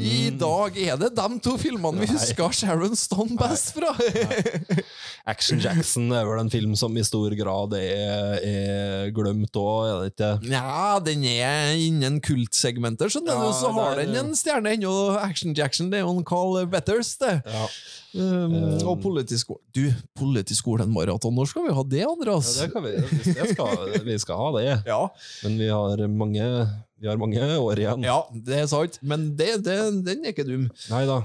I 0.00 0.30
dag 0.40 0.78
er 0.80 0.96
det 1.00 1.10
de 1.16 1.26
to 1.44 1.56
filmene 1.60 2.04
vi 2.04 2.08
husker 2.14 2.54
Sharon 2.56 2.96
Stone 2.96 3.36
best 3.40 3.74
fra. 3.76 3.92
Action 5.28 5.60
Jackson 5.60 6.08
er 6.12 6.24
vel 6.28 6.40
en 6.40 6.52
film 6.52 6.74
som 6.78 6.96
i 6.96 7.04
stor 7.04 7.34
grad 7.36 7.76
er, 7.78 8.38
er 8.40 9.12
glemt 9.16 9.56
òg, 9.60 9.88
er 9.88 10.00
det 10.00 10.12
ikke? 10.14 10.30
Nja, 10.48 10.94
den 11.04 11.26
er 11.28 11.74
innen 11.80 12.20
kultsegmenter, 12.24 13.12
skjønner 13.12 13.36
Ja, 13.36 13.44
du, 13.44 13.58
så 13.60 13.72
har 13.76 14.00
den 14.00 14.16
en 14.20 14.32
stjerne 14.38 14.74
ennå. 14.78 14.94
Action 15.20 15.56
Jackson, 15.56 15.92
det 15.92 16.00
er 16.00 16.06
jo 16.08 16.16
en 16.16 16.26
Carl 16.28 16.64
Betters, 16.72 17.14
det. 17.20 17.38
Ja. 17.44 17.68
Um, 18.14 18.54
Um, 18.54 18.54
og 18.86 19.00
Politiskolen 19.02 19.62
Du, 19.74 19.82
Politiskolen 20.14 20.90
maraton, 20.94 21.34
når 21.34 21.48
skal 21.50 21.66
vi 21.66 21.74
ha 21.74 21.84
det, 21.90 22.02
Andreas? 22.06 22.52
Ja, 22.54 22.66
det 22.66 22.74
kan 22.74 22.84
vi, 22.84 22.92
det 23.34 23.48
skal, 23.50 23.94
vi 24.06 24.18
skal 24.22 24.38
ha 24.38 24.50
det, 24.54 24.66
Ja, 24.92 25.00
men 25.42 25.56
vi 25.58 25.70
har 25.72 26.04
mange, 26.10 26.46
vi 27.00 27.08
har 27.10 27.18
mange 27.20 27.40
år 27.58 27.80
igjen. 27.82 28.04
ja, 28.06 28.18
det 28.46 28.60
er 28.62 28.68
sant, 28.70 29.00
men 29.02 29.32
det, 29.38 29.64
det, 29.66 29.78
den 30.06 30.24
er 30.24 30.34
ikke 30.34 30.46
dum. 30.46 30.68
Nei 30.92 31.02
da, 31.10 31.22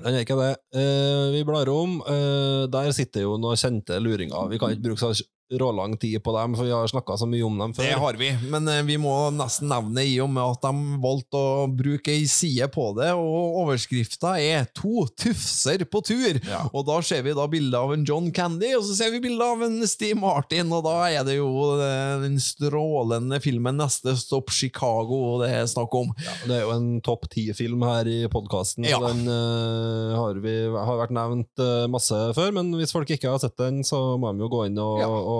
den 0.00 0.16
er 0.16 0.24
ikke 0.24 0.38
det. 0.40 0.52
Eh, 0.80 1.26
vi 1.34 1.42
blar 1.44 1.68
om. 1.72 1.98
Eh, 2.08 2.62
der 2.72 2.92
sitter 2.96 3.26
jo 3.26 3.36
noen 3.40 3.58
kjente 3.60 3.98
luringer. 4.00 4.48
Vi 4.48 4.60
kan 4.60 4.72
ikke 4.72 4.86
bruke 4.88 5.12
rålang 5.50 5.96
tid 5.98 6.22
på 6.22 6.34
dem, 6.36 6.54
for 6.54 6.64
vi 6.68 6.72
har 6.74 6.86
snakka 6.90 7.16
så 7.18 7.26
mye 7.28 7.44
om 7.46 7.58
dem 7.58 7.74
før. 7.74 7.86
Det 7.86 7.98
har 8.02 8.18
vi, 8.20 8.30
men 8.52 8.68
eh, 8.70 8.82
vi 8.86 8.96
må 9.02 9.14
nesten 9.34 9.70
nevne 9.70 10.04
i 10.06 10.14
og 10.22 10.30
med 10.30 10.44
at 10.44 10.66
de 10.66 11.00
valgte 11.02 11.40
å 11.40 11.66
bruke 11.66 12.12
ei 12.14 12.26
side 12.30 12.68
på 12.74 12.90
det, 12.98 13.10
og 13.18 13.58
overskrifta 13.64 14.36
er 14.40 14.68
'To 14.74 15.06
tufser 15.18 15.84
på 15.90 16.02
tur'. 16.06 16.40
Ja. 16.46 16.62
Og 16.72 16.86
da 16.86 17.00
ser 17.02 17.22
vi 17.26 17.34
da 17.34 17.46
bilde 17.50 17.78
av 17.78 17.92
en 17.94 18.04
John 18.06 18.30
Candy, 18.34 18.74
og 18.78 18.84
så 18.86 18.96
ser 18.96 19.10
vi 19.14 19.22
bilde 19.26 19.44
av 19.44 19.62
en 19.66 19.80
Steve 19.90 20.18
Martin, 20.20 20.70
og 20.72 20.84
da 20.86 20.96
er 21.10 21.26
det 21.26 21.36
jo 21.38 21.50
eh, 21.80 22.20
den 22.22 22.38
strålende 22.40 23.40
filmen 23.42 23.78
'Neste 23.80 24.16
stopp 24.18 24.50
Chicago' 24.54 25.40
det 25.42 25.50
er 25.54 25.66
snakk 25.66 25.94
om. 25.94 26.12
Det 26.46 26.56
er 26.56 26.62
jo 26.66 26.74
en 26.76 27.00
topp 27.04 27.28
ti-film 27.32 27.82
her 27.86 28.08
i 28.10 28.20
podkasten. 28.30 28.84
Ja. 28.88 28.98
Den 29.02 29.26
uh, 29.28 30.14
har, 30.18 30.38
vi, 30.42 30.54
har 30.70 30.98
vært 31.00 31.14
nevnt 31.14 31.62
uh, 31.62 31.86
masse 31.90 32.16
før, 32.36 32.52
men 32.56 32.72
hvis 32.78 32.92
folk 32.94 33.10
ikke 33.10 33.30
har 33.32 33.40
sett 33.42 33.56
den, 33.60 33.82
så 33.86 34.18
må 34.20 34.32
de 34.32 34.44
jo 34.44 34.50
gå 34.52 34.64
inn 34.68 34.78
og, 34.80 35.00
Ja. 35.00 35.08
og, 35.08 35.30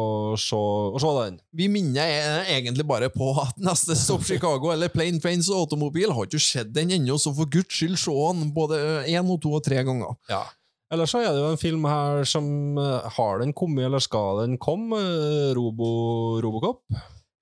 se, 0.41 0.59
og 0.59 1.01
se 1.03 1.11
den. 1.19 1.41
Vi 1.57 1.69
minner 1.73 2.07
eh, 2.07 2.53
egentlig 2.57 2.87
bare 2.89 3.11
på 3.13 3.33
at 3.43 3.59
'Neste 3.61 3.97
stopp 3.99 4.25
Chicago' 4.27 4.73
eller 4.73 4.89
'Plane, 4.93 5.21
Trains 5.21 5.51
Automobil' 5.51 6.13
har 6.15 6.29
ikke 6.29 6.43
skjedd 6.43 6.73
den 6.75 6.95
ennå, 6.97 7.19
så 7.19 7.35
for 7.35 7.51
guds 7.51 7.75
skyld 7.75 7.99
se 7.99 8.17
den 8.41 8.55
både 8.55 8.81
én 9.07 9.31
og 9.31 9.41
to 9.43 9.55
og 9.59 9.65
tre 9.65 9.83
ganger. 9.85 10.17
Ja. 10.31 10.45
Ellers 10.91 11.13
så 11.15 11.21
er 11.23 11.31
det 11.31 11.39
jo 11.39 11.53
en 11.53 11.61
film 11.61 11.85
her 11.87 12.25
som 12.27 12.79
eh, 12.79 13.11
Har 13.17 13.39
den 13.39 13.53
kommet, 13.55 13.85
eller 13.87 14.03
skal 14.03 14.43
den 14.43 14.59
komme? 14.59 14.99
Eh, 14.99 15.55
Robo, 15.55 16.41
Robocop? 16.43 16.83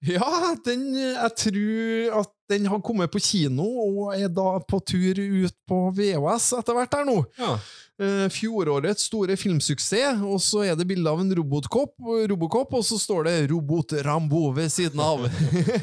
Ja, 0.07 0.55
den, 0.65 0.93
jeg 0.95 1.31
tror 1.43 2.21
at 2.21 2.35
den 2.53 2.69
har 2.71 2.81
kommet 2.87 3.11
på 3.11 3.19
kino 3.19 3.65
og 3.83 4.13
er 4.15 4.31
da 4.31 4.61
på 4.63 4.79
tur 4.87 5.19
ut 5.19 5.57
på 5.67 5.79
VHS 5.97 6.53
etter 6.61 6.77
hvert 6.77 6.95
her 6.95 7.09
nå. 7.09 7.17
Ja. 7.41 7.57
Eh, 7.99 8.29
Fjorårets 8.31 9.09
store 9.09 9.35
filmsuksess, 9.35 10.21
og 10.23 10.37
så 10.39 10.61
er 10.69 10.77
det 10.79 10.85
bilde 10.87 11.11
av 11.11 11.19
en 11.19 11.33
robotkopp, 11.35 11.97
Robocop, 12.31 12.77
og 12.79 12.85
så 12.87 12.95
står 13.01 13.25
det 13.27 13.33
Robot-Rambo 13.51 14.53
ved 14.55 14.71
siden 14.71 15.01
av. 15.03 15.25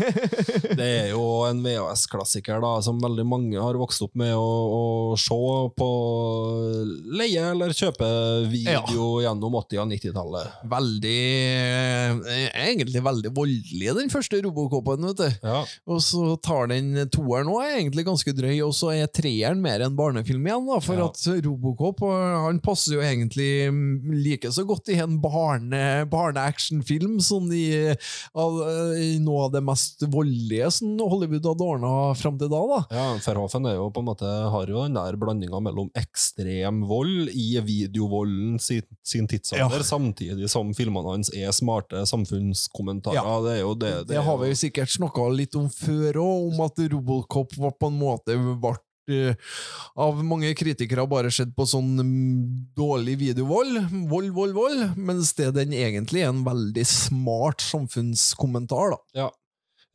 Det 0.80 0.86
er 0.86 1.10
jo 1.12 1.26
en 1.44 1.60
VHS-klassiker 1.66 2.62
da, 2.64 2.70
som 2.86 3.02
veldig 3.04 3.26
mange 3.28 3.60
har 3.60 3.76
vokst 3.80 4.06
opp 4.06 4.16
med 4.20 4.32
å, 4.32 4.46
å 5.12 5.18
se 5.20 5.40
på 5.76 5.90
leie 7.20 7.44
eller 7.52 7.76
kjøpe 7.76 8.08
video 8.52 9.10
gjennom 9.26 9.58
80- 9.60 9.82
og 9.84 9.92
90-tallet. 9.92 10.56
veldig 10.72 11.20
eh, 12.32 12.48
Egentlig 12.66 13.04
veldig 13.06 13.34
voldelig, 13.36 13.92
den 14.00 14.14
første 14.14 14.40
Robocopen, 14.46 15.10
vet 15.12 15.20
du. 15.20 15.50
Ja. 15.52 15.60
Og 15.92 16.00
så 16.06 16.38
tar 16.44 16.72
den 16.72 16.94
toeren 17.12 17.52
er 17.60 17.76
egentlig 17.82 18.08
ganske 18.08 18.32
drøy, 18.36 18.56
og 18.66 18.72
så 18.78 18.94
er 18.96 19.12
treeren 19.12 19.60
mer 19.64 19.84
en 19.86 20.00
barnefilm 20.00 20.48
igjen, 20.48 20.72
da, 20.72 20.80
for 20.84 20.96
Ja. 21.04 21.12
at 21.12 21.44
Robocop 21.46 22.05
eh, 22.10 22.36
han 22.48 22.60
passer 22.66 22.98
jo 22.98 23.06
egentlig 23.06 23.70
mm, 23.70 24.12
like 24.26 24.52
så 24.52 24.66
godt 24.68 24.90
i 24.94 25.00
en 25.04 25.20
barne- 25.24 26.06
barneactionfilm 26.10 27.20
som 27.22 27.36
som 27.36 27.52
i, 27.54 27.92
eh, 27.92 29.02
i 29.02 29.20
noe 29.24 29.46
av 29.46 29.52
det 29.54 29.62
mest 29.66 30.04
voldelige 30.12 30.70
som 30.72 30.96
Hollywood 31.00 31.46
hadde 31.50 31.66
ordna 31.66 31.92
fram 32.18 32.38
til 32.40 32.52
da. 32.52 32.62
da. 32.70 32.80
Ja, 32.96 33.06
Verhoeven 33.26 33.68
er 33.70 33.78
jo 33.80 33.90
på 33.94 34.04
en 34.04 34.10
måte, 34.10 34.30
har 34.54 34.72
jo 34.72 34.84
den 34.86 34.98
der 34.98 35.18
blandinga 35.20 35.62
mellom 35.64 35.90
ekstrem 35.98 36.84
vold 36.88 37.30
i 37.34 37.48
videovolden 37.66 38.60
sin, 38.62 38.84
sin 39.06 39.28
tidsalder, 39.28 39.82
Ja. 39.82 39.84
samtidig 39.84 40.50
som 40.52 40.74
filmene 40.74 41.16
hans 41.16 41.32
er 41.34 41.52
smarte 41.56 42.06
samfunnskommentarer. 42.08 43.20
Ja. 43.20 43.36
Det 43.46 43.58
er 43.58 43.62
jo 43.62 43.74
det. 43.76 43.94
Det, 44.10 44.24
har 44.24 44.38
vi 44.42 44.52
jo 44.52 44.60
sikkert 44.60 44.90
snakka 44.94 45.28
litt 45.34 45.56
om 45.60 45.70
før 45.70 46.22
òg, 46.24 46.50
om 46.54 46.62
at 46.66 46.80
Robocop 46.92 47.56
var 47.58 47.76
på 47.80 47.92
en 47.92 48.00
måte 48.00 48.36
ble 48.36 48.76
av 49.96 50.20
mange 50.26 50.50
kritikere 50.58 51.06
bare 51.10 51.32
sett 51.34 51.52
på 51.56 51.66
sånn 51.70 51.94
mm, 52.00 52.76
dårlig 52.78 53.18
videovold. 53.22 53.80
Vold, 54.10 54.32
vold, 54.36 54.54
vold. 54.58 54.86
Mens 54.98 55.34
det 55.38 55.52
den 55.56 55.74
egentlig 55.78 56.24
er 56.26 56.32
en 56.34 56.44
veldig 56.48 56.86
smart 56.90 57.62
samfunnskommentar. 57.62 58.96
da. 58.96 59.02
Ja. 59.22 59.32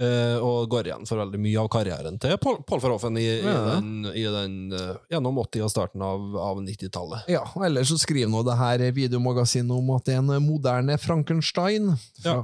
Eh, 0.01 0.39
og 0.41 0.71
går 0.73 0.87
igjen 0.89 1.05
for 1.05 1.21
veldig 1.21 1.39
mye 1.45 1.61
av 1.61 1.67
karrieren 1.69 2.15
til 2.23 2.39
Paul, 2.41 2.63
Verhoeven 2.81 3.19
i, 3.21 3.27
i 3.37 3.43
Ja. 3.45 3.57
den, 3.75 4.07
i 4.17 4.23
den 4.33 4.55
uh, 4.73 4.95
gjennom 5.13 5.37
80- 5.43 5.67
og 5.67 5.71
starten 5.75 6.01
av, 6.07 6.23
av 6.41 6.63
90-tallet. 6.65 7.27
Ja, 7.29 7.43
og 7.53 7.67
Ellers 7.69 7.91
så 7.93 7.99
skriver 8.01 8.31
nå 8.33 8.41
det 8.49 8.57
her 8.57 8.87
videomagasinet 8.97 9.75
om 9.77 9.91
at 9.99 10.07
det 10.09 10.15
er 10.17 10.23
en 10.23 10.47
moderne 10.47 10.97
Frankenstein. 11.03 11.93
Fra, 12.23 12.39
Ja. 12.39 12.41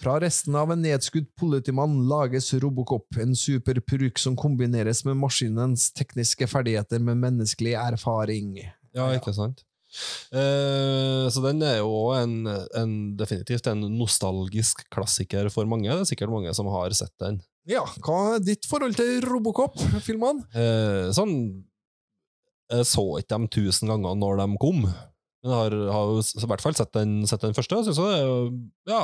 Fra 0.00 0.16
resten 0.22 0.56
av 0.56 0.72
en 0.72 0.80
nedskutt 0.80 1.28
politimann 1.36 1.98
lages 2.08 2.48
Robocop, 2.62 3.08
en 3.20 3.36
superpurk 3.36 4.18
som 4.20 4.36
kombineres 4.38 5.04
med 5.04 5.18
maskinens 5.20 5.90
tekniske 5.96 6.48
ferdigheter 6.48 7.02
med 7.02 7.20
menneskelig 7.20 7.74
erfaring. 7.80 8.54
Ja, 8.96 9.10
ikke 9.12 9.34
sant? 9.36 9.66
Eh, 10.34 11.26
så 11.32 11.42
den 11.44 11.60
er 11.64 11.78
jo 11.78 12.10
en, 12.16 12.40
en, 12.48 12.94
definitivt 13.18 13.68
en 13.70 13.84
nostalgisk 13.96 14.82
klassiker 14.92 15.50
for 15.52 15.68
mange. 15.68 15.90
Det 15.90 16.06
er 16.06 16.10
sikkert 16.10 16.32
mange 16.32 16.54
som 16.56 16.70
har 16.72 16.96
sett 16.96 17.14
den. 17.22 17.40
Ja, 17.68 17.82
hva 18.04 18.36
er 18.36 18.44
ditt 18.46 18.66
forhold 18.70 18.96
til 18.98 19.20
Robocop-filmene? 19.26 20.46
Eh, 20.54 21.08
sånn 21.14 21.36
Jeg 22.70 22.86
så 22.86 23.02
ikke 23.18 23.30
dem 23.34 23.46
tusen 23.50 23.90
ganger 23.90 24.16
når 24.18 24.40
de 24.42 24.46
kom, 24.62 24.80
men 24.86 25.52
jeg 25.52 25.54
har, 25.54 25.74
har 25.94 26.12
i 26.18 26.48
hvert 26.50 26.62
fall 26.64 26.74
sett 26.74 26.92
den, 26.96 27.20
sett 27.30 27.44
den 27.44 27.54
første. 27.54 27.78
jeg 27.86 27.94
det 27.94 28.16
er 28.16 28.30
Ja, 28.90 29.02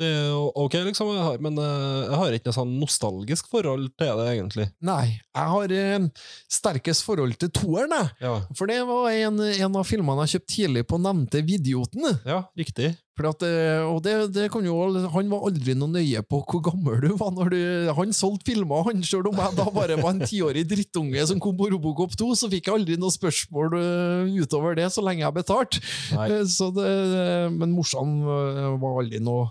det 0.00 0.08
er 0.08 0.30
jo 0.32 0.44
ok, 0.64 0.76
liksom. 0.88 1.10
Jeg 1.12 1.24
har, 1.26 1.40
men 1.44 1.58
eh, 1.60 2.04
jeg 2.06 2.18
har 2.22 2.36
ikke 2.36 2.48
noe 2.50 2.56
sånn 2.56 2.72
nostalgisk 2.80 3.50
forhold 3.52 3.90
til 4.00 4.22
det, 4.22 4.28
egentlig. 4.32 4.66
Nei, 4.86 5.04
jeg 5.36 5.52
har 5.54 5.74
eh, 5.76 6.08
sterkest 6.50 7.04
forhold 7.06 7.36
til 7.40 7.52
toeren, 7.60 7.92
jeg. 7.98 8.10
Ja, 8.24 8.34
For 8.56 8.70
det 8.70 8.80
var 8.88 9.10
en, 9.12 9.42
en 9.50 9.78
av 9.82 9.86
filmene 9.88 10.24
jeg 10.24 10.38
kjøpte 10.38 10.54
tidlig 10.56 10.86
på 10.88 11.00
nevnte 11.04 11.44
Vidioten. 11.46 12.08
ja 12.24 12.42
riktig. 12.58 12.94
At, 13.20 13.42
eh, 13.44 13.82
og 13.84 13.98
det, 14.04 14.14
det 14.32 14.46
kan 14.52 14.64
jo, 14.64 14.76
Han 15.12 15.28
var 15.28 15.42
aldri 15.44 15.74
noe 15.76 15.92
nøye 15.92 16.22
på 16.24 16.40
hvor 16.48 16.62
gammel 16.64 17.02
du 17.02 17.10
var. 17.20 17.50
du, 17.52 17.92
Han 17.96 18.14
solgte 18.16 18.48
filmer, 18.48 18.84
han 18.86 19.02
selv 19.04 19.28
om 19.28 19.40
jeg 19.40 19.56
da 19.58 19.66
bare 19.74 19.98
var 20.00 20.14
en 20.14 20.24
tiårig 20.24 20.64
drittunge 20.68 21.26
som 21.28 21.40
kom 21.42 21.58
på 21.58 21.68
Robocop 21.74 22.16
2, 22.16 22.30
så 22.38 22.48
fikk 22.52 22.70
jeg 22.70 22.78
aldri 22.78 22.96
noe 23.00 23.12
spørsmål 23.12 23.76
eh, 23.76 24.38
utover 24.40 24.78
det 24.78 24.88
så 24.94 25.04
lenge 25.04 25.26
jeg 25.26 25.36
betalte. 25.36 25.82
Eh, 26.16 27.48
men 27.52 27.74
morsan 27.74 28.20
var 28.24 29.02
aldri 29.02 29.20
noe 29.20 29.50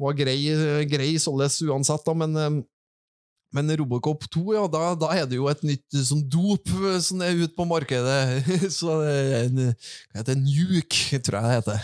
var 0.00 0.14
grei, 0.18 0.38
grei 0.90 1.14
således 1.20 1.58
uansett, 1.66 2.06
da, 2.06 2.14
men 2.14 2.62
men 3.54 3.70
Robocop 3.80 4.26
2, 4.30 4.44
ja, 4.54 4.64
da, 4.70 4.82
da 4.98 5.10
er 5.16 5.26
det 5.26 5.38
jo 5.38 5.48
et 5.50 5.62
nytt 5.66 5.96
sånn 6.06 6.22
dop 6.30 6.70
eh, 6.70 6.98
som 7.02 7.22
er 7.24 7.38
ute 7.40 7.54
på 7.56 7.66
markedet. 7.66 8.46
Så 8.78 9.00
det 9.02 9.14
er 9.16 9.48
en, 9.48 9.62
hva 10.12 10.20
heter 10.20 10.36
det, 10.36 10.42
Nuke, 10.44 11.20
tror 11.26 11.40
jeg 11.40 11.46
det 11.48 11.56
heter. 11.58 11.80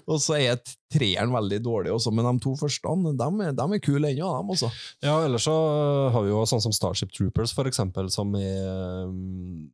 og 0.10 0.18
så 0.22 0.38
er 0.38 0.58
treeren 0.94 1.34
veldig 1.34 1.60
dårlig 1.64 1.92
også, 1.94 2.12
men 2.14 2.26
de 2.28 2.42
to 2.42 2.54
første 2.58 2.94
de, 3.04 3.14
de 3.58 3.64
er 3.76 3.82
kule 3.84 4.10
ennå, 4.10 4.30
dem 4.38 4.52
også. 4.54 4.70
Ja, 5.04 5.16
ellers 5.24 5.46
så 5.46 5.54
har 6.14 6.26
vi 6.26 6.32
jo 6.32 6.44
sånn 6.48 6.62
som 6.64 6.74
Starship 6.74 7.14
Troopers, 7.14 7.54
for 7.54 7.70
eksempel, 7.70 8.10
som 8.14 8.34
er 8.38 9.06
um, 9.08 9.70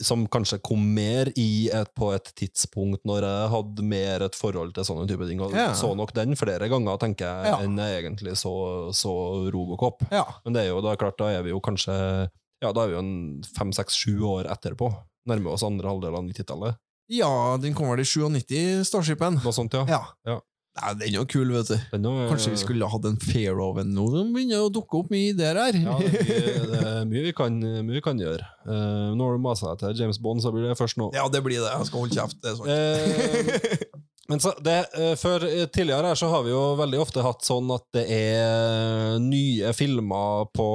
som 0.00 0.26
kanskje 0.30 0.60
kom 0.62 0.82
mer 0.94 1.30
i 1.36 1.68
et, 1.74 1.88
på 1.98 2.12
et 2.14 2.28
tidspunkt 2.38 3.02
når 3.08 3.24
jeg 3.26 3.48
hadde 3.50 3.82
mer 3.82 4.22
et 4.28 4.36
forhold 4.38 4.74
til 4.76 4.84
sånne 4.86 5.08
type 5.10 5.26
ting. 5.28 5.40
Og 5.42 5.52
Ja. 5.56 5.72
så 5.74 5.90
nok 5.96 6.12
den 6.14 6.36
flere 6.38 6.68
ganger, 6.70 6.98
tenker 7.02 7.26
jeg, 7.26 7.46
Ja. 7.50 7.58
enn 7.64 7.76
jeg 7.76 8.04
egentlig 8.04 8.36
så, 8.38 8.52
så 8.94 9.12
Robocop. 9.52 10.02
Ja. 10.10 10.24
Men 10.44 10.52
det 10.54 10.62
er 10.62 10.68
jo 10.70 10.80
da 10.80 10.94
klart, 10.96 11.18
da 11.18 11.30
er 11.34 11.42
vi 11.42 11.50
jo 11.50 11.60
kanskje 11.60 12.30
Ja, 12.62 12.70
da 12.72 12.84
er 12.84 12.88
vi 12.88 12.94
jo 12.94 13.00
en 13.02 13.42
fem, 13.58 13.72
seks, 13.72 13.94
sju 13.98 14.20
år 14.22 14.46
etterpå. 14.46 14.86
Nærmer 15.26 15.52
oss 15.56 15.64
andre 15.66 15.88
halvdel 15.90 16.14
av 16.14 16.22
90-tallet. 16.24 16.76
ja, 17.10 17.56
den 17.58 17.74
kom 17.74 17.88
vel 17.90 18.00
i 18.00 18.04
97, 18.06 18.84
Starshipen. 18.86 19.40
Noe 19.42 19.52
sånt, 19.52 19.72
ja. 19.74 19.84
Ja. 20.24 20.38
Nei, 20.72 20.90
den 20.96 21.02
er 21.04 21.16
jo 21.18 21.22
kul, 21.28 21.50
vet 21.52 21.68
du. 21.68 21.74
Er- 21.76 22.28
Kanskje 22.30 22.54
vi 22.54 22.60
skulle 22.62 22.86
hatt 22.88 23.04
en 23.04 23.18
fair 23.20 23.58
oven 23.60 23.90
nå? 23.92 24.06
Det 24.14 24.22
begynner 24.32 24.62
å 24.64 24.70
dukke 24.72 25.02
opp 25.02 25.10
mye 25.12 25.34
ideer 25.34 25.58
her. 25.60 25.76
Ja, 25.76 25.98
det 26.00 26.08
er 26.08 26.24
mye, 26.24 26.62
det 26.72 26.78
er 26.92 27.04
mye, 27.10 27.24
vi, 27.26 27.32
kan, 27.36 27.58
mye 27.60 27.98
vi 27.98 28.04
kan 28.06 28.22
gjøre. 28.22 28.46
Uh, 28.64 29.12
når 29.18 29.36
du 29.36 29.42
maser 29.44 29.68
deg 29.74 29.82
til 29.82 30.00
James 30.00 30.20
Bond, 30.22 30.40
så 30.40 30.52
blir 30.54 30.64
det 30.70 30.78
først 30.80 30.96
nå. 30.96 31.10
Ja, 31.12 31.26
det 31.28 31.44
blir 31.44 31.60
det. 31.60 31.68
Jeg 31.76 31.90
skal 31.90 32.06
holde 32.06 32.16
kjeft. 32.16 32.40
Det 32.40 32.54
er 32.54 32.62
sant. 32.62 34.00
Eh, 34.32 34.36
men 34.36 34.40
så 34.40 34.52
det, 34.64 34.78
for 35.20 35.32
før, 35.32 35.44
eh, 35.48 35.66
tidligere 35.66 36.06
her 36.12 36.18
så 36.18 36.28
har 36.32 36.42
vi 36.46 36.52
jo 36.52 36.62
veldig 36.78 37.00
ofte 37.02 37.22
hatt 37.24 37.44
sånn 37.44 37.68
at 37.74 37.84
det 37.92 38.04
er 38.08 39.18
nye 39.22 39.72
filmer 39.76 40.46
på 40.54 40.68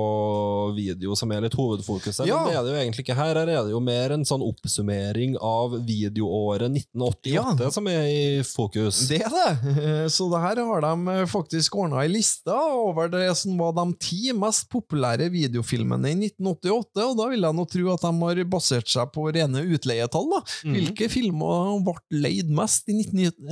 video 0.76 1.16
som 1.18 1.32
er 1.34 1.42
litt 1.46 1.58
hovedfokuset. 1.58 2.28
Ja. 2.28 2.44
Men 2.44 2.52
det 2.52 2.58
er 2.60 2.64
det 2.66 2.74
jo 2.74 2.82
egentlig 2.82 3.06
ikke 3.06 3.18
her. 3.18 3.34
Her 3.38 3.52
er 3.52 3.66
det 3.68 3.74
jo 3.74 3.82
mer 3.84 4.14
en 4.16 4.26
sånn 4.28 4.44
oppsummering 4.46 5.38
av 5.42 5.78
videoåret 5.88 6.72
1988 6.72 7.66
Ja. 7.66 7.72
som 7.74 7.88
er 7.92 8.08
i 8.08 8.44
fokus. 8.48 9.08
Det 9.10 9.22
er 9.26 9.34
det. 9.34 9.50
Eh, 9.78 10.08
Så 10.18 10.30
det 10.32 10.42
her 10.42 10.62
har 10.66 10.82
de 10.82 10.94
eh, 11.14 11.26
faktisk 11.30 11.76
ordna 11.78 12.02
ei 12.04 12.12
liste 12.12 12.54
over 12.54 13.10
det 13.12 13.26
som 13.38 13.58
var 13.60 13.74
de 13.78 13.88
ti 14.02 14.32
mest 14.38 14.70
populære 14.72 15.30
videofilmene 15.34 16.14
i 16.14 16.18
1988, 16.32 17.04
og 17.06 17.18
da 17.20 17.28
vil 17.32 17.46
jeg 17.46 17.58
nå 17.58 17.68
tro 17.70 17.94
at 17.94 18.06
de 18.06 18.14
har 18.24 18.44
basert 18.50 18.90
seg 18.92 19.12
på 19.14 19.28
rene 19.36 19.64
utleietall. 19.68 20.30
da. 20.32 20.42
Hvilke 20.64 20.98
Hvilke 20.98 21.10
filmer 21.12 21.78
ble 21.86 22.22
leid 22.24 22.50
mest 22.50 22.88
i 22.90 22.96
1988? 22.98 23.47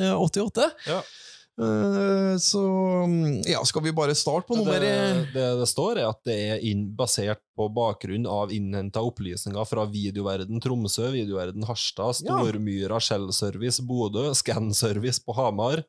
Ja. 0.88 1.02
Eh, 1.62 2.38
Så 2.38 2.60
mm, 3.08 3.42
ja, 3.48 3.62
skal 3.66 3.84
vi 3.86 3.94
bare 3.96 4.16
starte 4.16 4.48
på 4.50 4.58
nummer 4.60 4.80
det, 4.84 5.30
det 5.34 5.46
det 5.62 5.68
står, 5.72 6.02
er 6.02 6.10
at 6.10 6.20
det 6.28 6.36
er 6.52 6.66
inn, 6.68 6.90
basert 6.98 7.40
på 7.56 7.70
bakgrunn 7.72 8.28
av 8.28 8.52
innhenta 8.52 9.00
opplysninger 9.08 9.64
fra 9.70 9.86
Videoverden 9.88 10.60
Tromsø, 10.60 11.08
Videoverden 11.16 11.64
Harstad, 11.64 12.18
Stormyra 12.20 13.00
Shell-service 13.00 13.86
Bodø, 13.88 14.34
Scan-service 14.36 15.24
på 15.24 15.36
Hamar, 15.38 15.86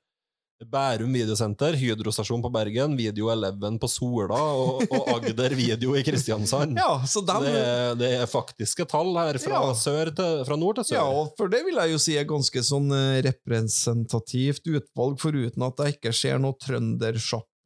Bærum 0.64 1.12
Videosenter, 1.12 1.74
Hydrostasjon 1.76 2.40
på 2.40 2.48
Bergen, 2.48 2.94
Video 2.96 3.28
11 3.28 3.76
på 3.82 3.88
Sola 3.92 4.38
og, 4.56 4.86
og 4.88 5.10
Agder 5.18 5.52
Video 5.52 5.92
i 5.98 6.00
Kristiansand. 6.06 6.78
Ja, 6.80 6.94
dem, 7.04 7.44
det, 7.44 7.98
det 8.00 8.10
er 8.22 8.30
faktiske 8.30 8.86
tall 8.88 9.12
her 9.20 9.36
fra, 9.42 9.60
Ja. 9.60 9.74
sør 9.76 10.08
til, 10.16 10.40
fra 10.48 10.56
nord 10.56 10.80
til 10.80 10.88
sør. 10.88 10.96
Ja, 10.96 11.04
og 11.04 11.34
for 11.36 11.52
det 11.52 11.60
vil 11.66 11.76
jeg 11.76 11.92
jo 11.92 12.00
si 12.00 12.16
er 12.16 12.24
ganske 12.24 12.62
sånn 12.64 12.88
eh, 12.96 13.20
representativt 13.28 14.64
utvalg, 14.72 15.20
foruten 15.20 15.68
at 15.68 15.84
jeg 15.84 15.98
ikke 15.98 16.14
ser 16.16 16.40
noe 16.40 16.56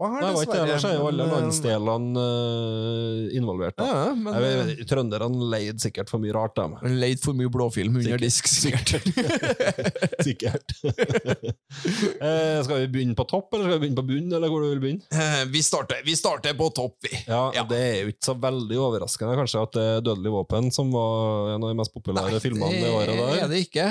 trøndersjappa 0.01 0.09
her, 0.11 0.21
Nei, 0.21 0.29
det 0.31 0.37
var 0.37 0.47
ikke 0.47 0.55
det, 0.55 0.63
ellers 0.65 0.85
er 0.85 0.95
jo 0.97 1.07
alle 1.11 1.25
eh, 1.25 1.33
landsdelene 1.35 2.25
eh, 2.25 3.37
involvert. 3.39 3.81
Ja, 3.81 4.15
men 4.17 4.37
eh, 4.39 4.63
vet, 4.71 4.83
trønderne 4.89 5.49
leide 5.53 5.83
sikkert 5.83 6.11
for 6.13 6.23
mye 6.23 6.35
rart, 6.35 6.57
dem. 6.57 6.77
Leid 7.01 7.21
for 7.23 7.37
mye 7.37 7.51
blåfilm 7.53 7.99
under 8.01 8.23
disk, 8.23 8.49
sikkert. 8.51 8.95
Sikkert. 10.27 10.75
eh, 12.21 12.59
skal 12.65 12.83
vi 12.83 12.89
begynne 12.93 13.17
på 13.19 13.27
topp, 13.29 13.55
eller 13.55 13.69
skal 13.69 13.79
vi 13.79 13.85
begynne 13.85 14.01
på 14.01 14.07
bunn, 14.09 14.33
eller 14.37 14.53
hvor 14.53 14.65
du 14.65 14.71
vil 14.73 14.83
begynne? 14.83 15.07
Eh, 15.13 15.45
vi, 15.53 15.63
starter, 15.65 16.03
vi 16.07 16.17
starter 16.19 16.57
på 16.59 16.71
topp, 16.77 16.99
vi. 17.09 17.15
Ja, 17.27 17.49
Ja. 17.55 17.67
Det 17.71 17.79
er 17.79 17.97
jo 18.05 18.11
ikke 18.13 18.25
så 18.25 18.35
veldig 18.41 18.77
overraskende 18.81 19.37
kanskje 19.39 19.63
at 19.63 19.75
det 19.77 19.83
er 19.87 20.05
Dødelig 20.05 20.33
våpen 20.33 20.71
som 20.75 20.89
var 20.95 21.53
en 21.55 21.65
av 21.65 21.71
de 21.71 21.77
mest 21.79 21.93
populære 21.95 22.41
filmene 22.43 22.81
det 22.81 22.91
året 22.91 23.13
det 23.13 23.19
der. 23.21 23.41
er 23.45 23.51
det 23.51 23.61
ikke. 23.67 23.87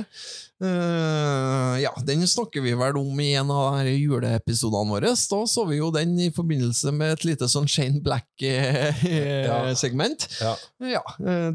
Uh, 0.59 1.79
ja, 1.79 1.93
den 2.03 2.25
snakker 2.27 2.59
vi 2.65 2.73
vel 2.75 2.97
om 2.99 3.19
i 3.23 3.29
en 3.39 3.51
av 3.53 3.77
juleepisodene 3.87 4.91
våre. 4.91 5.13
Da 5.15 5.39
så 5.47 5.63
vi 5.69 5.77
jo 5.79 5.87
den 5.99 6.13
i 6.23 6.29
forbindelse 6.33 6.91
med 6.95 7.11
et 7.17 7.25
lite 7.27 7.47
sånn 7.51 7.67
Shane 7.69 7.99
Black-segment. 8.05 10.19
Ja. 10.39 10.53
Ja, 10.79 10.87
ja. 10.99 11.03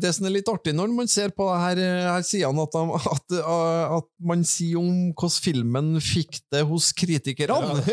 Det 0.00 0.10
som 0.16 0.26
er 0.28 0.34
litt 0.36 0.48
artig 0.50 0.72
når 0.76 0.88
man 0.94 1.08
ser 1.10 1.30
på 1.34 1.44
det 1.48 1.60
her, 1.62 1.76
eh, 1.80 2.08
her 2.10 2.22
sidene, 2.26 2.64
at, 2.66 2.74
at, 3.14 3.26
eh, 3.38 3.84
at 3.98 4.08
man 4.32 4.40
sier 4.48 4.76
om 4.80 4.90
hvordan 5.12 5.44
filmen 5.44 5.88
fikk 6.04 6.32
det 6.52 6.62
hos 6.68 6.86
kritikerne. 6.96 7.80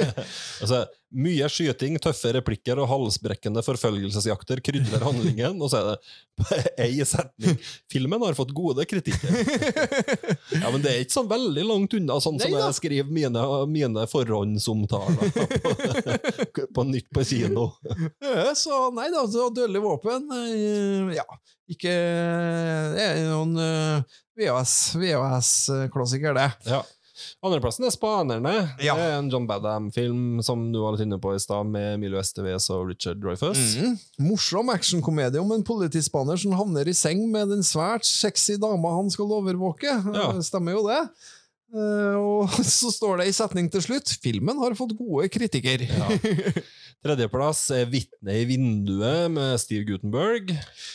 Altså, 0.61 0.77
mye 1.11 1.47
skyting, 1.51 1.97
tøffe 2.01 2.31
replikker 2.37 2.79
og 2.79 2.87
halsbrekkende 2.89 3.63
forfølgelsesjakter 3.65 4.61
krydrer 4.63 5.03
handlingen, 5.03 5.59
og 5.61 5.71
så 5.71 5.81
er 5.81 5.87
det 5.89 5.97
ei 6.85 7.03
setning. 7.07 7.57
Filmen 7.91 8.23
har 8.23 8.37
fått 8.37 8.53
gode 8.55 8.85
kritikker. 8.89 9.29
Ja, 10.61 10.71
men 10.71 10.81
det 10.83 10.91
er 10.93 11.03
ikke 11.03 11.17
sånn 11.17 11.29
veldig 11.31 11.65
langt 11.67 11.93
unna, 11.97 12.19
sånn 12.23 12.39
som 12.41 12.55
jeg 12.55 12.77
skriver 12.77 13.11
mine, 13.11 13.43
mine 13.71 14.05
forhåndsomtaler 14.11 15.31
på, 15.35 16.65
på 16.75 16.87
nytt 16.87 17.09
på 17.13 17.25
kino. 17.27 17.69
Så 18.57 18.81
nei 18.95 19.09
da, 19.13 19.25
så 19.31 19.49
dødelig 19.53 19.81
våpen 19.83 20.27
eh, 20.35 21.13
Ja, 21.17 21.25
ikke 21.71 21.91
Det 22.95 23.03
er 23.05 23.21
noen 23.29 23.53
VHS-klassiker, 24.39 26.33
VHS 26.35 26.39
det. 26.39 26.49
Ja. 26.71 26.81
Andreplassen 27.41 27.87
er 27.87 27.93
Spanerne. 27.93 28.51
Ja. 28.85 28.93
Det 28.93 29.05
er 29.07 29.15
en 29.17 29.29
John 29.33 29.47
Badham-film 29.49 30.43
som 30.45 30.67
du 30.69 30.77
var 30.83 30.93
litt 30.93 31.07
inne 31.07 31.17
på 31.21 31.31
i 31.33 31.39
stad, 31.41 31.65
med 31.73 31.95
Emilio 31.95 32.19
Estevez 32.21 32.67
og 32.69 32.91
Richard 32.91 33.17
Dreyfus. 33.23 33.57
Mm. 33.81 33.95
Morsom 34.27 34.69
actionkomedie 34.69 35.41
om 35.41 35.49
en 35.55 35.65
politispanner 35.65 36.37
som 36.37 36.53
havner 36.53 36.85
i 36.85 36.93
seng 36.93 37.23
med 37.33 37.49
den 37.49 37.65
svært 37.65 38.05
sexy 38.05 38.59
dama 38.61 38.93
han 38.93 39.09
skal 39.09 39.33
overvåke. 39.39 39.89
Ja. 39.89 40.27
Eh, 40.35 40.41
Stemmer 40.45 40.77
jo 40.77 40.85
det. 40.85 41.01
Eh, 41.71 42.15
og 42.19 42.51
så 42.77 42.91
står 42.91 43.21
det 43.21 43.29
i 43.31 43.35
setning 43.35 43.69
til 43.71 43.83
slutt 43.85 44.11
filmen 44.23 44.59
har 44.59 44.75
fått 44.79 44.95
gode 44.99 45.29
kritikker. 45.31 45.87
Ja. 45.87 46.09
Tredjeplass 47.01 47.63
er 47.73 47.87
'Vitne 47.89 48.35
i 48.37 48.43
vinduet' 48.45 49.31
med 49.33 49.55
Steve 49.57 49.87
Gutenberg. 49.87 50.51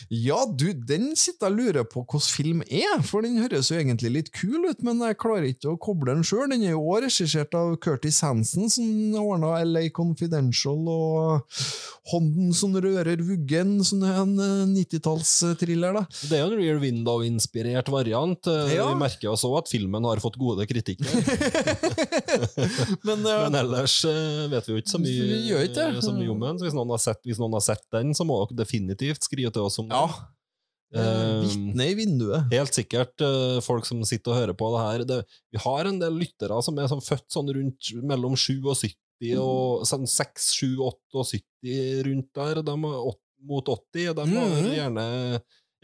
Ja, 0.07 0.37
du, 0.47 0.69
den 0.71 1.09
sitter 1.19 1.49
jeg 1.49 1.57
lurer 1.57 1.83
på 1.83 1.99
hvilken 2.05 2.23
film 2.23 2.61
er, 2.63 3.01
for 3.03 3.25
den 3.25 3.41
høres 3.41 3.67
jo 3.73 3.75
egentlig 3.75 4.13
litt 4.13 4.29
kul 4.31 4.69
ut, 4.69 4.79
men 4.87 5.01
jeg 5.03 5.17
klarer 5.19 5.49
ikke 5.49 5.73
å 5.73 5.79
koble 5.83 6.13
den 6.15 6.23
sjøl. 6.23 6.45
Den 6.53 6.63
er 6.63 6.77
jo 6.77 6.85
også 6.85 7.03
regissert 7.09 7.57
av 7.59 7.73
Curtis 7.83 8.21
Hansen, 8.23 8.69
som 8.71 8.87
ordna 9.19 9.57
LA 9.67 9.89
Confidential, 9.91 10.79
og 10.87 11.59
Hånden 12.07 12.53
som 12.55 12.71
rører 12.79 13.19
vuggen, 13.19 13.81
som 13.83 13.99
er 14.07 14.21
en 14.21 14.37
eh, 14.39 14.63
90-tallstriller, 14.77 15.97
da. 15.97 16.05
Det 16.23 16.37
er 16.37 16.45
jo 16.45 16.53
en 16.53 16.61
Rear 16.61 16.79
Window-inspirert 16.85 17.91
variant. 17.91 18.47
Eh, 18.47 18.77
Ja. 18.77 18.87
Vi 18.93 18.99
merker 19.01 19.33
også 19.33 19.51
at 19.59 19.67
filmen 19.67 20.07
har 20.07 20.23
fått 20.23 20.39
gode 20.39 20.63
kritikker. 20.69 21.09
Men, 23.07 23.25
uh, 23.25 23.43
Men 23.47 23.59
ellers 23.63 23.99
uh, 24.07 24.47
vet 24.51 24.67
vi 24.67 24.75
jo 24.75 24.81
ikke 24.83 24.93
så 24.93 25.01
mye, 25.01 25.27
Vi 25.33 25.41
gjør 25.51 25.67
ikke 25.67 26.05
så 26.05 26.15
mye 26.15 26.31
om 26.33 26.47
den. 26.47 26.59
Så 26.59 26.67
hvis 26.67 26.77
noen, 26.77 26.95
har 26.95 27.03
sett, 27.03 27.21
hvis 27.27 27.41
noen 27.41 27.55
har 27.57 27.65
sett 27.65 27.85
den, 27.93 28.15
så 28.17 28.27
må 28.27 28.39
dere 28.45 28.61
definitivt 28.63 29.27
skrive 29.27 29.53
til 29.55 29.67
oss 29.69 29.79
om 29.83 29.89
ja. 29.91 30.05
den. 30.07 30.17
Eh, 30.23 30.33
Eh, 30.95 31.41
Vitne 31.43 31.89
i 31.91 31.95
vinduet. 31.99 32.47
Helt 32.53 32.77
sikkert 32.77 33.19
uh, 33.19 33.59
folk 33.63 33.87
som 33.87 33.99
sitter 34.07 34.31
og 34.31 34.39
hører 34.39 34.55
på 34.57 34.69
det 34.73 34.83
her. 34.85 35.03
Det, 35.09 35.19
vi 35.51 35.61
har 35.63 35.89
en 35.89 35.99
del 35.99 36.15
lyttere 36.21 36.61
som 36.63 36.79
er 36.79 36.87
sånn 36.91 37.03
født 37.03 37.27
sånn 37.33 37.51
rundt 37.57 37.91
mellom 38.07 38.37
7 38.39 38.55
og 38.63 39.83
sånn 39.87 40.07
6, 40.07 40.49
7, 40.61 40.67
8 40.87 41.19
og 41.19 41.27
70 41.33 42.03
rundt 42.07 42.29
der. 42.39 42.61
De 42.63 42.75
er 42.77 43.15
mot 43.47 43.71
80. 43.73 44.13
De 44.15 44.23
har 44.23 44.27
Mhm. 44.27 44.71
gjerne, 44.77 45.05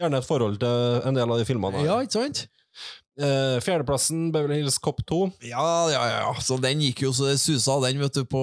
gjerne 0.00 0.18
et 0.18 0.28
forhold 0.28 0.58
til 0.60 1.08
en 1.08 1.14
del 1.14 1.30
av 1.30 1.38
de 1.38 1.44
filmene 1.44 1.78
her. 1.78 1.86
Ja, 1.86 2.00
ikke 2.00 2.18
sant? 2.24 2.46
Eh, 3.14 3.60
fjerdeplassen, 3.60 4.32
Beverly 4.32 4.54
Hills 4.54 4.78
Cop 4.78 5.06
2. 5.06 5.30
Ja, 5.46 5.90
ja, 5.90 6.02
ja. 6.10 6.34
Så 6.42 6.56
den 6.58 6.80
gikk 6.82 7.04
jo 7.04 7.12
så 7.14 7.28
det 7.28 7.36
susa, 7.38 7.76
den, 7.84 8.00
vet 8.02 8.16
du, 8.16 8.24
på, 8.26 8.42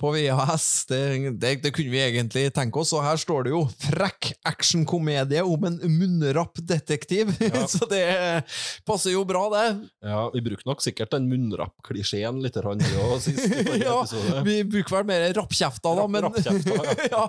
på 0.00 0.12
VHS. 0.14 0.68
Det, 0.88 1.00
det, 1.36 1.50
det 1.64 1.72
kunne 1.76 1.92
vi 1.92 2.00
egentlig 2.00 2.46
tenke 2.56 2.80
oss. 2.80 2.94
Og 2.96 3.04
her 3.04 3.20
står 3.20 3.44
det 3.46 3.52
jo 3.52 3.66
'frekk 3.68 4.30
actionkomedie 4.48 5.44
om 5.44 5.68
en 5.68 5.76
munnrapp 5.92 6.56
detektiv'. 6.56 7.34
Ja. 7.44 7.66
så 7.74 7.84
det 7.90 8.06
passer 8.88 9.12
jo 9.12 9.26
bra, 9.28 9.44
det. 9.52 9.66
Ja, 10.08 10.24
Vi 10.32 10.44
bruker 10.48 10.72
nok 10.72 10.80
sikkert 10.84 11.12
den 11.12 11.28
munnrapp-klisjeen 11.28 12.40
litt 12.40 12.56
vi 12.56 12.64
også, 12.64 13.20
sist 13.28 13.52
Ja, 13.84 14.00
episode. 14.00 14.40
Vi 14.48 14.56
bruker 14.64 14.96
vel 14.96 15.08
mer 15.12 15.26
rappkjefta, 15.36 15.92
da, 16.00 16.08
men, 16.08 16.24
ja, 17.12 17.28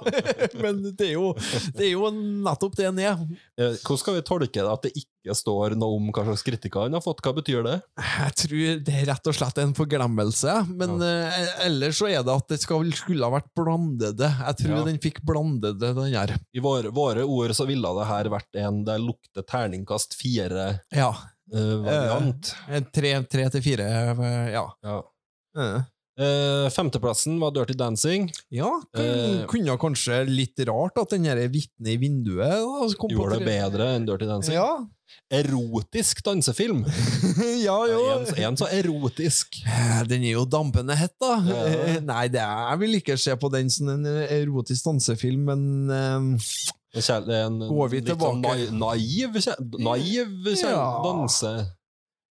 men 0.63 0.81
det, 0.93 1.11
er 1.11 1.13
jo, 1.17 1.33
det 1.75 1.89
er 1.89 1.93
jo 1.93 2.11
nettopp 2.15 2.79
det 2.79 2.87
den 2.87 3.03
er. 3.03 3.19
Eh, 3.59 3.75
Hvordan 3.83 4.01
skal 4.01 4.15
vi 4.17 4.25
tolke 4.31 4.63
det 4.63 4.71
at 4.71 4.87
det 4.87 4.95
ikke 4.95 5.35
står 5.35 5.75
noe 5.75 5.99
om 5.99 6.11
hva 6.15 6.23
slags 6.23 6.36
kritikker 6.45 6.83
han 6.85 6.93
har 6.97 7.01
fått? 7.05 7.21
Hva 7.25 7.33
betyr 7.37 7.63
det? 7.65 7.75
Jeg 8.01 8.35
tror 8.41 8.83
det 8.85 8.93
er 9.01 9.05
rett 9.09 9.29
og 9.31 9.35
slett 9.37 9.57
en 9.63 9.73
forglemmelse, 9.77 10.55
men 10.77 10.95
eh, 11.01 11.39
ellers 11.65 11.97
så 12.01 12.09
er 12.11 12.21
det 12.27 12.35
at 12.35 12.47
det 12.53 12.59
skal, 12.61 12.85
skulle 12.97 13.25
ha 13.25 13.33
vært 13.37 13.49
blandede. 13.57 14.29
Jeg 14.43 14.59
tror 14.61 14.75
Ja. 14.77 14.83
den 14.89 14.99
fikk 15.03 15.21
blandede, 15.25 15.93
den 15.97 16.13
her. 16.13 16.35
I 16.53 16.63
våre, 16.63 16.89
våre 16.93 17.23
ord 17.25 17.55
så 17.57 17.65
ville 17.69 17.87
det 17.99 18.07
her 18.11 18.29
vært 18.33 18.61
en 18.61 18.83
der 18.87 18.99
lukter 19.01 19.43
terningkast 19.47 20.17
Ja. 20.93 21.11
fire-variant. 21.51 22.53
Uh, 22.69 22.81
Tre, 22.93 23.13
tre 23.31 23.49
til 23.53 23.61
fire, 23.63 23.87
ja. 24.51 24.65
ja. 24.83 24.97
Eh. 26.17 26.25
Eh, 26.27 26.69
femteplassen 26.73 27.39
var 27.39 27.51
Dirty 27.53 27.73
Dancing. 27.77 28.31
Ja, 28.49 28.71
kun, 28.95 29.05
uh, 29.05 29.45
kunne 29.49 29.77
kanskje 29.77 30.23
litt 30.27 30.59
rart 30.67 30.97
at 30.97 31.09
den 31.13 31.27
vitnet 31.53 31.93
i 31.93 31.97
vinduet 32.01 32.49
da, 32.49 32.87
Gjorde 33.13 33.37
det 33.37 33.45
bedre 33.45 33.91
enn 33.95 34.07
Dirty 34.07 34.25
Dancing. 34.25 34.55
Ja. 34.57 34.71
Erotisk 35.31 36.23
dansefilm. 36.25 36.81
ja, 37.67 37.75
jo. 37.87 38.01
En, 38.15 38.25
en 38.47 38.57
så 38.59 38.67
erotisk. 38.71 39.59
Eh, 39.67 40.01
Den 40.07 40.23
er 40.23 40.33
jo 40.37 40.45
dampende 40.49 40.95
hett, 40.97 41.13
da. 41.21 41.35
Ja. 41.47 41.61
Eh, 41.67 41.99
Nei, 42.03 42.25
det 42.33 42.41
er, 42.43 42.63
jeg 42.73 42.81
vil 42.83 42.97
ikke 43.01 43.17
se 43.21 43.35
på 43.39 43.51
den 43.53 43.69
som 43.73 43.91
en 43.95 44.05
eh, 44.07 44.25
erotisk 44.41 44.87
dansefilm, 44.89 45.45
men 45.51 45.67
um 45.93 46.31
Går 46.97 47.89
vi 47.91 47.99
sånn 48.01 48.07
tilbake? 48.07 48.39
nai- 48.41 48.71
naiv, 48.73 49.35
kjær- 49.43 49.59
naiv 49.85 50.47
Ja. 50.63 50.85
danse. 51.03 51.51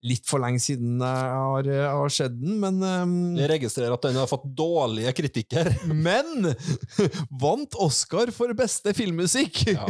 Litt 0.04 0.26
for 0.28 0.42
lenge 0.42 0.60
siden 0.62 1.00
har, 1.00 1.66
jeg 1.66 1.86
har 1.88 2.12
sett 2.12 2.34
den, 2.36 2.58
men 2.62 2.80
um, 2.84 3.14
Jeg 3.38 3.48
registrerer 3.54 3.94
at 3.96 4.04
den 4.04 4.18
har 4.20 4.28
fått 4.30 4.44
dårlige 4.58 5.12
kritikker. 5.16 5.70
Men 6.06 6.50
vant 7.44 7.78
Oscar 7.82 8.30
for 8.34 8.52
beste 8.58 8.92
filmmusikk! 8.96 9.62
Ja. 9.72 9.88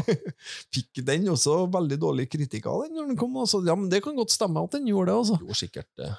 Fikk 0.75 1.03
den 1.07 1.27
også 1.33 1.65
veldig 1.73 1.99
dårlig 2.03 2.29
kritikk 2.33 2.69
av 2.71 2.87
den 2.87 2.97
når 2.97 3.11
den 3.13 3.21
kom. 3.21 3.37
Også. 3.43 3.63
Ja, 3.67 3.77
men 3.79 3.91
Det 3.93 4.03
kan 4.05 4.17
godt 4.17 4.35
stemme 4.35 4.63
at 4.63 4.79
den 4.79 4.89
gjorde 4.91 5.11
det. 5.11 5.19
altså. 5.19 5.39
Jo, 5.43 5.59
sikkert 5.59 5.91
det. 5.99 6.13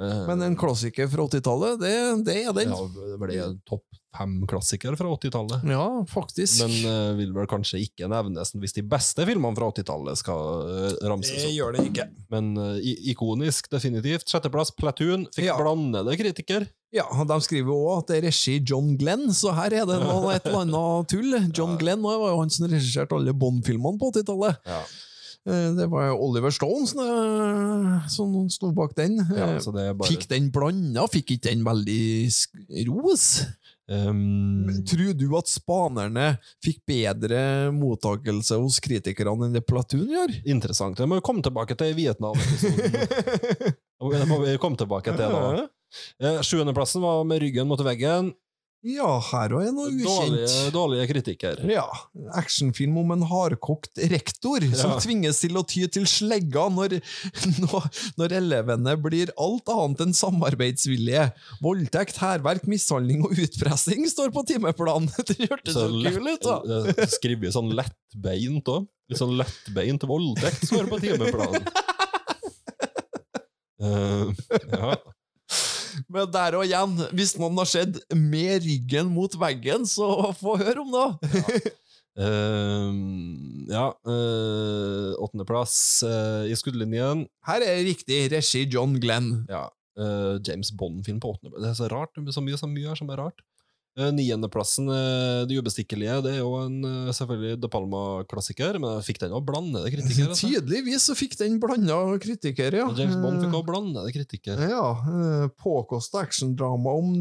Uh, 0.00 0.24
Men 0.26 0.42
en 0.42 0.56
klassiker 0.58 1.06
fra 1.10 1.28
80-tallet, 1.28 1.78
det, 1.78 1.92
det 2.26 2.40
er 2.42 2.56
den. 2.56 2.72
Ja, 2.74 3.10
det 3.14 3.20
ble 3.22 3.44
topp 3.68 3.86
fem-klassiker 4.14 4.94
fra 4.98 5.10
80-tallet. 5.16 5.64
Ja, 5.70 5.86
faktisk. 6.10 6.60
Men 6.62 6.74
uh, 6.86 7.16
vil 7.18 7.32
vel 7.34 7.48
kanskje 7.50 7.80
ikke 7.84 8.08
nevnes 8.10 8.54
hvis 8.54 8.76
de 8.76 8.84
beste 8.86 9.26
filmene 9.26 9.56
fra 9.58 9.70
80-tallet 9.72 10.20
skal 10.20 10.68
uh, 10.68 11.08
ramses 11.10 11.34
det 11.40 11.48
opp. 11.50 11.56
gjør 11.56 11.76
det 11.76 11.86
ikke. 11.90 12.06
Men 12.34 12.52
uh, 12.58 12.78
ikonisk, 13.10 13.68
definitivt. 13.72 14.28
Sjetteplass, 14.30 14.74
Platoon. 14.78 15.26
Fikk 15.34 15.50
Ja. 15.50 15.58
blandede 15.60 16.14
kritiker. 16.20 16.68
Ja, 16.94 17.08
De 17.26 17.36
skriver 17.42 17.72
jo 17.72 17.80
òg 17.90 18.04
at 18.04 18.12
det 18.12 18.18
er 18.20 18.28
regi 18.28 18.60
John 18.62 18.92
Glenn, 19.00 19.26
så 19.34 19.50
her 19.56 19.74
er 19.80 19.88
det 19.88 19.96
noe, 20.04 20.30
et 20.30 20.44
eller 20.46 20.62
annet 20.62 21.10
tull. 21.10 21.34
John 21.56 21.74
Glenn 21.80 22.04
var 22.04 22.20
jo 22.22 22.38
han 22.38 22.52
som 22.54 22.68
regisserte 22.70 23.18
alle 23.18 23.34
Bond-filmene 23.34 23.98
på 23.98 24.12
80-tallet. 24.14 24.62
Ja. 24.70 24.84
Det 25.44 25.84
var 25.92 26.14
Oliver 26.16 26.48
Stone 26.54 26.86
som, 28.08 28.30
sto 28.48 28.70
bak 28.72 28.94
den. 28.96 29.18
Ja, 29.36 29.50
så 29.60 29.74
det 29.76 29.90
bare 29.98 30.08
Fikk 30.08 30.24
den 30.30 30.46
blanda? 30.54 31.04
Fikk 31.12 31.34
ikke 31.34 31.50
den 31.50 31.66
veldig 31.66 32.86
ros? 32.88 33.26
Um, 33.90 34.68
Tror 34.88 35.12
du 35.18 35.26
at 35.38 35.50
spanerne 35.50 36.26
fikk 36.64 36.80
bedre 36.88 37.70
mottakelse 37.74 38.58
hos 38.60 38.80
kritikerne 38.84 39.48
enn 39.48 39.56
det 39.56 39.64
Platoon 39.68 40.06
gjør? 40.10 40.36
Interessant. 40.44 40.98
Det 40.98 41.08
må 41.10 41.20
vi 41.20 41.26
komme 41.26 41.44
tilbake 41.44 41.76
til 41.78 41.92
i 41.92 41.98
Vietnam-episoden. 42.02 43.74
Det 44.04 44.26
må 44.28 44.36
vi 44.42 44.58
komme 44.60 44.76
tilbake 44.76 45.14
til 45.16 45.32
da. 45.32 45.62
Eh, 46.20 46.40
Sjuendeplassen 46.44 47.00
var 47.00 47.22
med 47.24 47.40
ryggen 47.40 47.68
mot 47.70 47.80
veggen. 47.86 48.32
Ja, 48.84 49.06
her 49.30 49.52
òg 49.56 49.62
er 49.64 49.72
noe 49.72 49.88
ukjent. 49.88 50.54
dårlige 50.74 51.06
kritikker. 51.08 51.62
Ja, 51.70 51.86
Actionfilm 52.36 52.98
om 53.00 53.14
en 53.14 53.22
hardkokt 53.30 53.96
rektor 54.12 54.66
som 54.76 54.98
tvinges 55.00 55.40
til 55.40 55.56
å 55.56 55.62
ty 55.64 55.86
til 55.88 56.04
slegga 56.08 56.66
når, 56.68 56.98
når, 58.20 58.34
elevene 58.42 58.96
blir 59.00 59.32
alt 59.40 59.72
annet 59.72 60.04
enn 60.04 60.12
samarbeidsvillige. 60.18 61.30
Voldtekt, 61.64 62.20
hærverk, 62.20 62.68
mishandling 62.68 63.24
og 63.24 63.32
utpressing 63.46 64.04
står 64.10 64.34
på 64.36 64.44
timeplanen. 64.52 65.08
Det 65.32 65.48
hørtes 65.48 65.78
så, 65.78 65.88
kul 65.88 66.28
ut, 66.28 66.44
da! 66.44 67.08
Skrevet 67.16 67.56
sånn 67.56 67.72
lettbeint 67.72 68.68
òg. 68.68 68.84
Litt 69.08 69.20
sånn 69.20 69.34
lettbeint 69.40 70.04
voldtekt 70.08 70.68
står 70.68 70.92
på 70.92 71.00
timeplanen. 71.00 71.64
uh, 73.80 74.28
ja. 74.76 74.96
Men 76.14 76.30
der 76.30 76.54
og 76.54 76.66
igjen, 76.66 76.92
hvis 77.16 77.34
noen 77.40 77.58
har 77.58 77.66
sett 77.66 77.96
med 78.14 78.62
ryggen 78.62 79.08
mot 79.10 79.32
veggen, 79.40 79.82
så 79.88 80.30
få 80.38 80.58
høre 80.60 80.84
om 80.84 80.94
det! 80.94 81.72
Eh, 82.14 82.90
ja. 83.74 83.88
uh, 84.06 85.10
Åttendeplass 85.18 86.04
uh, 86.06 86.44
i 86.46 86.54
skuddlinjen. 86.54 87.24
Her 87.48 87.64
er 87.66 87.80
riktig 87.88 88.20
regi 88.30 88.60
John 88.70 88.94
Glenn. 89.02 89.32
Ja. 89.50 89.64
eh, 89.98 90.36
James 90.46 90.70
Bond-film 90.78 91.18
på 91.18 91.32
åttendeplass. 91.34 91.64
Det 91.64 91.72
er 91.72 91.80
så 91.80 91.88
rart. 91.90 92.14
Så 92.30 92.44
mye, 92.44 92.60
så 92.60 92.70
mye 92.70 92.92
her 92.92 93.00
som 93.02 93.10
er 93.10 93.18
rart. 93.18 93.42
Eh, 93.94 94.10
Niendeplassen, 94.10 94.88
eh, 94.90 95.46
Det 95.46 95.58
ubestikkelige, 95.58 96.16
det 96.26 96.32
er 96.34 96.40
jo 96.40 96.56
en 96.58 96.80
eh, 96.82 97.12
selvfølgelig 97.14 97.60
De 97.62 97.70
Palma-klassiker, 97.70 98.78
men 98.82 99.04
fikk 99.06 99.20
den 99.22 99.34
òg 99.36 99.44
blandede 99.46 99.92
kritikker. 99.94 100.26
Altså. 100.34 100.48
Tydeligvis 100.50 101.06
så 101.06 101.14
fikk 101.14 101.36
den 101.38 101.60
blanda 101.62 101.98
kritikere, 102.18 102.82
ja. 102.82 102.88
James 102.98 103.14
Bond 103.22 103.44
fikk 103.44 103.54
også 103.54 103.68
blandede 103.68 104.14
kritikker. 104.16 104.62
Ja, 104.66 105.48
påkosta 105.60 106.24
actiondrama 106.24 106.94
om 106.98 107.14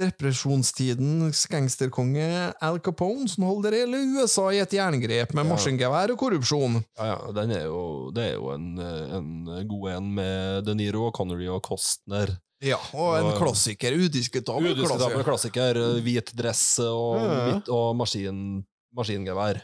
depresjonstidens 0.00 1.44
gangsterkonge 1.50 2.26
Al 2.64 2.78
Capone 2.84 3.28
som 3.30 3.44
holder 3.48 3.76
hele 3.78 4.00
USA 4.16 4.48
i 4.56 4.60
et 4.62 4.72
jerngrep 4.76 5.34
med 5.36 5.44
Ja. 5.44 5.48
maskingevær 5.52 6.10
og 6.14 6.18
korrupsjon. 6.18 6.80
Ja, 6.98 7.06
ja, 7.14 7.32
den 7.36 7.50
er 7.56 7.64
jo, 7.68 8.10
det 8.16 8.24
er 8.30 8.34
jo 8.34 8.50
en, 8.54 8.68
en 8.80 9.68
god 9.68 9.90
en 9.96 10.14
med 10.14 10.64
De 10.66 10.74
Niro, 10.74 11.10
Connery 11.12 11.46
og 11.48 11.60
Costner. 11.62 12.34
Ja, 12.60 12.76
og 12.92 13.14
en 13.18 13.30
og, 13.30 13.38
klassiker. 13.40 13.94
Udiskutabel 13.96 14.72
Udiskutabel 14.74 15.24
klassiker. 15.24 15.72
klassiker. 15.72 15.80
eh, 15.96 16.02
Hvit 16.04 16.32
dress 16.36 16.78
og, 16.84 17.16
Ja. 17.16 17.38
hvitt, 17.52 17.68
og 17.72 17.96
maskin, 17.96 18.64
maskingevær. 18.96 19.62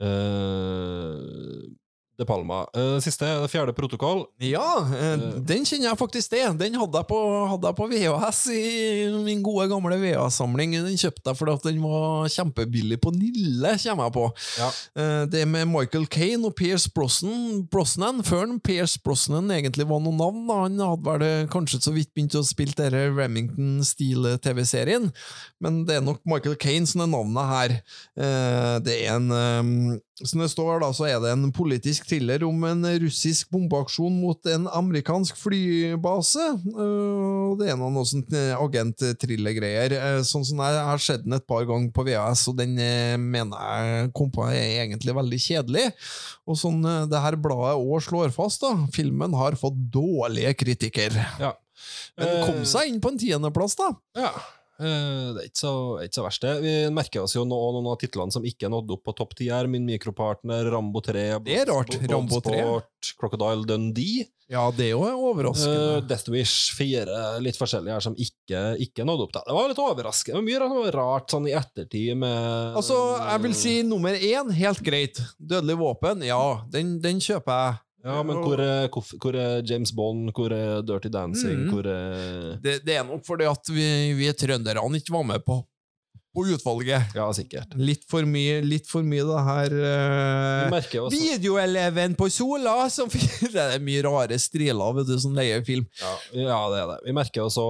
Eh, 0.00 1.70
De 2.20 2.26
Palma. 2.28 2.66
Eh, 2.76 2.98
siste, 3.00 3.24
fjerde 3.48 3.72
protokoll. 3.72 4.26
Ja, 4.44 4.82
eh, 4.92 5.22
den 5.40 5.64
kjenner 5.64 5.88
jeg 5.90 5.98
faktisk 6.02 6.34
det. 6.34 6.42
Den 6.60 6.74
hadde 6.76 7.00
jeg 7.00 7.08
på, 7.08 7.20
hadde 7.48 7.70
jeg 7.70 7.78
på 7.78 7.86
VHS 7.88 8.40
i 8.52 8.64
min 9.24 9.40
gode 9.46 9.64
gamle 9.72 9.96
VHS-samling. 10.02 10.74
Den 10.84 10.98
kjøpte 11.00 11.32
jeg 11.32 11.38
fordi 11.40 11.54
at 11.56 11.64
den 11.70 11.78
var 11.80 12.28
kjempebillig 12.34 12.98
på 13.00 13.14
Nille, 13.16 13.72
kommer 13.80 14.10
jeg 14.10 14.14
på. 14.18 14.26
Ja. 14.60 14.68
Eh, 15.00 15.24
Det 15.32 15.46
med 15.48 15.68
Michael 15.72 16.04
Kane 16.12 16.44
og 16.50 16.54
Pierce 16.60 16.90
Brosnan, 16.92 17.62
Brosnan 17.72 18.20
før 18.26 18.44
han 18.44 18.60
Pierce 18.60 19.00
Brosnan 19.00 19.48
egentlig 19.56 19.88
var 19.88 20.00
noe 20.04 20.12
navn. 20.20 20.44
Han 20.50 20.78
hadde 20.84 21.08
vel 21.08 21.24
eh, 21.26 21.46
kanskje 21.52 21.80
så 21.86 21.94
vidt 21.96 22.12
begynt 22.14 22.36
å 22.36 22.44
spille 22.44 22.76
denne 22.76 23.06
Remington-stil-TV-serien, 23.16 25.08
men 25.64 25.80
det 25.88 25.96
er 25.98 26.04
nok 26.04 26.20
Michael 26.28 26.56
Kane 26.60 26.86
som 26.88 27.00
er 27.04 27.10
navnet 27.16 27.50
her. 27.54 27.76
Eh, 28.20 28.76
Det 28.84 28.96
er 29.06 29.16
en 29.16 29.30
eh, 29.32 29.98
Som 30.22 30.42
det 30.42 30.50
står, 30.52 30.82
da, 30.82 30.90
så 30.92 31.06
er 31.08 31.20
det 31.22 31.30
en 31.32 31.46
politisk 31.54 32.04
thriller 32.10 32.42
om 32.44 32.64
en 32.68 32.84
russisk 33.00 33.48
bombeaksjon 33.54 34.18
mot 34.20 34.48
en 34.52 34.66
amerikansk 34.68 35.38
flybase. 35.40 36.44
Eh, 36.68 37.46
Og 37.50 37.56
det 37.60 37.70
er 37.72 37.78
noen 37.80 37.96
sånt 38.06 38.34
eh, 38.36 38.52
agent-thriller-greier. 38.60 39.94
Eh, 39.96 40.18
Sånn 40.28 40.44
som 40.44 40.60
jeg 40.60 40.82
har 40.90 41.00
sett 41.02 41.24
den 41.24 41.38
et 41.38 41.46
par 41.48 41.64
ganger 41.68 41.88
på 41.96 42.04
VHS, 42.06 42.44
og 42.52 42.58
den 42.60 42.76
mener 43.32 43.64
jeg 43.64 44.12
kom 44.16 44.28
på 44.34 44.44
er 44.50 44.84
egentlig 44.84 45.16
veldig 45.16 45.40
kjedelig. 45.46 45.86
Og 46.46 46.58
sånn 46.60 46.84
det 47.10 47.24
her 47.24 47.38
bladet 47.40 47.80
òg 47.80 48.04
slår 48.04 48.32
fast, 48.34 48.60
da. 48.64 48.74
Filmen 48.94 49.34
har 49.38 49.56
fått 49.60 49.78
dårlige 49.94 50.52
kritikker. 50.60 51.16
Ja. 51.40 51.54
Men 52.20 52.42
kom 52.44 52.64
seg 52.68 52.90
inn 52.90 53.00
på 53.00 53.14
en 53.14 53.20
tiendeplass, 53.20 53.78
da. 53.80 53.92
Ja. 54.20 54.32
Eh, 54.80 55.30
Det 55.36 55.42
er 55.42 55.48
ikke 55.50 55.60
så, 55.60 55.72
ikke 56.04 56.18
så 56.18 56.24
verst, 56.26 56.44
det. 56.46 56.54
Vi 56.64 56.74
merker 56.94 57.24
oss 57.24 57.36
jo 57.36 57.44
nå 57.48 57.60
noen 57.76 57.88
av 57.92 57.98
titlene 58.00 58.34
som 58.34 58.46
ikke 58.46 58.70
nådde 58.72 58.96
opp 58.96 59.04
på 59.06 59.14
topp 59.20 59.36
ti 59.38 59.50
her. 59.52 59.68
Min 59.70 59.86
mikropartner, 59.88 60.70
Rambo 60.72 61.02
3, 61.04 61.24
Det 61.46 61.56
er 61.62 61.70
rart, 61.70 61.96
Rambo 62.10 62.40
3. 62.40 62.54
Bloodsport, 62.56 63.12
Crocodile 63.20 63.66
Dundee, 63.68 64.28
Ja, 64.50 64.64
det 64.74 64.88
er 64.88 64.94
jo 64.96 65.04
eh, 65.06 65.20
overraskende. 65.30 66.00
Death 66.10 66.32
Wish, 66.32 66.72
4, 66.78 67.20
litt 67.44 67.60
forskjellige 67.60 67.98
her 67.98 68.06
som 68.08 68.16
ikke, 68.18 68.64
ikke 68.82 69.06
nådde 69.06 69.28
opp. 69.28 69.36
Da. 69.36 69.44
Det 69.46 69.58
var 69.58 69.70
litt 69.70 69.84
overraskende. 69.84 70.42
Mye 70.46 70.90
rart 70.96 71.30
sånn 71.30 71.46
i 71.46 71.54
ettertid 71.54 72.16
med 72.18 72.74
Altså, 72.80 72.98
jeg 73.20 73.44
vil 73.46 73.54
si 73.58 73.76
nummer 73.86 74.16
én, 74.16 74.50
helt 74.56 74.82
greit. 74.82 75.22
Dødelig 75.38 75.78
våpen, 75.84 76.26
ja, 76.26 76.42
den, 76.72 76.96
den 77.04 77.22
kjøper 77.22 77.62
jeg. 77.62 77.78
Ja, 78.04 78.22
men 78.24 78.38
hvor 78.40 78.60
er, 78.64 78.86
hvor 79.20 79.36
er 79.36 79.62
James 79.70 79.92
Bond? 79.92 80.30
Hvor 80.36 80.52
er 80.56 80.80
Dirty 80.88 81.10
Dancing? 81.12 81.66
mm. 81.66 81.72
Hvor 81.72 81.84
er 81.86 82.56
Det, 82.64 82.80
det 82.86 82.96
er 82.96 83.04
nok 83.04 83.26
fordi 83.26 83.44
at 83.44 83.72
vi, 83.74 83.88
vi 84.16 84.32
trønderne 84.32 84.96
ikke 84.96 85.12
var 85.12 85.22
med 85.22 85.42
på, 85.46 85.60
på 86.34 86.44
utvalget. 86.46 87.14
Ja, 87.16 87.26
sikkert. 87.34 87.74
Litt 87.78 88.04
for 88.10 88.26
mye, 88.28 88.60
litt 88.62 88.86
for 88.90 89.06
mye 89.06 89.24
det 89.26 89.40
her 89.46 89.74
uh, 89.74 91.08
Videoeleven 91.10 92.14
på 92.18 92.28
Sola! 92.32 92.74
Som, 92.92 93.10
det 93.54 93.64
er 93.76 93.82
mye 93.82 94.02
rare 94.06 94.38
striler 94.40 94.94
vet 94.96 95.10
du, 95.10 95.16
som 95.22 95.34
leier 95.36 95.64
film. 95.66 95.86
Ja, 96.00 96.12
ja, 96.36 96.60
det 96.72 96.82
er 96.82 96.88
det. 96.92 96.98
Vi 97.08 97.14
merker 97.16 97.46
også, 97.46 97.64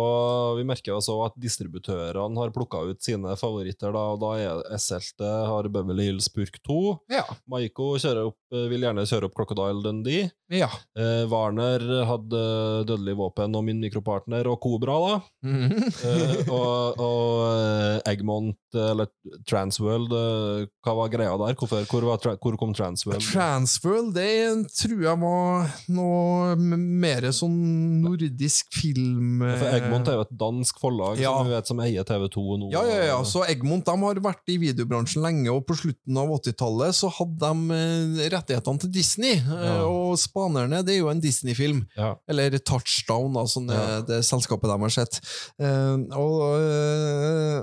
vi 0.58 0.66
merker 0.68 0.96
også 0.98 1.16
at 1.26 1.38
distributørene 1.40 2.40
har 2.40 2.52
plukka 2.54 2.82
ut 2.90 3.00
sine 3.04 3.36
favoritter. 3.40 3.94
Da, 3.96 4.04
og 4.14 4.20
da 4.22 4.34
er 4.40 4.78
SLT 4.80 5.24
har 5.24 5.70
Beverly 5.72 6.10
Hills 6.10 6.28
Purk 6.32 6.60
2. 6.66 6.80
Ja. 7.16 7.24
Maiko 7.50 7.94
opp, 7.96 8.38
eh, 8.52 8.68
vil 8.70 8.84
gjerne 8.84 9.06
kjøre 9.08 9.30
opp 9.30 9.36
Crocodile 9.38 9.82
Dundee. 9.84 10.28
ja. 10.52 10.68
Eh, 10.98 11.24
Warner 11.30 11.80
hadde 12.08 12.40
Dødelig 12.88 13.16
våpen 13.18 13.54
og 13.56 13.64
Min 13.64 13.80
mikropartner 13.80 14.48
og 14.50 14.60
Kobra, 14.60 14.98
da. 15.06 15.18
Mhm. 15.46 15.90
Eh, 16.04 16.50
og 16.52 17.00
og 17.00 17.30
eh, 17.48 17.96
Egmont, 18.50 18.56
eller 18.90 19.08
Transworld, 19.48 20.12
eh, 20.14 20.66
hva 20.84 20.94
var 20.96 21.08
greia 21.10 21.32
der? 21.38 21.54
Hvorfor, 21.58 21.84
hvor, 21.90 22.04
var, 22.06 22.36
hvor 22.40 22.56
kom 22.58 22.72
Transworld? 22.74 23.22
Transworld, 23.24 24.12
det 24.14 24.70
tror 24.76 25.02
jeg 25.02 25.18
var 25.20 25.70
noe 25.90 26.54
mer 26.56 27.26
sånn 27.34 27.56
nordisk 28.04 28.70
film 28.74 29.42
For 29.42 29.66
Egmont 29.74 30.08
er 30.10 30.18
jo 30.18 30.24
et 30.26 30.34
dansk 30.40 30.78
forlag 30.80 31.18
Ja. 31.20 31.32
som 31.38 31.50
vet 31.50 31.66
som 31.70 31.80
eier 31.84 32.04
TV2 32.06 32.44
nå. 32.62 32.70
Ja, 32.72 32.84
ja, 32.86 33.00
ja. 33.10 33.18
Så 33.26 33.42
Egmont 33.48 33.84
de 33.86 33.96
har 34.04 34.20
vært 34.22 34.46
i 34.54 34.58
videobransjen 34.62 35.22
lenge, 35.24 35.50
og 35.52 35.66
på 35.68 35.76
slutten 35.78 36.16
av 36.20 36.30
80-tallet 36.38 36.94
så 36.96 37.10
hadde 37.18 37.38
de 37.40 37.80
eh, 37.80 38.28
rettighetene 38.36 38.80
til 38.84 38.90
Disney. 38.94 39.34
eh, 39.40 39.66
Ja. 39.70 39.80
Og 39.90 40.16
Spanerne 40.18 40.82
det 40.86 40.96
er 40.96 41.02
jo 41.02 41.10
en 41.10 41.20
Disney-film. 41.22 41.84
Eller 42.28 42.56
Touchdown, 42.58 43.32
da, 43.34 43.44
sånn, 43.46 43.68
det, 44.06 44.22
selskapet 44.26 44.70
de 44.70 44.78
har 44.82 44.94
sett. 44.94 45.20
Eh, 45.60 45.96
og 46.16 46.40
eh, 46.60 47.62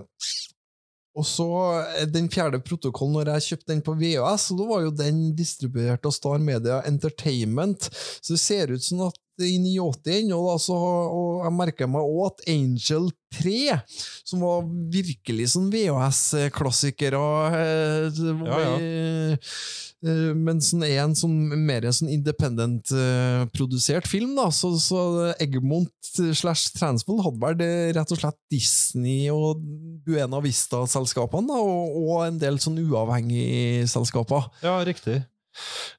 og 1.18 1.26
så 1.26 1.50
eh, 1.98 2.08
Den 2.14 2.30
fjerde 2.32 2.62
protokollen, 2.64 3.18
når 3.18 3.34
jeg 3.38 3.48
kjøpte 3.52 3.72
den 3.74 3.86
på 3.86 3.96
VHS, 3.98 4.50
så 4.50 4.58
da 4.60 4.68
var 4.70 4.84
jo 4.86 4.98
den 5.04 5.24
distribuert 5.38 6.06
av 6.06 6.14
Star 6.16 6.42
Media 6.44 6.82
Entertainment. 6.88 7.90
Så 8.22 8.36
det 8.36 8.44
ser 8.44 8.74
ut 8.74 8.86
som 8.86 9.08
at 9.10 9.24
i 9.44 9.58
89 9.62 10.14
ennå, 10.18 10.38
da, 10.48 10.58
og 10.74 11.44
jeg 11.46 11.54
merker 11.54 11.90
meg 11.94 12.06
òg 12.06 12.32
at 12.32 12.46
Angel 12.50 13.12
3, 13.36 13.80
som 14.28 14.40
var 14.46 14.64
virkelig 14.94 15.50
sånn 15.54 15.68
VHS-klassikere 15.74 17.20
eh, 17.60 18.22
Ja, 18.48 18.60
ja. 18.64 18.76
eh, 18.78 20.32
Men 20.38 20.62
som 20.64 20.84
er 20.88 21.02
en 21.04 21.16
sånn 21.18 21.36
mer 21.68 21.84
en 21.90 21.96
sånn 21.98 22.12
independent-produsert 22.14 24.08
film, 24.08 24.36
da. 24.38 24.48
Så, 24.54 24.72
så 24.82 25.02
Egmont 25.44 25.92
slash 26.38 26.72
Transvold 26.78 27.24
hadde 27.26 27.42
vel 27.44 27.58
det 27.60 27.72
rett 27.98 28.14
og 28.16 28.22
slett 28.22 28.38
Disney 28.54 29.28
og 29.34 29.60
Buena 30.08 30.40
Vista-selskapene, 30.44 31.58
og, 31.58 31.98
og 32.08 32.24
en 32.28 32.40
del 32.42 32.60
sånn 32.64 32.80
uavhengige 32.86 33.88
selskaper. 33.92 34.48
Ja, 34.64 34.78
riktig. 34.88 35.20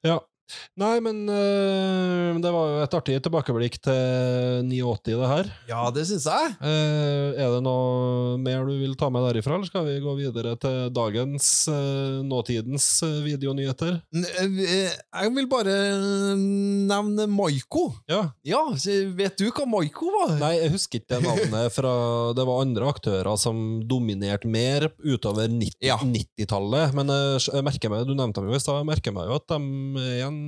Ja. 0.07 0.19
Nei, 0.79 0.95
men 1.03 1.23
øh, 1.29 2.39
det 2.41 2.51
var 2.53 2.69
jo 2.71 2.81
et 2.83 2.95
artig 2.97 3.17
tilbakeblikk 3.25 3.77
til 3.83 4.65
89, 4.69 5.17
det 5.19 5.29
her. 5.29 5.49
Ja, 5.69 5.81
det 5.93 6.05
syns 6.09 6.25
jeg. 6.29 6.53
Eh, 6.63 7.37
er 7.39 7.53
det 7.55 7.61
noe 7.65 8.37
mer 8.41 8.65
du 8.67 8.73
vil 8.79 8.95
ta 8.99 9.09
med 9.13 9.25
derifra, 9.27 9.57
eller 9.57 9.69
skal 9.69 9.85
vi 9.87 9.97
gå 10.03 10.15
videre 10.17 10.55
til 10.61 10.89
dagens, 10.95 11.49
eh, 11.71 12.19
nåtidens 12.25 12.87
eh, 13.05 13.19
videonyheter? 13.25 13.99
Jeg 14.13 15.33
vil 15.35 15.49
bare 15.51 15.75
nevne 15.99 17.27
Maiko. 17.29 17.89
Ja. 18.09 18.21
Ja, 18.47 18.63
vet 19.17 19.39
du 19.39 19.49
hva 19.51 19.67
Maiko 19.69 20.11
var? 20.15 20.35
Nei, 20.41 20.53
jeg 20.63 20.73
husker 20.75 21.01
ikke 21.01 21.17
det 21.17 21.21
navnet 21.25 21.73
fra 21.73 21.91
Det 22.37 22.43
var 22.47 22.63
andre 22.63 22.89
aktører 22.89 23.37
som 23.39 23.79
dominerte 23.89 24.49
mer 24.49 24.89
utover 25.03 25.49
90 25.51 25.77
Ja. 25.85 25.97
90-tallet. 26.01 26.95
Men 26.97 27.11
jeg, 27.11 27.63
merker 27.65 27.91
meg, 27.93 28.05
du 28.07 28.15
nevnte 28.17 28.41
dem 28.41 28.51
jo 28.51 28.57
i 28.57 28.63
stad, 28.63 28.81
jeg 28.81 28.89
merker 28.89 29.15
meg 29.15 29.29
jo 29.29 29.37
at 29.39 29.47
de 29.49 30.03
er 30.19 30.38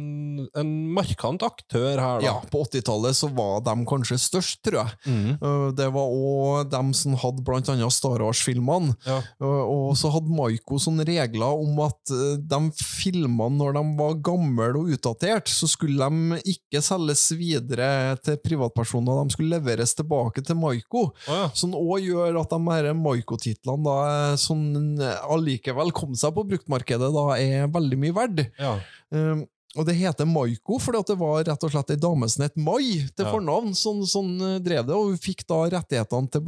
en, 0.58 0.70
markant 0.96 1.44
aktør 1.46 2.00
her, 2.00 2.22
da. 2.22 2.26
Ja, 2.26 2.34
på 2.52 2.64
80-tallet 2.66 3.18
så 3.18 3.30
var 3.36 3.62
de 3.66 3.74
kanskje 3.90 4.18
størst, 4.22 4.62
tror 4.66 4.82
jeg. 4.82 5.16
Uh, 5.42 5.70
Det 5.78 5.88
var 5.94 6.12
òg 6.12 6.70
dem 6.72 6.92
som 6.98 7.16
hadde 7.20 7.44
blant 7.48 7.70
annet 7.72 7.94
Star 7.96 8.22
Wars-filmene. 8.24 8.96
Ja. 9.08 9.20
Uh, 9.42 9.64
Og 9.92 9.96
så 10.00 10.12
hadde 10.14 10.32
Maiko 10.34 10.80
sånne 10.82 11.06
regler 11.08 11.60
om 11.62 11.80
at 11.86 12.14
uh, 12.14 12.36
de 12.40 12.62
filmene, 12.80 13.52
når 13.60 13.78
de 13.80 13.84
var 14.00 14.18
gamle 14.26 14.70
og 14.82 14.92
utdatert, 14.96 15.50
så 15.52 15.70
skulle 15.70 16.08
de 16.12 16.42
ikke 16.56 16.82
selges 16.86 17.26
videre 17.38 18.18
til 18.24 18.40
privatpersoner, 18.44 19.22
de 19.26 19.36
skulle 19.36 19.56
leveres 19.58 19.96
tilbake 19.98 20.44
til 20.48 20.60
Maiko. 20.60 21.08
Oh, 21.12 21.32
ja. 21.32 21.50
Som 21.58 21.76
òg 21.78 22.06
gjør 22.06 22.42
at 22.42 22.52
de 22.54 22.62
her 22.72 22.92
Maiko-titlene 22.98 23.96
sånn 24.42 25.00
allikevel 25.02 25.92
kom 25.96 26.14
seg 26.18 26.34
på 26.36 26.46
bruktmarkedet, 26.52 27.10
da 27.16 27.26
er 27.38 27.72
veldig 27.72 28.00
mye 28.06 28.16
verdt. 28.22 28.46
ja. 28.62 28.76
Um, 29.12 29.42
og 29.78 29.86
det 29.88 29.96
heter 29.96 30.28
Maiko 30.28 30.76
fordi 30.82 31.00
at 31.00 31.12
det 31.14 31.16
var 31.20 31.46
rett 31.48 31.64
og 31.64 31.72
slett 31.72 31.94
ei 31.94 32.00
dame 32.02 32.28
som 32.32 32.44
het 32.44 32.58
Mai 32.60 33.08
til 33.16 33.28
fornavn. 33.32 33.72
Sånn, 33.78 34.02
sånn 34.10 34.32
eh, 34.44 34.58
drev 34.64 34.84
det, 34.88 34.96
og 34.98 35.14
hun 35.14 35.22
fikk 35.22 35.46
da 35.48 35.62
rettighetene 35.78 36.32
til 36.34 36.44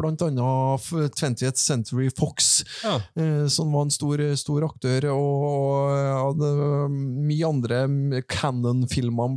F- 0.75 1.07
20th 1.15 1.61
Century 1.61 2.09
Fox, 2.11 2.63
ja. 2.83 2.97
eh, 3.15 3.45
som 3.47 3.71
var 3.71 3.87
en 3.87 3.93
stor, 3.95 4.23
stor 4.39 4.67
aktør, 4.67 5.07
og, 5.13 5.93
hadde 5.93 6.51
mye 6.91 7.47
andre 7.47 7.79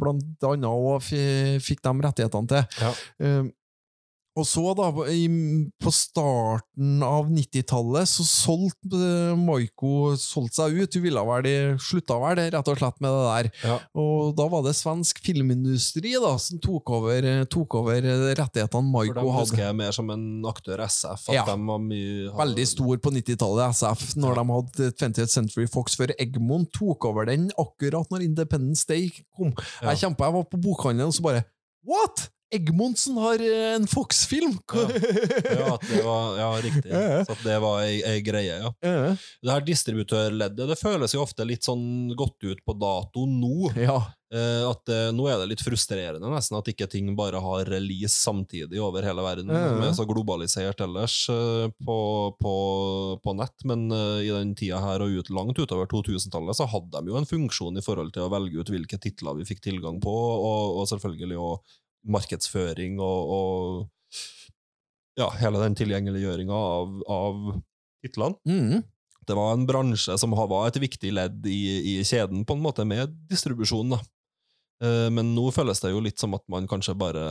blant 0.02 0.48
annet, 0.50 0.66
og 0.66 0.98
fikk 1.06 1.84
de 1.86 1.94
rettighetene 2.08 2.50
til. 2.50 2.82
Ja. 2.82 2.92
Og 4.36 4.44
så, 4.44 4.62
da, 4.76 4.90
på 4.92 5.90
starten 5.94 7.00
av 7.04 7.30
90-tallet, 7.32 8.08
så 8.10 8.24
solgte 8.28 8.98
eh, 9.00 9.38
Maiko 9.40 10.12
solgte 10.20 10.58
seg 10.60 10.76
ut. 10.76 10.98
Hun 10.98 11.04
ville 11.06 11.22
vel, 11.30 11.48
slutta 11.80 12.18
vel 12.20 12.42
rett 12.52 12.68
og 12.68 12.76
slett 12.76 13.00
med 13.00 13.14
det 13.16 13.22
der. 13.30 13.48
Ja. 13.64 13.76
Og 13.96 14.34
da 14.36 14.46
var 14.52 14.66
det 14.66 14.74
svensk 14.76 15.22
filmindustri 15.24 16.12
da, 16.20 16.34
som 16.42 16.60
tok 16.60 16.92
over, 16.98 17.30
tok 17.52 17.78
over 17.80 18.04
rettighetene 18.36 18.68
For 18.76 18.90
Maiko 18.92 19.16
dem 19.16 19.32
husker 19.38 19.64
jeg 19.64 19.78
mer 19.80 19.96
som 19.96 20.12
en 20.12 20.26
aktør 20.52 20.84
SF. 20.84 21.30
At 21.32 21.38
Ja. 21.38 21.46
de 21.48 21.56
mye 21.86 22.30
Veldig 22.36 22.68
stor 22.68 23.00
på 23.02 23.14
90-tallet, 23.16 23.72
SF, 23.80 24.06
når 24.20 24.36
de 24.42 24.46
hadde 24.52 24.92
20th 25.00 25.32
Century 25.32 25.66
Fox, 25.70 25.96
før 25.96 26.12
Egmont 26.20 26.68
tok 26.76 27.08
over 27.08 27.24
den 27.32 27.48
akkurat 27.56 28.12
når 28.12 28.28
Independence 28.28 28.84
Day 28.88 29.08
kom. 29.36 29.54
Ja. 29.80 29.90
Jeg 29.94 30.04
kjempa, 30.04 30.28
jeg 30.28 30.36
var 30.36 30.48
på 30.52 30.60
bokhandelen 30.60 31.08
og 31.08 31.16
så 31.16 31.24
bare 31.24 31.44
What?! 31.86 32.28
Egmonsen 32.54 33.16
har 33.18 33.42
eh, 33.42 33.74
en 33.74 33.86
Fox-film! 33.90 34.58
Ja, 34.72 34.84
Ja, 35.56 35.78
var, 36.04 36.38
ja 36.38 36.50
riktig. 36.62 36.92
Så 37.26 37.34
at 37.34 37.42
det 37.46 37.56
var 37.62 37.80
ei, 37.82 37.98
ei 38.06 38.20
greie, 38.24 38.60
ja. 38.62 38.74
Det 38.82 39.50
her 39.50 39.64
distributørleddet 39.66 40.70
det 40.70 40.78
føles 40.78 41.14
jo 41.16 41.24
ofte 41.24 41.46
litt 41.48 41.66
sånn 41.66 42.14
gått 42.18 42.38
ut 42.46 42.62
på 42.64 42.76
dato 42.78 43.26
nå. 43.30 43.72
ja. 43.82 43.98
Eh, 44.34 44.62
at 44.66 44.90
eh, 44.90 45.12
Nå 45.14 45.28
er 45.30 45.38
det 45.38 45.52
litt 45.52 45.62
frustrerende 45.62 46.26
nesten 46.32 46.56
at 46.58 46.66
ikke 46.66 46.88
ting 46.90 47.12
bare 47.18 47.38
har 47.38 47.68
release 47.70 48.16
samtidig 48.18 48.80
over 48.82 49.06
hele 49.06 49.22
verden. 49.22 49.52
Som 49.54 49.84
er 49.86 49.94
så 49.94 50.06
globalisert 50.08 50.82
ellers 50.82 51.20
eh, 51.30 51.68
på, 51.86 51.98
på, 52.42 52.54
på 53.22 53.36
nett. 53.38 53.66
Men 53.70 53.86
eh, 53.94 54.26
i 54.26 54.32
den 54.34 54.54
tida 54.58 54.82
her 54.82 55.04
og 55.04 55.14
ut, 55.14 55.30
langt 55.34 55.58
utover 55.62 55.86
2000-tallet 55.90 56.58
så 56.58 56.66
hadde 56.70 57.02
de 57.02 57.14
jo 57.14 57.18
en 57.20 57.28
funksjon 57.30 57.78
i 57.78 57.84
forhold 57.86 58.14
til 58.16 58.26
å 58.26 58.32
velge 58.34 58.62
ut 58.62 58.74
hvilke 58.74 58.98
titler 59.02 59.38
vi 59.38 59.46
fikk 59.46 59.62
tilgang 59.66 60.02
på, 60.02 60.10
og, 60.12 60.80
og 60.80 60.90
selvfølgelig 60.90 61.38
også 61.38 61.82
markedsføring 62.10 63.00
og, 63.02 63.32
og 63.36 64.20
ja, 65.16 65.30
hele 65.40 65.62
den 65.62 65.76
tilgjengeliggjøringa 65.78 66.56
av, 66.56 66.98
av 67.10 67.40
titlene. 68.04 68.36
Mm. 68.46 68.84
Det 69.26 69.34
var 69.34 69.56
en 69.56 69.66
bransje 69.66 70.14
som 70.20 70.34
var 70.36 70.68
et 70.68 70.78
viktig 70.78 71.10
ledd 71.16 71.46
i, 71.50 71.96
i 71.96 72.04
kjeden, 72.06 72.44
på 72.46 72.54
en 72.54 72.62
måte, 72.62 72.84
med 72.86 73.14
distribusjon. 73.30 73.96
Da. 73.96 74.00
Eh, 74.84 75.08
Men 75.10 75.34
nå 75.34 75.48
føles 75.54 75.80
det 75.82 75.90
jo 75.90 76.02
litt 76.04 76.20
som 76.22 76.36
at 76.38 76.44
man 76.52 76.68
kanskje 76.70 76.94
bare 76.98 77.26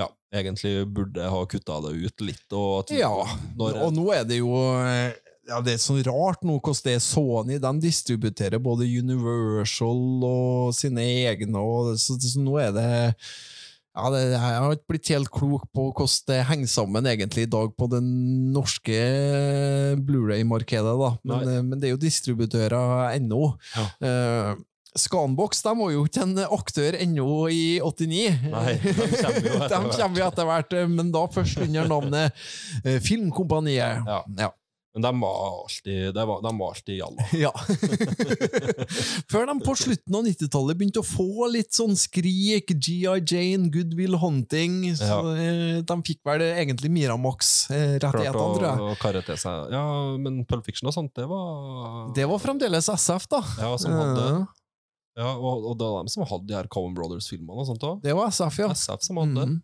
ja, 0.00 0.06
egentlig 0.32 0.86
burde 0.88 1.26
ha 1.28 1.42
kutta 1.50 1.80
det 1.84 1.96
ut 2.06 2.24
litt. 2.24 2.46
Og 2.56 2.94
Ja, 2.94 3.10
og 3.10 3.92
nå 3.92 4.06
er 4.16 4.24
det 4.24 4.40
jo 4.40 4.54
eh, 4.80 5.12
ja, 5.50 5.58
Det 5.60 5.74
er 5.74 5.82
sånn 5.82 6.00
rart 6.06 6.44
nå 6.46 6.56
hvordan 6.56 6.84
det 6.86 6.96
er 6.96 7.04
Sony. 7.04 7.58
De 7.60 7.72
distributerer 7.82 8.62
både 8.62 8.88
Universal 8.88 10.24
og 10.24 10.74
sine 10.76 11.04
egne, 11.26 11.58
og 11.58 11.96
så, 12.00 12.16
så 12.16 12.40
nå 12.40 12.56
er 12.62 12.72
det 12.76 12.90
ja, 14.00 14.10
det, 14.14 14.22
Jeg 14.32 14.40
har 14.64 14.74
ikke 14.76 14.92
blitt 14.94 15.12
helt 15.12 15.30
klok 15.34 15.66
på 15.76 15.90
hvordan 15.90 16.26
det 16.30 16.40
henger 16.48 16.72
sammen 16.72 17.08
egentlig 17.10 17.46
i 17.46 17.52
dag 17.52 17.76
på 17.76 17.88
det 17.92 18.00
norske 18.02 18.98
Blu-ray-markedet, 20.06 20.96
da. 21.04 21.12
Men, 21.22 21.46
eh, 21.46 21.62
men 21.62 21.78
det 21.78 21.90
er 21.90 21.94
jo 21.94 22.02
distributører 22.02 23.14
ennå. 23.18 23.54
Ja. 23.76 23.86
Uh, 24.00 24.66
Scanbox 24.98 25.62
de 25.62 25.72
var 25.78 25.92
jo 25.94 26.04
ikke 26.06 26.24
en 26.24 26.38
aktør 26.50 26.96
ennå 26.98 27.26
i 27.54 27.78
89. 27.78 28.48
Nei, 28.50 28.72
de 28.82 28.94
kommer 29.20 29.44
jo 29.46 29.58
etter 29.60 29.76
hvert. 29.76 29.98
kommer 30.00 30.18
jo 30.18 30.26
etter 30.26 30.48
hvert, 30.48 30.74
eh, 30.74 30.88
men 30.90 31.12
da 31.14 31.26
først 31.30 31.62
under 31.62 31.90
navnet 31.90 32.42
eh, 32.82 32.98
Filmkompaniet. 33.04 34.02
Ja. 34.08 34.22
Ja. 34.40 34.50
Men 34.94 35.04
de 35.04 35.10
var 35.20 35.62
alltid, 35.62 36.14
de 36.14 36.22
var, 36.26 36.40
de 36.42 36.50
var 36.58 36.72
alltid 36.74 36.96
jalla. 36.96 37.26
Ja. 37.44 37.52
Før 39.30 39.46
de 39.46 39.54
på 39.62 39.74
slutten 39.78 40.16
av 40.18 40.26
90-tallet 40.26 40.80
begynte 40.80 41.02
å 41.02 41.06
få 41.06 41.46
litt 41.52 41.70
sånn 41.76 41.94
skrik, 41.98 42.72
GI 42.74 43.04
Jane, 43.06 43.70
Good 43.70 43.94
Will 43.98 44.18
Hunting, 44.18 44.82
så 44.98 45.20
ja. 45.30 45.82
de 45.86 45.98
fikk 46.06 46.24
vel 46.26 46.42
egentlig 46.48 46.90
Miramax 46.90 47.70
eh, 47.70 47.98
Klart 48.02 48.18
tror 48.34 48.66
jeg. 48.66 48.86
å 48.90 48.96
karre 48.98 49.22
til 49.26 49.38
seg. 49.38 49.70
Ja, 49.74 49.84
men 50.18 50.42
Pulp 50.50 50.66
Fiction 50.66 50.90
og 50.90 50.96
sånt, 50.96 51.14
det 51.18 51.28
var 51.30 52.10
Det 52.16 52.26
var 52.26 52.42
fremdeles 52.42 52.90
SF, 52.90 53.30
da. 53.30 53.44
Ja, 53.62 53.76
som 53.78 53.94
hadde 53.94 54.30
Eh, 55.20 55.24
ja, 55.24 55.32
og, 55.36 55.66
og 55.66 55.74
det 55.78 55.88
var 55.90 56.04
dem 56.04 56.12
som 56.12 56.26
hadde 56.28 56.48
de 56.48 56.56
her 56.56 56.68
Coen 56.72 56.94
Brothers-filmene 56.96 57.62
og 57.62 57.68
sånt 57.68 57.82
da. 57.82 57.96
Det 58.04 58.14
var 58.16 58.30
SF, 58.30 58.62
ja. 58.62 58.70
SF 58.74 59.04
som 59.06 59.20
hadde. 59.20 59.46
Mm. 59.50 59.58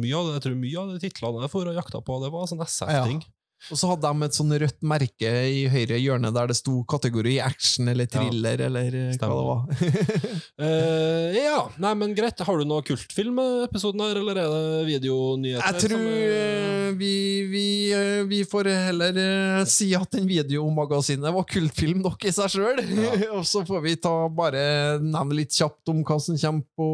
Mye 0.00 0.16
av 0.16 0.28
det, 0.28 0.34
jeg 0.36 0.44
tror 0.46 0.58
mye 0.60 0.80
av 0.80 0.92
de 0.92 1.02
titlene 1.02 1.44
jeg 1.44 1.52
for 1.52 1.70
og 1.70 1.78
jakta 1.78 2.00
på, 2.06 2.18
det 2.22 2.30
var 2.32 2.46
sånn 2.50 2.62
SF-ting. 2.62 3.24
Og 3.68 3.76
så 3.76 3.90
hadde 3.90 4.08
de 4.08 4.24
et 4.26 4.36
sånn 4.38 4.54
rødt 4.62 4.78
merke 4.88 5.30
i 5.52 5.66
høyre 5.70 5.98
hjørne 6.00 6.30
der 6.32 6.48
det 6.50 6.56
sto 6.56 6.78
kategori 6.88 7.36
action 7.44 7.90
eller 7.92 8.08
thriller, 8.10 8.62
eller 8.70 8.88
Stemmer. 9.14 9.36
hva 9.36 9.36
det 9.36 9.48
var. 9.50 10.40
uh, 10.64 11.26
ja, 11.44 11.58
nei, 11.84 11.92
men 12.00 12.14
greit. 12.16 12.40
Har 12.40 12.56
du 12.56 12.64
noe 12.68 12.82
kultfilm-episoden 12.86 14.00
her, 14.06 14.20
eller 14.22 14.40
er 14.40 14.54
det 14.54 14.86
videonyheter? 14.88 15.66
Jeg 15.66 15.84
tror 15.84 16.06
er- 16.08 16.38
eh, 16.40 16.94
vi, 17.00 17.12
vi, 17.52 17.64
eh, 17.94 18.22
vi 18.30 18.40
får 18.48 18.70
heller 18.88 19.20
eh, 19.20 19.64
si 19.70 19.90
at 19.94 20.10
den 20.16 20.26
videomagasinet 20.30 21.30
var 21.36 21.46
kultfilm 21.50 22.00
nok 22.02 22.24
i 22.26 22.32
seg 22.34 22.50
sjøl. 22.56 22.80
Og 23.36 23.44
så 23.46 23.62
får 23.68 23.84
vi 23.84 23.94
ta 24.02 24.14
bare 24.32 24.64
nevne 25.04 25.36
litt 25.42 25.54
kjapt 25.54 25.92
om 25.92 26.00
hva 26.06 26.16
som 26.22 26.38
kommer 26.40 26.64
på 26.80 26.88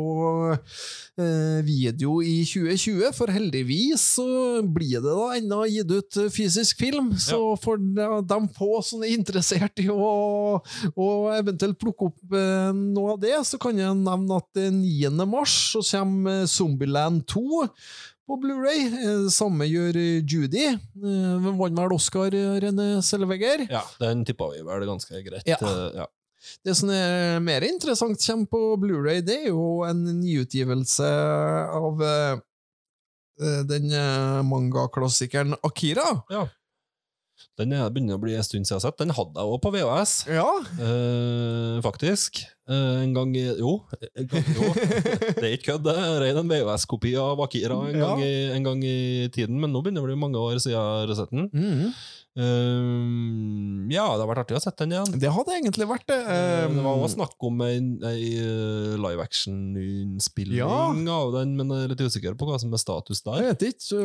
uh, 1.21 1.61
video 1.65 2.19
i 2.25 2.41
2020, 2.49 3.13
for 3.17 3.33
heldigvis 3.33 4.03
så 4.17 4.27
blir 4.67 4.99
det 5.01 5.15
da 5.17 5.29
ennå 5.39 5.63
gitt 5.71 5.93
ut 5.95 6.19
eh, 6.25 6.31
fysisk 6.57 6.79
film. 6.79 7.13
Så 7.19 7.57
får 7.57 7.77
de, 7.79 8.09
de 8.29 8.49
få 8.57 8.81
som 8.83 9.05
er 9.05 9.15
interessert 9.15 9.79
i 9.83 9.89
å, 9.91 10.63
å 10.97 11.09
eventuelt 11.37 11.79
plukke 11.79 12.11
opp 12.11 12.35
eh, 12.35 12.73
noe 12.73 13.15
av 13.15 13.21
det, 13.23 13.37
så 13.47 13.61
kan 13.61 13.77
jeg 13.79 13.95
nevne 14.01 14.41
at 14.41 14.61
eh, 14.61 14.73
9. 14.73 15.13
mars 15.29 15.57
så 15.75 15.85
kommer 15.85 16.43
eh, 16.43 16.51
Zombieland 16.51 17.27
2 17.29 17.65
på 18.27 18.39
Blu-ray. 18.43 18.87
Eh, 18.89 19.29
Samme 19.33 19.69
gjør 19.69 20.01
Judy. 20.25 20.69
Eh, 20.73 21.49
Vant 21.61 21.79
vel 21.79 21.97
Oscar, 21.97 22.33
René 22.63 22.97
Selvegger. 23.05 23.67
Ja, 23.71 23.85
den 24.01 24.25
tippa 24.27 24.51
vi 24.55 24.65
vel 24.67 24.87
ganske 24.89 25.25
greit. 25.27 25.47
Ja. 25.49 25.61
ja. 25.95 26.09
Det 26.63 26.77
som 26.79 26.91
er 26.95 27.41
mer 27.43 27.65
interessant 27.67 28.21
kommer 28.23 28.47
på 28.51 28.61
Blu-ray, 28.79 29.23
det 29.25 29.41
er 29.47 29.49
jo 29.51 29.81
en 29.87 30.05
nyutgivelse 30.21 31.09
av 31.75 32.05
den 33.39 33.91
eh, 33.93 34.43
mangaklassikeren 34.47 35.55
Akira. 35.67 36.23
Ja. 36.33 36.47
Den 37.61 37.73
er, 37.77 37.89
begynner 37.93 38.17
å 38.17 38.21
bli 38.21 38.33
en 38.37 38.45
stund 38.45 38.65
siden 38.65 38.77
jeg 38.77 38.81
har 38.81 38.85
sett. 38.91 38.99
Den 39.01 39.13
hadde 39.17 39.37
jeg 39.41 39.49
òg 39.53 39.61
på 39.65 39.71
VHS, 39.75 40.13
Ja. 40.33 40.45
eh, 40.81 41.81
faktisk. 41.85 42.43
Eh, 42.69 43.03
en 43.05 43.13
gang 43.17 43.35
Jo, 43.37 43.75
en 44.17 44.27
gang, 44.27 44.45
jo. 44.57 44.71
det 45.37 45.45
er 45.45 45.53
ikke 45.57 45.75
kødd, 45.75 45.85
det. 45.85 45.97
Rein 46.25 46.41
en 46.41 46.49
VHS-kopi 46.53 47.13
av 47.21 47.41
Akira 47.45 47.77
en, 47.91 47.97
Ja. 48.01 48.09
gang 48.09 48.23
i, 48.25 48.33
en 48.57 48.65
gang 48.65 48.83
i 48.85 49.29
tiden, 49.33 49.61
men 49.61 49.73
nå 49.73 49.83
begynner 49.85 50.01
det 50.01 50.09
å 50.09 50.11
bli 50.13 50.21
mange 50.21 50.41
år 50.41 50.57
siden 50.61 50.77
jeg 50.77 50.81
har 50.81 51.15
sett 51.21 51.33
den. 51.33 51.49
Mhm. 51.53 51.93
Eh, 52.37 53.93
ja, 53.95 54.05
det 54.17 54.23
har 54.23 54.29
vært 54.29 54.43
artig 54.45 54.57
å 54.59 54.63
sette 54.63 54.85
den 54.85 54.93
igjen. 54.97 55.19
Det 55.23 55.31
hadde 55.33 55.55
egentlig 55.57 55.87
vært 55.89 56.07
det. 56.11 56.19
Um, 56.27 56.77
Det 56.77 56.83
var 56.85 56.97
Um, 56.97 57.03
også 57.07 57.17
snakk 57.17 57.45
om 57.49 57.61
en, 57.65 57.87
en 58.05 59.03
live 59.03 59.23
action-innspilling 59.23 60.59
Ja. 60.59 60.69
av 60.93 61.33
den, 61.35 61.55
men 61.57 61.69
jeg 61.73 61.85
er 61.85 61.93
litt 61.95 62.03
usikker 62.05 62.37
på 62.39 62.49
hva 62.49 62.59
som 62.61 62.73
er 62.75 62.83
status 62.83 63.23
der. 63.27 63.41
Jeg 63.43 63.55
vet 63.55 63.65
ikke, 63.71 63.87
så 63.87 64.01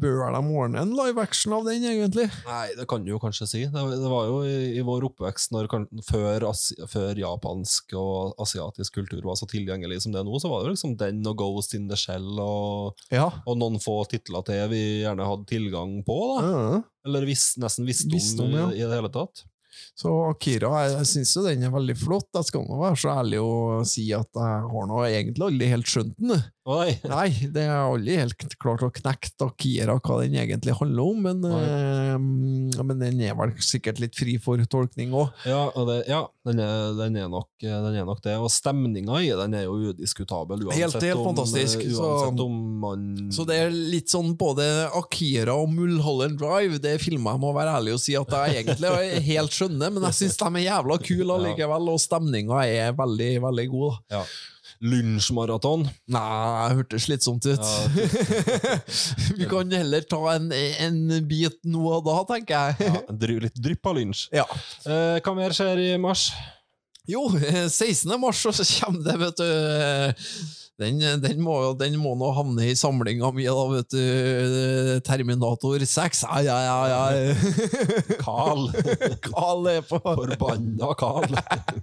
bør 0.00 0.32
de 0.34 0.42
ordne 0.54 0.82
en 0.84 0.94
live 0.96 1.20
action 1.22 1.52
av 1.56 1.64
den, 1.68 1.82
egentlig? 1.84 2.28
Nei, 2.46 2.68
det 2.78 2.86
kan 2.90 3.04
du 3.04 3.10
jo 3.12 3.18
kanskje 3.22 3.48
si. 3.50 3.64
Det, 3.66 3.84
det 4.04 4.10
var 4.12 4.28
jo 4.30 4.40
i, 4.46 4.56
i 4.78 4.84
vår 4.86 5.08
oppvekst, 5.10 5.52
når, 5.54 5.70
før, 6.08 6.46
før 6.90 7.14
japansk 7.24 7.94
og 7.98 8.34
asiatisk 8.44 8.94
kultur 9.00 9.22
var 9.24 9.36
så 9.40 9.48
tilgjengelig 9.50 10.02
som 10.04 10.12
det 10.14 10.20
er 10.22 10.28
nå, 10.28 10.38
så 10.42 10.50
var 10.52 10.62
det 10.62 10.70
jo 10.72 10.76
liksom 10.76 10.96
den 11.00 11.22
og 11.26 11.36
Ghost 11.40 11.74
in 11.74 11.88
the 11.90 11.96
Shell 11.98 12.38
og, 12.42 12.98
Ja. 13.14 13.30
og 13.46 13.58
noen 13.60 13.80
få 13.82 14.02
titler 14.10 14.44
til 14.46 14.68
vi 14.70 14.82
gjerne 15.04 15.26
hadde 15.26 15.46
tilgang 15.50 16.00
på. 16.06 16.18
da. 16.38 16.44
Ja. 16.44 16.82
Eller 17.04 17.26
visst, 17.28 17.58
nesten 17.60 17.86
visste 17.86 18.42
om, 18.42 18.54
ja. 18.56 18.68
i 18.72 18.82
det 18.82 18.94
hele 18.94 19.10
tatt. 19.12 19.44
Så 19.94 20.10
Akira, 20.30 20.70
jeg, 20.88 21.06
syns 21.06 21.36
jo 21.36 21.44
den 21.46 21.62
er 21.66 21.70
veldig 21.74 21.96
flott. 22.00 22.30
Jeg 22.34 22.48
skal 22.50 22.66
nå 22.66 22.80
være 22.80 22.98
så 22.98 23.12
ærlig 23.14 23.40
å 23.44 23.52
si 23.88 24.08
at 24.16 24.30
jeg 24.34 24.66
har 24.72 24.90
nå 24.90 25.04
egentlig 25.06 25.46
aldri 25.48 25.70
helt 25.70 25.90
skjønt 25.90 26.16
den. 26.18 26.42
Oi. 26.64 26.94
nei! 27.04 27.26
Det 27.52 27.60
er 27.60 27.74
aldri 27.76 28.14
helt 28.16 28.56
klart 28.56 28.80
å 28.86 28.88
knekke 28.88 29.34
Akira 29.44 29.98
hva 30.00 30.14
den 30.22 30.32
egentlig 30.40 30.72
handler 30.78 31.10
om, 31.10 31.18
men, 31.26 31.42
eh, 31.44 32.80
men 32.80 33.02
den 33.02 33.20
er 33.26 33.34
vel 33.36 33.52
sikkert 33.60 34.00
litt 34.00 34.16
fri 34.16 34.38
for 34.40 34.56
tolkning 34.72 35.12
òg. 35.12 35.28
Ja, 35.44 35.66
ja 36.08 36.22
den, 36.48 36.62
er, 36.64 36.94
den, 36.96 37.18
er 37.20 37.28
nok, 37.28 37.50
den 37.60 37.98
er 38.00 38.08
nok 38.08 38.22
det. 38.24 38.38
Og 38.40 38.48
stemninga 38.52 39.20
i 39.20 39.28
den 39.36 39.58
er 39.58 39.66
jo 39.66 39.76
udiskutabel, 39.92 40.64
uansett, 40.64 40.80
Helt- 40.96 41.04
helt 41.04 41.20
om, 41.20 41.28
fantastisk, 41.34 41.84
så- 41.92 42.32
om 42.44 42.56
man 42.80 43.04
Så 43.32 43.44
det 43.46 43.56
er 43.60 43.70
litt 43.70 44.08
sånn 44.12 44.32
både 44.36 44.64
Akira 44.96 45.54
og 45.60 45.68
Mulholland 45.72 46.38
Drive, 46.40 46.80
det 46.80 46.94
er 46.96 47.02
filmer 47.02 47.36
jeg 47.36 47.40
må 47.44 47.52
være 47.56 47.76
ærlig 47.76 47.94
og 47.98 48.00
si 48.00 48.16
at 48.16 48.28
jeg 48.38 48.64
egentlig 48.64 49.22
helt 49.28 49.52
skjønner, 49.64 49.92
men 49.94 50.08
jeg 50.08 50.20
syns 50.20 50.40
de 50.40 50.48
er 50.50 50.66
jævla 50.68 50.98
kule 51.02 51.38
allikevel, 51.38 51.92
og 51.94 52.02
stemninga 52.02 52.64
er 52.68 52.96
veldig, 52.96 53.30
veldig 53.48 53.70
god. 53.76 53.94
da. 54.10 54.18
ja. 54.20 54.26
Lunsjmaraton. 54.84 55.86
Nei, 56.12 56.22
jeg 56.68 56.76
hørtes 56.80 57.04
slitsomt 57.06 57.46
ut. 57.46 57.62
Ja, 57.62 58.74
Vi 59.38 59.46
kan 59.48 59.70
heller 59.72 60.04
ta 60.08 60.18
en, 60.34 60.50
en 60.52 60.98
bit 61.28 61.56
nå 61.68 61.84
og 61.88 62.04
da, 62.08 62.18
tenker 62.34 62.74
jeg. 62.74 62.90
Ja, 62.90 63.38
litt 63.46 63.56
drypp 63.64 63.88
av 63.88 63.96
lunsj. 63.96 64.26
Ja. 64.34 64.44
Eh, 64.84 65.22
hva 65.24 65.36
mer 65.38 65.56
skjer 65.56 65.80
i 65.80 65.88
mars? 66.00 66.26
Jo, 67.08 67.26
eh, 67.38 67.64
16. 67.68 68.12
mars 68.20 68.44
så 68.44 68.52
kommer 68.82 69.08
det, 69.08 69.16
vet 69.22 69.40
du 69.40 69.48
den, 70.82 70.98
den, 71.22 71.38
må, 71.44 71.54
den 71.78 71.94
må 72.02 72.16
nå 72.18 72.32
havne 72.34 72.66
i 72.66 72.74
samlinga 72.78 73.30
mi, 73.36 73.44
da, 73.46 73.64
vet 73.70 73.94
du. 73.94 75.00
Terminator 75.06 75.84
6. 75.86 76.24
Ai, 76.26 76.44
ai, 76.50 76.66
ai, 76.66 76.92
ai. 76.98 77.58
Carl. 78.24 78.66
Carl 79.22 79.70
er 79.70 79.84
på 79.86 80.00
Forbanna 80.02 80.94
Carl. 80.98 81.34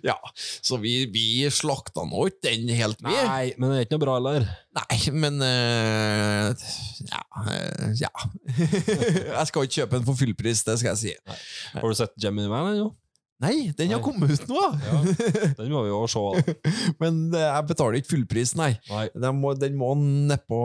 Ja, 0.00 0.14
så 0.64 0.78
vi, 0.80 1.04
vi 1.12 1.44
slakta 1.52 2.06
nå 2.08 2.22
ikke 2.30 2.46
den 2.46 2.70
helt, 2.72 3.02
vi. 3.04 3.12
Nei, 3.12 3.50
men 3.60 3.68
det 3.68 3.76
er 3.76 3.84
ikke 3.84 3.98
noe 3.98 4.04
bra, 4.06 4.14
eller? 4.16 4.46
Nei, 4.78 4.96
men 5.12 5.36
uh, 5.44 6.64
Ja. 7.10 7.20
eh, 7.52 7.90
ja. 8.00 8.08
jeg 9.36 9.50
skal 9.50 9.66
ikke 9.68 9.76
kjøpe 9.82 9.98
den 9.98 10.06
for 10.08 10.16
fullpris, 10.22 10.64
det 10.64 10.78
skal 10.80 10.94
jeg 10.94 11.02
si. 11.02 11.36
Har 11.76 11.84
du 11.84 11.98
sett 12.00 12.16
Gemini 12.24 12.48
Man 12.48 12.70
ennå? 12.72 12.88
Nei, 13.42 13.72
den 13.78 13.90
har 13.92 13.98
Nei. 14.00 14.04
kommet 14.04 14.32
ut 14.36 14.48
nå! 14.50 14.62
Ja, 14.86 15.00
den 15.58 15.72
må 15.72 15.82
vi 15.84 15.90
jo 15.90 16.00
se. 16.10 16.54
Men 17.02 17.20
eh, 17.34 17.42
jeg 17.48 17.68
betaler 17.72 17.98
ikke 17.98 18.12
fullpris, 18.14 18.54
nei. 18.58 18.70
Nei. 18.90 19.06
Den 19.18 19.40
må, 19.42 19.52
den 19.58 19.76
må 19.78 19.92
nedpå 19.98 20.60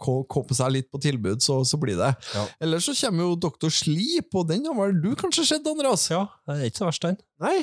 komme 0.00 0.56
seg 0.56 0.72
litt 0.78 0.88
på 0.92 1.00
tilbud, 1.02 1.42
så, 1.44 1.60
så 1.68 1.78
blir 1.82 1.98
det. 2.00 2.12
Ja. 2.34 2.46
Ellers 2.64 2.88
så 2.88 2.96
kommer 3.02 3.28
jo 3.28 3.36
Dr. 3.46 3.70
Sleep, 3.72 4.32
og 4.38 4.48
den 4.50 4.64
har 4.68 4.78
vel 4.78 4.96
du 5.04 5.12
kanskje 5.18 5.44
sett, 5.54 5.68
Andreas? 5.68 6.08
Ja, 6.12 6.24
det 6.48 6.58
er 6.58 6.70
ikke 6.72 6.82
så 6.82 6.88
verst, 6.88 7.06
den. 7.08 7.20
Nei? 7.42 7.58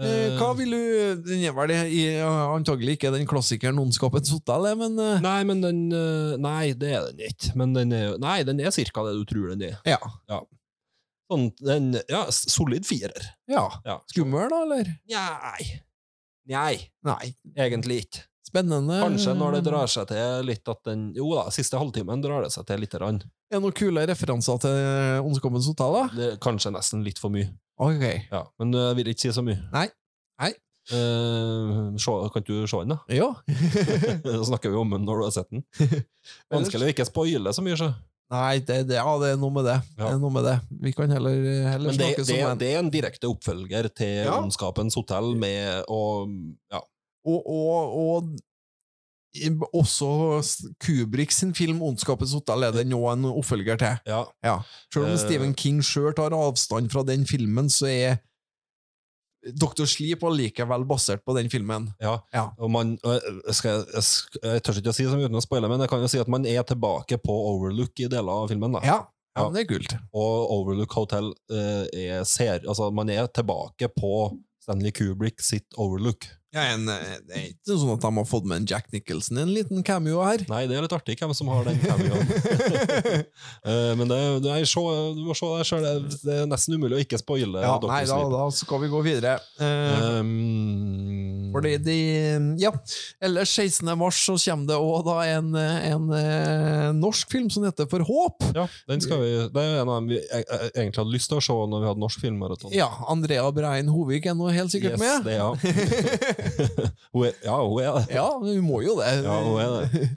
Eh, 0.00 0.10
Eh. 0.10 0.36
hva 0.40 0.48
vil 0.58 0.72
du 0.72 1.22
Den 1.26 1.42
er 1.44 1.52
vel 1.54 1.70
antagelig 2.56 2.96
ikke 2.96 3.12
den 3.14 3.26
klassikeren 3.28 3.78
Ondskapens 3.78 4.30
hotell, 4.34 4.66
eh, 4.70 4.78
men 4.80 4.96
uh... 4.98 5.20
Nei, 5.22 5.40
men 5.48 5.60
den 5.64 5.82
eh, 5.94 6.38
Nei, 6.40 6.72
det 6.78 6.90
er 6.96 7.04
den 7.10 7.20
ikke. 7.28 7.52
Men 7.60 7.74
den 7.76 7.92
er 7.96 8.16
Nei, 8.22 8.40
den 8.48 8.60
er 8.64 8.72
cirka 8.74 9.04
det 9.06 9.14
du 9.20 9.24
tror 9.28 9.52
den 9.52 9.66
er. 9.70 9.76
Ja. 9.88 10.00
ja. 10.30 10.40
Sånn, 11.30 11.44
den, 11.62 11.92
ja, 12.10 12.24
solid 12.34 12.86
firer. 12.88 13.28
ja. 13.50 13.68
Ja. 13.86 14.00
Skummel, 14.10 14.48
da, 14.50 14.64
eller? 14.66 14.88
Nei. 15.12 15.68
Nei, 16.50 16.74
Nei. 17.06 17.28
egentlig 17.54 18.00
ikke. 18.06 18.24
Spennende. 18.50 18.96
Kanskje 19.04 19.36
når 19.38 19.52
det 19.58 19.60
drar 19.68 19.86
seg 19.92 20.08
til 20.10 20.48
litt 20.48 20.66
at 20.72 20.80
den 20.88 21.04
Jo 21.14 21.28
da, 21.36 21.44
siste 21.54 21.78
halvtimen 21.78 22.18
drar 22.24 22.42
det 22.42 22.48
seg 22.50 22.64
til 22.66 22.80
lite 22.82 22.98
grann. 22.98 23.20
Er 23.46 23.58
det 23.58 23.62
noen 23.62 23.76
kule 23.78 24.02
referanser 24.10 24.58
til 24.64 25.20
Ondskapens 25.28 25.68
hotell, 25.70 25.94
da? 26.00 26.02
Det 26.16 26.30
kanskje 26.42 26.72
nesten 26.74 27.04
litt 27.06 27.20
for 27.22 27.30
mye. 27.30 27.46
Ok. 27.78 28.02
Ja, 28.32 28.42
men 28.58 28.74
jeg 28.74 28.98
vil 28.98 29.12
ikke 29.12 29.22
si 29.28 29.30
så 29.36 29.44
mye. 29.46 29.60
Nei. 29.70 29.86
Nei. 30.42 30.50
Eh, 30.90 31.78
se, 32.02 32.16
kan 32.34 32.46
du 32.48 32.52
se 32.66 32.80
den, 32.82 32.96
da? 32.96 32.98
Ja. 33.14 33.30
Da 34.26 34.40
snakker 34.50 34.72
vi 34.74 34.80
om 34.82 34.90
den 34.96 35.06
når 35.06 35.20
du 35.22 35.26
har 35.28 35.34
sett 35.36 35.50
den. 35.54 35.62
Vanskelig 36.50 36.88
å 36.88 36.92
ikke 36.96 37.06
spoile 37.06 37.54
så 37.54 37.62
mye, 37.62 37.78
så. 37.78 37.92
Nei, 38.30 38.60
det, 38.62 38.76
det, 38.86 38.94
ja, 39.00 39.12
det 39.18 39.32
er 39.34 39.38
noe 39.42 39.50
med 39.50 39.64
det. 39.66 39.78
Ja. 39.98 40.04
det, 40.04 40.12
er 40.14 40.20
noe 40.22 40.30
med 40.30 40.44
det. 40.46 40.56
Vi 40.84 40.92
kan 40.94 41.10
heller, 41.10 41.40
heller 41.66 41.90
det, 41.90 41.96
snakke 41.98 42.20
det, 42.22 42.26
som 42.28 42.52
en 42.52 42.60
det 42.60 42.68
er 42.70 42.78
en 42.78 42.90
direkte 42.94 43.26
oppfølger 43.30 43.88
til 43.90 44.12
Ja. 44.28 44.36
Ondskapens 44.38 44.94
hotell 44.94 45.34
med 45.40 45.82
og 45.90 46.30
Ja. 46.70 46.78
Og, 47.26 47.42
og, 47.50 47.98
og 48.00 48.30
også 49.74 50.08
Kubrick 50.82 51.30
sin 51.30 51.54
film 51.54 51.82
'Ondskapens 51.82 52.32
hotell' 52.34 52.64
er 52.66 52.72
det 52.72 52.86
nå 52.86 52.98
en 53.12 53.24
oppfølger 53.24 53.76
til. 53.76 53.98
ja. 54.06 54.24
Ja. 54.44 54.56
Selv 54.92 55.04
om 55.04 55.10
Eh. 55.10 55.18
Stephen 55.18 55.54
King 55.54 55.82
sjøl 55.82 56.14
tar 56.14 56.30
avstand 56.34 56.90
fra 56.90 57.02
den 57.02 57.26
filmen, 57.26 57.68
så 57.70 57.86
er 57.86 58.16
Dr. 59.40 59.86
Sleep 59.88 60.24
allikevel 60.26 60.84
basert 60.88 61.22
på 61.24 61.34
den 61.36 61.48
filmen. 61.52 61.88
Ja, 62.02 62.18
Ja. 62.34 62.50
og 62.58 62.70
man 62.70 62.98
jeg, 63.02 63.54
skal, 63.56 63.86
jeg, 63.88 64.04
jeg 64.42 64.62
tør 64.66 64.80
ikke 64.80 64.92
å 64.92 64.96
si 64.96 65.06
det 65.08 65.22
uten 65.24 65.40
å 65.40 65.44
spoile, 65.44 65.70
men 65.70 65.80
jeg 65.80 65.92
kan 65.92 66.02
jo 66.04 66.10
si 66.12 66.20
at 66.20 66.28
man 66.28 66.44
er 66.46 66.62
tilbake 66.68 67.16
på 67.22 67.36
Overlook 67.54 68.02
i 68.04 68.08
deler 68.12 68.44
av 68.44 68.50
filmen. 68.52 68.76
da. 68.76 68.82
Ja, 68.84 68.98
ja 69.38 69.46
det 69.54 69.64
er 69.64 69.70
kult. 69.70 69.96
Og 70.12 70.52
Overlook 70.58 70.92
Hotel 70.98 71.32
eh, 71.50 71.86
er 72.18 72.24
ser, 72.28 72.60
altså 72.66 72.90
man 72.92 73.08
er 73.08 73.30
tilbake 73.32 73.88
på 73.96 74.12
Stanley 74.60 74.92
Kubrick 74.92 75.40
sitt 75.40 75.66
Overlook. 75.80 76.28
Ja, 76.50 76.64
en, 76.74 76.88
eh, 76.90 77.18
det 77.28 77.34
er 77.36 77.44
ikke 77.52 77.76
sånn 77.78 77.92
at 77.94 78.02
de 78.02 78.10
har 78.16 78.24
fått 78.26 78.46
med 78.50 78.56
en 78.58 78.64
Jack 78.66 78.88
Nicholson 78.90 79.38
i 79.38 79.42
en 79.44 79.52
liten 79.54 79.84
cameo 79.86 80.18
her. 80.26 80.42
Nei, 80.50 80.64
det 80.66 80.74
er 80.74 80.82
litt 80.82 80.94
artig 80.96 81.14
hvem 81.20 81.30
som 81.36 81.46
har 81.52 81.68
den 81.68 81.78
cameoen. 81.84 82.26
Eh, 83.60 83.92
men 83.96 84.08
det, 84.08 84.16
nei, 84.44 84.60
så, 84.68 84.80
du 85.14 85.20
må 85.26 85.34
se 85.36 85.46
deg 85.46 85.66
sjøl. 85.68 85.84
Det, 85.84 86.18
det 86.24 86.34
er 86.42 86.46
nesten 86.48 86.74
umulig 86.76 86.96
å 86.96 87.00
ikke 87.02 87.18
spoile. 87.20 87.60
Ja, 87.62 87.74
nei, 87.84 88.00
da, 88.08 88.16
da 88.32 88.44
skal 88.54 88.80
vi 88.82 88.88
gå 88.92 89.00
videre. 89.04 89.34
Um, 89.60 91.50
Fordi 91.54 91.74
de 91.82 91.96
Ja, 92.60 92.72
ellers 93.22 93.52
16. 93.52 93.90
mars 94.00 94.20
så 94.24 94.36
kommer 94.40 94.70
det 94.70 94.78
òg 94.80 95.04
da 95.06 95.16
en, 95.36 95.50
en, 95.56 96.06
eh, 96.16 96.86
norsk 96.96 97.30
film 97.32 97.50
som 97.52 97.66
heter 97.68 97.88
For 97.90 98.04
håp. 98.06 98.44
ja, 98.56 98.66
den 98.90 99.04
skal 99.04 99.22
vi, 99.22 99.30
det 99.52 99.64
er 99.64 99.80
en 99.82 99.88
av 99.90 100.00
dem 100.00 100.10
vi 100.14 100.20
e- 100.20 100.42
e- 100.42 100.70
egentlig 100.70 101.02
hadde 101.02 101.14
lyst 101.14 101.30
til 101.32 101.40
å 101.40 101.44
se 101.44 101.58
når 101.74 101.84
vi 101.84 101.90
hadde 101.90 102.04
norsk 102.06 102.24
filmmaraton. 102.24 102.74
Ja, 102.76 102.88
Andrea 103.12 103.46
Brein 103.54 103.90
Hovig 103.92 104.26
er 104.30 104.38
nå 104.38 104.50
helt 104.54 104.72
sikkert 104.74 104.96
yes, 104.96 105.04
med. 105.04 105.28
Det, 105.28 105.36
ja. 105.38 105.50
hun 107.14 107.26
er, 107.28 107.32
ja, 107.44 107.56
hun 107.66 107.82
er 107.82 107.92
det. 107.98 108.04
Ja, 108.14 108.26
hun 108.38 108.60
må 108.66 108.80
jo 108.84 108.96
det. 109.00 109.10
Ja, 109.24 109.36
hun 109.44 109.60
er 109.60 109.74
det. 109.90 110.10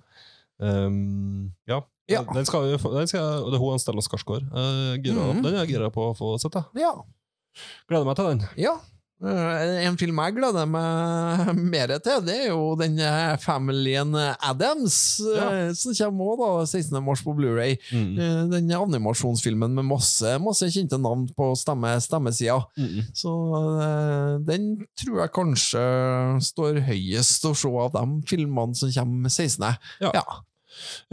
Um, 0.64 1.52
ja. 1.68 1.82
Ja. 2.12 2.22
Den 2.34 2.46
skal 2.46 2.66
vi 2.68 2.78
få, 2.78 2.92
den 2.98 3.08
skal, 3.08 3.46
det 3.52 3.58
er 3.58 3.64
hun 3.64 3.80
Stella 3.80 4.02
Skarsgård. 4.04 4.44
Uh, 4.52 4.96
gira, 5.04 5.30
Mhm. 5.34 5.44
Den 5.44 5.54
er 5.56 5.64
jeg 5.64 5.74
gira 5.76 5.90
på 5.94 6.10
å 6.12 6.16
få 6.18 6.34
sett. 6.42 6.58
Ja. 6.78 6.92
Gleder 7.88 8.06
meg 8.08 8.16
til 8.20 8.26
den. 8.32 8.44
ja. 8.58 8.76
Eh, 9.24 9.86
En 9.88 9.96
film 10.00 10.20
jeg 10.20 10.36
gleder 10.36 10.66
meg 10.68 11.54
mer 11.74 11.94
til, 12.04 12.22
det 12.28 12.36
er 12.42 12.48
jo 12.50 12.74
den 12.80 12.98
eh, 13.00 13.36
familien 13.40 14.12
Adams, 14.44 14.98
eh, 15.24 15.38
Ja. 15.40 15.74
som 15.78 15.96
kommer 15.96 16.34
også 16.34 16.44
da 16.44 16.66
16. 16.68 17.00
mars 17.06 17.24
på 17.24 17.36
Blu-ray. 17.38 17.78
Mm. 17.96 18.50
Den 18.52 18.72
animasjonsfilmen 18.76 19.74
med 19.80 19.88
masse, 19.88 20.36
masse 20.44 20.68
kjente 20.74 21.00
navn 21.00 21.28
på 21.38 21.52
stemme, 21.60 21.96
stemmesida. 22.04 22.60
Mm. 22.78 23.02
Så 23.16 23.34
den 24.48 24.68
tror 25.00 25.22
jeg 25.24 25.34
kanskje 25.36 25.84
står 26.52 26.82
høyest 26.88 27.46
å 27.48 27.54
se 27.56 27.70
av 27.84 27.94
de 27.96 28.06
filmene 28.30 28.76
som 28.76 28.92
kommer 28.92 29.30
16. 29.32 29.70
Ja. 30.04 30.12
Ja. 30.20 30.26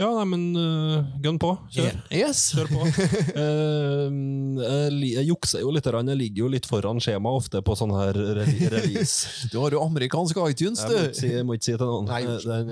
Ja, 0.01 0.07
nei, 0.15 0.25
men 0.31 0.43
uh, 0.57 1.03
gunn 1.21 1.37
på. 1.41 1.51
Kjør. 1.73 1.97
Yes. 2.13 2.43
Kjør 2.55 2.71
på. 2.71 2.81
uh, 3.41 4.09
jeg, 5.05 5.25
jukser 5.29 5.63
jo 5.63 5.71
litt. 5.75 5.87
Jeg 5.87 6.19
ligger 6.19 6.45
jo 6.45 6.51
litt 6.55 6.67
foran 6.69 7.01
skjema 7.03 7.33
ofte 7.37 7.61
på 7.65 7.75
sånn 7.77 7.93
her 7.95 8.17
re 8.39 8.45
release. 8.75 9.47
Du 9.53 9.59
har 9.61 9.75
jo 9.75 9.83
amerikansk 9.85 10.41
iTunes, 10.47 10.83
Jeg 10.83 10.91
må 10.91 11.07
ikke 11.07 11.21
si, 11.21 11.31
jeg 11.31 11.47
må 11.47 11.57
ikke 11.57 11.69
si 11.69 11.75
til 11.77 11.87
noen. 11.87 12.05
Nei. 12.09 12.21
Den, 12.41 12.71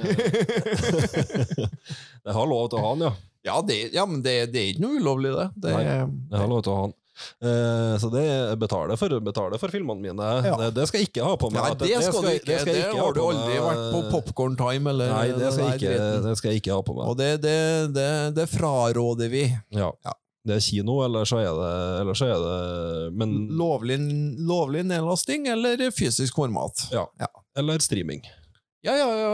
jeg 2.25 2.35
har 2.39 2.47
lov 2.49 2.69
til 2.71 2.79
å 2.79 2.85
ha 2.85 2.93
den, 2.95 3.09
ja. 3.09 3.15
Ja, 3.49 3.61
det, 3.63 3.77
ja 3.95 4.03
men 4.05 4.19
det, 4.23 4.33
det 4.53 4.59
er 4.61 4.73
ikke 4.73 4.83
noe 4.83 4.99
ulovlig, 4.99 5.31
det. 5.31 5.47
det 5.63 5.75
Nei. 5.77 5.83
Jeg 5.87 6.41
har 6.41 6.49
lov 6.51 6.65
til 6.65 6.73
å 6.73 6.79
ha 6.79 6.87
den. 6.89 6.98
Eh, 7.41 7.95
så 8.01 8.09
det 8.13 8.25
betaler 8.61 8.99
for, 8.99 9.15
betaler 9.23 9.61
for 9.61 9.73
filmene 9.73 10.01
mine. 10.03 10.29
Ja. 10.45 10.55
Det, 10.61 10.69
det 10.77 10.87
skal 10.89 11.01
jeg 11.03 11.09
ikke 11.11 11.25
ha 11.27 11.35
på 11.39 11.49
meg. 11.53 11.61
Nei, 11.61 11.73
det, 11.79 11.89
det 11.91 12.03
skal 12.07 12.23
du 12.25 12.31
ikke. 12.33 12.45
det 12.51 12.61
skal 12.63 12.73
jeg 12.73 12.83
Det 12.83 12.87
ikke 12.93 13.03
har 13.03 13.17
du 13.17 13.21
aldri 13.25 13.59
vært 13.65 13.83
på 13.95 14.01
Popcorn 14.13 14.57
Time 14.59 14.93
eller 14.93 15.13
Nei, 15.13 15.27
det 15.35 15.51
skal, 15.55 15.67
jeg 15.69 15.81
ikke, 15.83 16.09
det 16.25 16.33
skal 16.39 16.51
jeg 16.53 16.63
ikke 16.63 16.73
ha 16.79 16.85
på 16.89 16.97
meg. 16.97 17.11
Og 17.11 17.19
det, 17.19 17.29
det, 17.43 17.57
det, 17.97 18.09
det 18.39 18.47
fraråder 18.53 19.31
vi. 19.31 19.45
Ja. 19.75 19.91
Ja. 20.05 20.15
Det 20.49 20.55
er 20.55 20.61
kino, 20.63 21.01
eller 21.03 21.27
så 21.27 21.41
er 21.43 21.51
det, 21.51 21.71
eller 21.99 22.15
så 22.15 22.29
er 22.31 22.39
det 22.41 23.09
Men 23.19 23.33
Lovlig, 23.59 23.97
lovlig 24.47 24.85
nedlasting 24.87 25.49
eller 25.51 25.83
fysisk 25.93 26.39
format. 26.39 26.85
Ja. 26.95 27.03
Ja. 27.19 27.27
Eller 27.59 27.83
streaming. 27.83 28.23
Ja, 28.81 28.93
ja, 28.95 29.09
ja, 29.19 29.33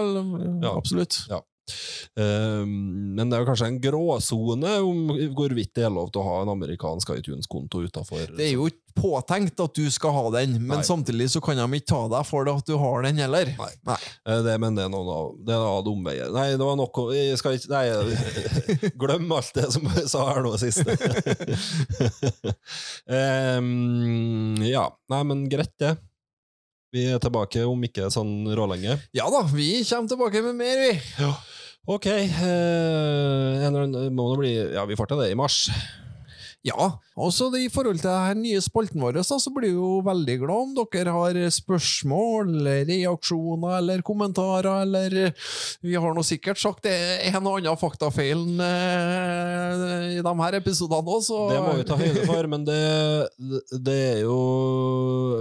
Ja. 0.64 0.72
absolutt. 0.74 1.20
Eh, 1.30 1.38
men 2.16 3.26
det 3.30 3.36
er 3.36 3.41
jo 3.43 3.49
kanskje 3.49 3.68
en 3.72 3.82
gråsone 3.84 4.74
om 4.86 5.05
hvorvidt 5.36 5.74
det 5.76 5.86
er 5.88 5.93
lov 5.93 6.11
til 6.13 6.22
å 6.22 6.28
ha 6.30 6.36
en 6.45 6.51
amerikansk 6.55 7.11
iTunes-konto 7.18 7.82
utafor. 7.88 8.28
Det 8.38 8.45
er 8.51 8.53
jo 8.55 8.68
ikke 8.70 8.84
påtenkt 8.95 9.59
at 9.59 9.76
du 9.76 9.89
skal 9.91 10.13
ha 10.16 10.24
den, 10.38 10.53
men 10.61 10.80
Nei. 10.80 10.86
samtidig 10.88 11.28
så 11.34 11.41
kan 11.43 11.57
de 11.59 11.66
ikke 11.80 11.89
ta 11.91 12.01
deg 12.13 12.24
for 12.30 12.47
det 12.47 12.53
at 12.61 12.70
du 12.70 12.78
har 12.80 13.03
den 13.03 13.18
heller. 13.20 13.49
Nei. 13.57 13.72
Nei. 13.89 13.97
Eh, 14.24 14.41
Det, 14.45 14.53
men 14.61 14.78
det 14.78 14.86
er 14.86 14.93
noen 14.93 15.09
av, 15.11 15.34
det 15.43 15.55
er 15.57 15.66
av 15.68 15.89
omveier. 15.91 16.32
Nei, 16.32 16.45
det 16.55 16.63
var 16.63 16.78
nok 16.80 17.01
jeg 17.18 17.36
skal 17.41 17.57
ikke, 17.57 17.72
Nei, 17.74 18.89
glem 19.03 19.32
alt 19.36 19.51
det 19.57 19.68
som 19.76 19.89
jeg 19.89 20.07
sa 20.11 20.24
her 20.32 20.45
nå 20.45 20.53
sist. 20.61 20.86
um, 23.11 24.55
ja. 24.76 24.88
Nei, 25.11 25.24
men 25.28 25.47
greit, 25.51 25.74
det. 25.82 25.95
Vi 26.96 27.04
er 27.12 27.20
tilbake 27.20 27.60
om 27.68 27.82
ikke 27.84 28.08
sånn 28.14 28.46
rålenge. 28.56 28.96
Ja 29.18 29.26
da, 29.28 29.41
vi 29.52 29.82
kommer 29.84 30.08
tilbake 30.08 30.41
med 30.46 30.56
mer, 30.62 30.80
vi. 30.80 30.93
Ja. 31.20 31.34
Ok. 31.91 32.08
Eh, 32.08 33.66
en 33.68 33.76
må 34.16 34.30
det 34.32 34.38
bli 34.39 34.54
Ja, 34.78 34.86
vi 34.88 34.96
får 34.96 35.12
til 35.12 35.20
det 35.20 35.34
i 35.34 35.38
mars. 35.38 35.66
Ja, 36.66 36.88
også 37.13 37.51
i 37.59 37.68
forhold 37.70 37.99
til 38.01 38.09
den 38.09 38.39
nye 38.41 38.61
spalten 38.63 39.03
vår, 39.03 39.20
så 39.22 39.38
blir 39.53 39.70
vi 39.70 39.76
jo 39.78 39.99
veldig 40.05 40.38
glad 40.41 40.63
om 40.63 40.88
dere 40.95 41.13
har 41.13 41.38
spørsmål, 41.53 42.55
reaksjoner 42.89 43.78
eller 43.78 44.01
kommentarer, 44.05 44.82
eller 44.82 45.36
Vi 45.86 45.93
har 45.93 46.16
nå 46.18 46.24
sikkert 46.26 46.57
sagt 46.57 46.89
en 46.89 47.38
og 47.45 47.59
annen 47.59 47.78
faktafeil 47.78 48.41
eh, 48.66 50.18
i 50.18 50.24
de 50.26 50.36
her 50.41 50.57
episodene 50.57 51.05
òg, 51.05 51.22
så 51.28 51.43
Det 51.53 51.61
må 51.61 51.76
vi 51.78 51.86
ta 51.86 51.99
høyde 52.01 52.26
for, 52.26 52.49
men 52.49 52.66
det, 52.66 52.82
det 53.86 53.99
er 54.16 54.24
jo 54.26 54.39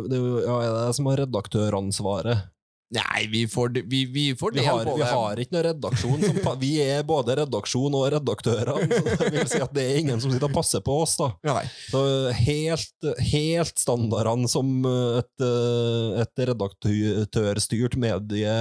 det 0.04 0.18
er 0.18 0.26
jo 0.28 0.42
ja, 0.44 0.58
jeg 0.66 0.98
som 0.98 1.08
har 1.08 1.24
redaktøransvaret. 1.24 2.50
Nei, 2.94 3.26
vi 3.32 3.46
får, 3.48 3.70
vi, 3.90 4.04
vi 4.06 4.24
får 4.36 4.52
del 4.54 4.66
har, 4.68 4.84
på 4.84 4.96
vi 4.98 5.06
har 5.08 5.40
ikke 5.40 5.56
noen 5.56 5.64
redaksjon. 5.66 6.24
Som, 6.24 6.58
vi 6.60 6.72
er 6.84 7.00
både 7.06 7.38
redaksjon 7.40 7.96
og 7.96 8.04
redaktører. 8.12 8.84
Så 8.84 9.16
det 9.24 9.30
vil 9.34 9.48
si 9.50 9.62
at 9.64 9.72
det 9.74 9.86
er 9.88 10.00
ingen 10.02 10.20
som 10.22 10.30
sitter 10.30 10.50
og 10.50 10.54
passer 10.54 10.84
på 10.84 10.98
oss. 11.02 11.16
da. 11.18 11.30
Nei. 11.48 11.64
Så 11.88 12.02
helt, 12.44 13.08
helt 13.32 13.80
standardene 13.80 14.50
som 14.52 14.70
et, 15.18 15.46
eh, 15.48 16.20
et 16.22 16.44
redaktørstyrt 16.52 17.96
medie 17.98 18.58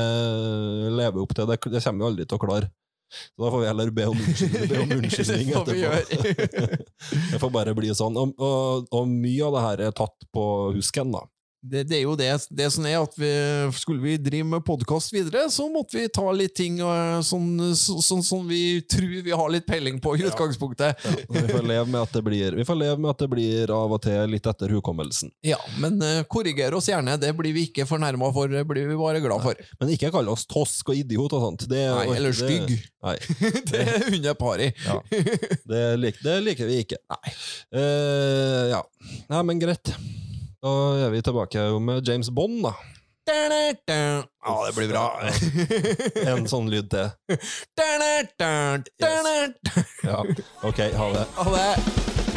lever 0.94 1.22
opp 1.22 1.36
til, 1.36 1.50
det, 1.50 1.60
det 1.60 1.84
kommer 1.84 2.06
vi 2.06 2.10
aldri 2.14 2.30
til 2.30 2.40
å 2.40 2.46
klare. 2.48 2.72
Så 3.14 3.44
da 3.44 3.52
får 3.52 3.62
vi 3.62 3.68
heller 3.68 3.92
be 3.94 4.06
om 4.10 4.18
unnskyldning, 4.18 4.70
be 4.70 4.80
om 4.82 4.92
unnskyldning 4.98 5.52
Det 5.54 5.60
etterpå. 5.60 6.78
det 7.32 7.42
får 7.44 7.54
bare 7.54 7.76
bli 7.78 7.94
sånn. 7.94 8.18
Og, 8.18 8.34
og, 8.42 8.90
og 8.90 9.12
mye 9.12 9.46
av 9.46 9.58
det 9.58 9.64
her 9.68 9.86
er 9.90 9.96
tatt 10.02 10.28
på 10.34 10.46
husken, 10.78 11.14
da. 11.14 11.26
Det, 11.64 11.86
det 11.88 11.96
er 11.96 12.02
jo 12.04 12.14
det, 12.20 12.28
det 12.52 12.66
som 12.76 12.84
er 12.90 12.98
at 13.00 13.14
vi, 13.16 13.30
skulle 13.80 14.04
vi 14.04 14.18
drive 14.20 14.44
med 14.52 14.66
podkast 14.68 15.14
videre, 15.16 15.46
så 15.54 15.64
måtte 15.72 15.96
vi 15.96 16.10
ta 16.12 16.26
litt 16.36 16.52
ting 16.60 16.82
eh, 16.84 17.20
sånn 17.24 17.54
så- 17.80 18.02
sånn 18.04 18.24
som 18.26 18.42
vi 18.50 18.82
tror 18.84 19.14
vi 19.24 19.32
har 19.32 19.50
litt 19.54 19.66
peiling 19.70 20.02
på 20.04 20.16
i 20.20 20.26
utgangspunktet. 20.28 21.00
Vi 21.30 21.44
får 21.48 21.64
leve 21.64 21.86
med 21.88 22.02
at 22.02 22.12
det 22.18 22.24
blir, 22.26 22.58
vi 22.60 22.66
får 22.68 22.76
leve 22.82 22.98
med 23.00 23.14
at 23.14 23.24
det 23.24 23.30
blir 23.32 23.72
av 23.72 23.96
og 23.96 24.02
til 24.04 24.28
litt 24.34 24.50
etter 24.52 24.74
hukommelsen. 24.76 25.32
Ja, 25.48 25.60
men 25.80 26.02
uh, 26.04 26.24
korriger 26.28 26.76
oss 26.76 26.90
gjerne, 26.92 27.16
det 27.22 27.32
blir 27.38 27.56
vi 27.56 27.64
ikke 27.70 27.88
fornærma 27.88 28.28
for, 28.36 28.52
det 28.52 28.66
blir 28.68 28.90
vi 28.92 29.00
bare 29.00 29.24
glad 29.24 29.46
for. 29.46 29.64
Men 29.80 29.94
ikke 29.96 30.12
kall 30.12 30.28
oss 30.34 30.44
tosk 30.50 30.92
og 30.92 31.00
idiot 31.00 31.32
og 31.40 31.46
sånt. 31.48 31.68
Det, 31.72 31.86
Nei, 31.96 32.10
eller 32.18 32.36
stygg. 32.36 32.76
Nei, 33.08 33.16
Det 33.72 33.86
er 33.88 34.10
under 34.12 34.36
pari. 34.40 34.68
ja. 34.84 35.00
det, 35.64 35.86
lik, 36.04 36.20
det 36.24 36.36
liker 36.44 36.68
vi 36.68 36.82
ikke. 36.84 37.00
Nei. 37.16 37.34
Uh, 37.72 38.68
ja. 38.76 38.84
Nei, 39.32 39.42
men 39.48 39.64
greit. 39.64 39.96
Da 40.64 40.70
er 41.04 41.10
vi 41.12 41.22
tilbake 41.22 41.60
med 41.84 42.08
James 42.08 42.30
Bond, 42.32 42.64
da. 42.64 42.72
Ja, 44.46 44.54
det 44.68 44.74
blir 44.78 44.88
bra. 44.92 45.04
En 46.28 46.48
sånn 46.48 46.70
lyd 46.72 46.88
til. 46.92 47.10
Ja. 50.08 50.22
Ok, 50.68 50.80
ha 51.00 51.10
det. 51.18 51.26
Ha 51.40 51.50
det. 51.58 52.33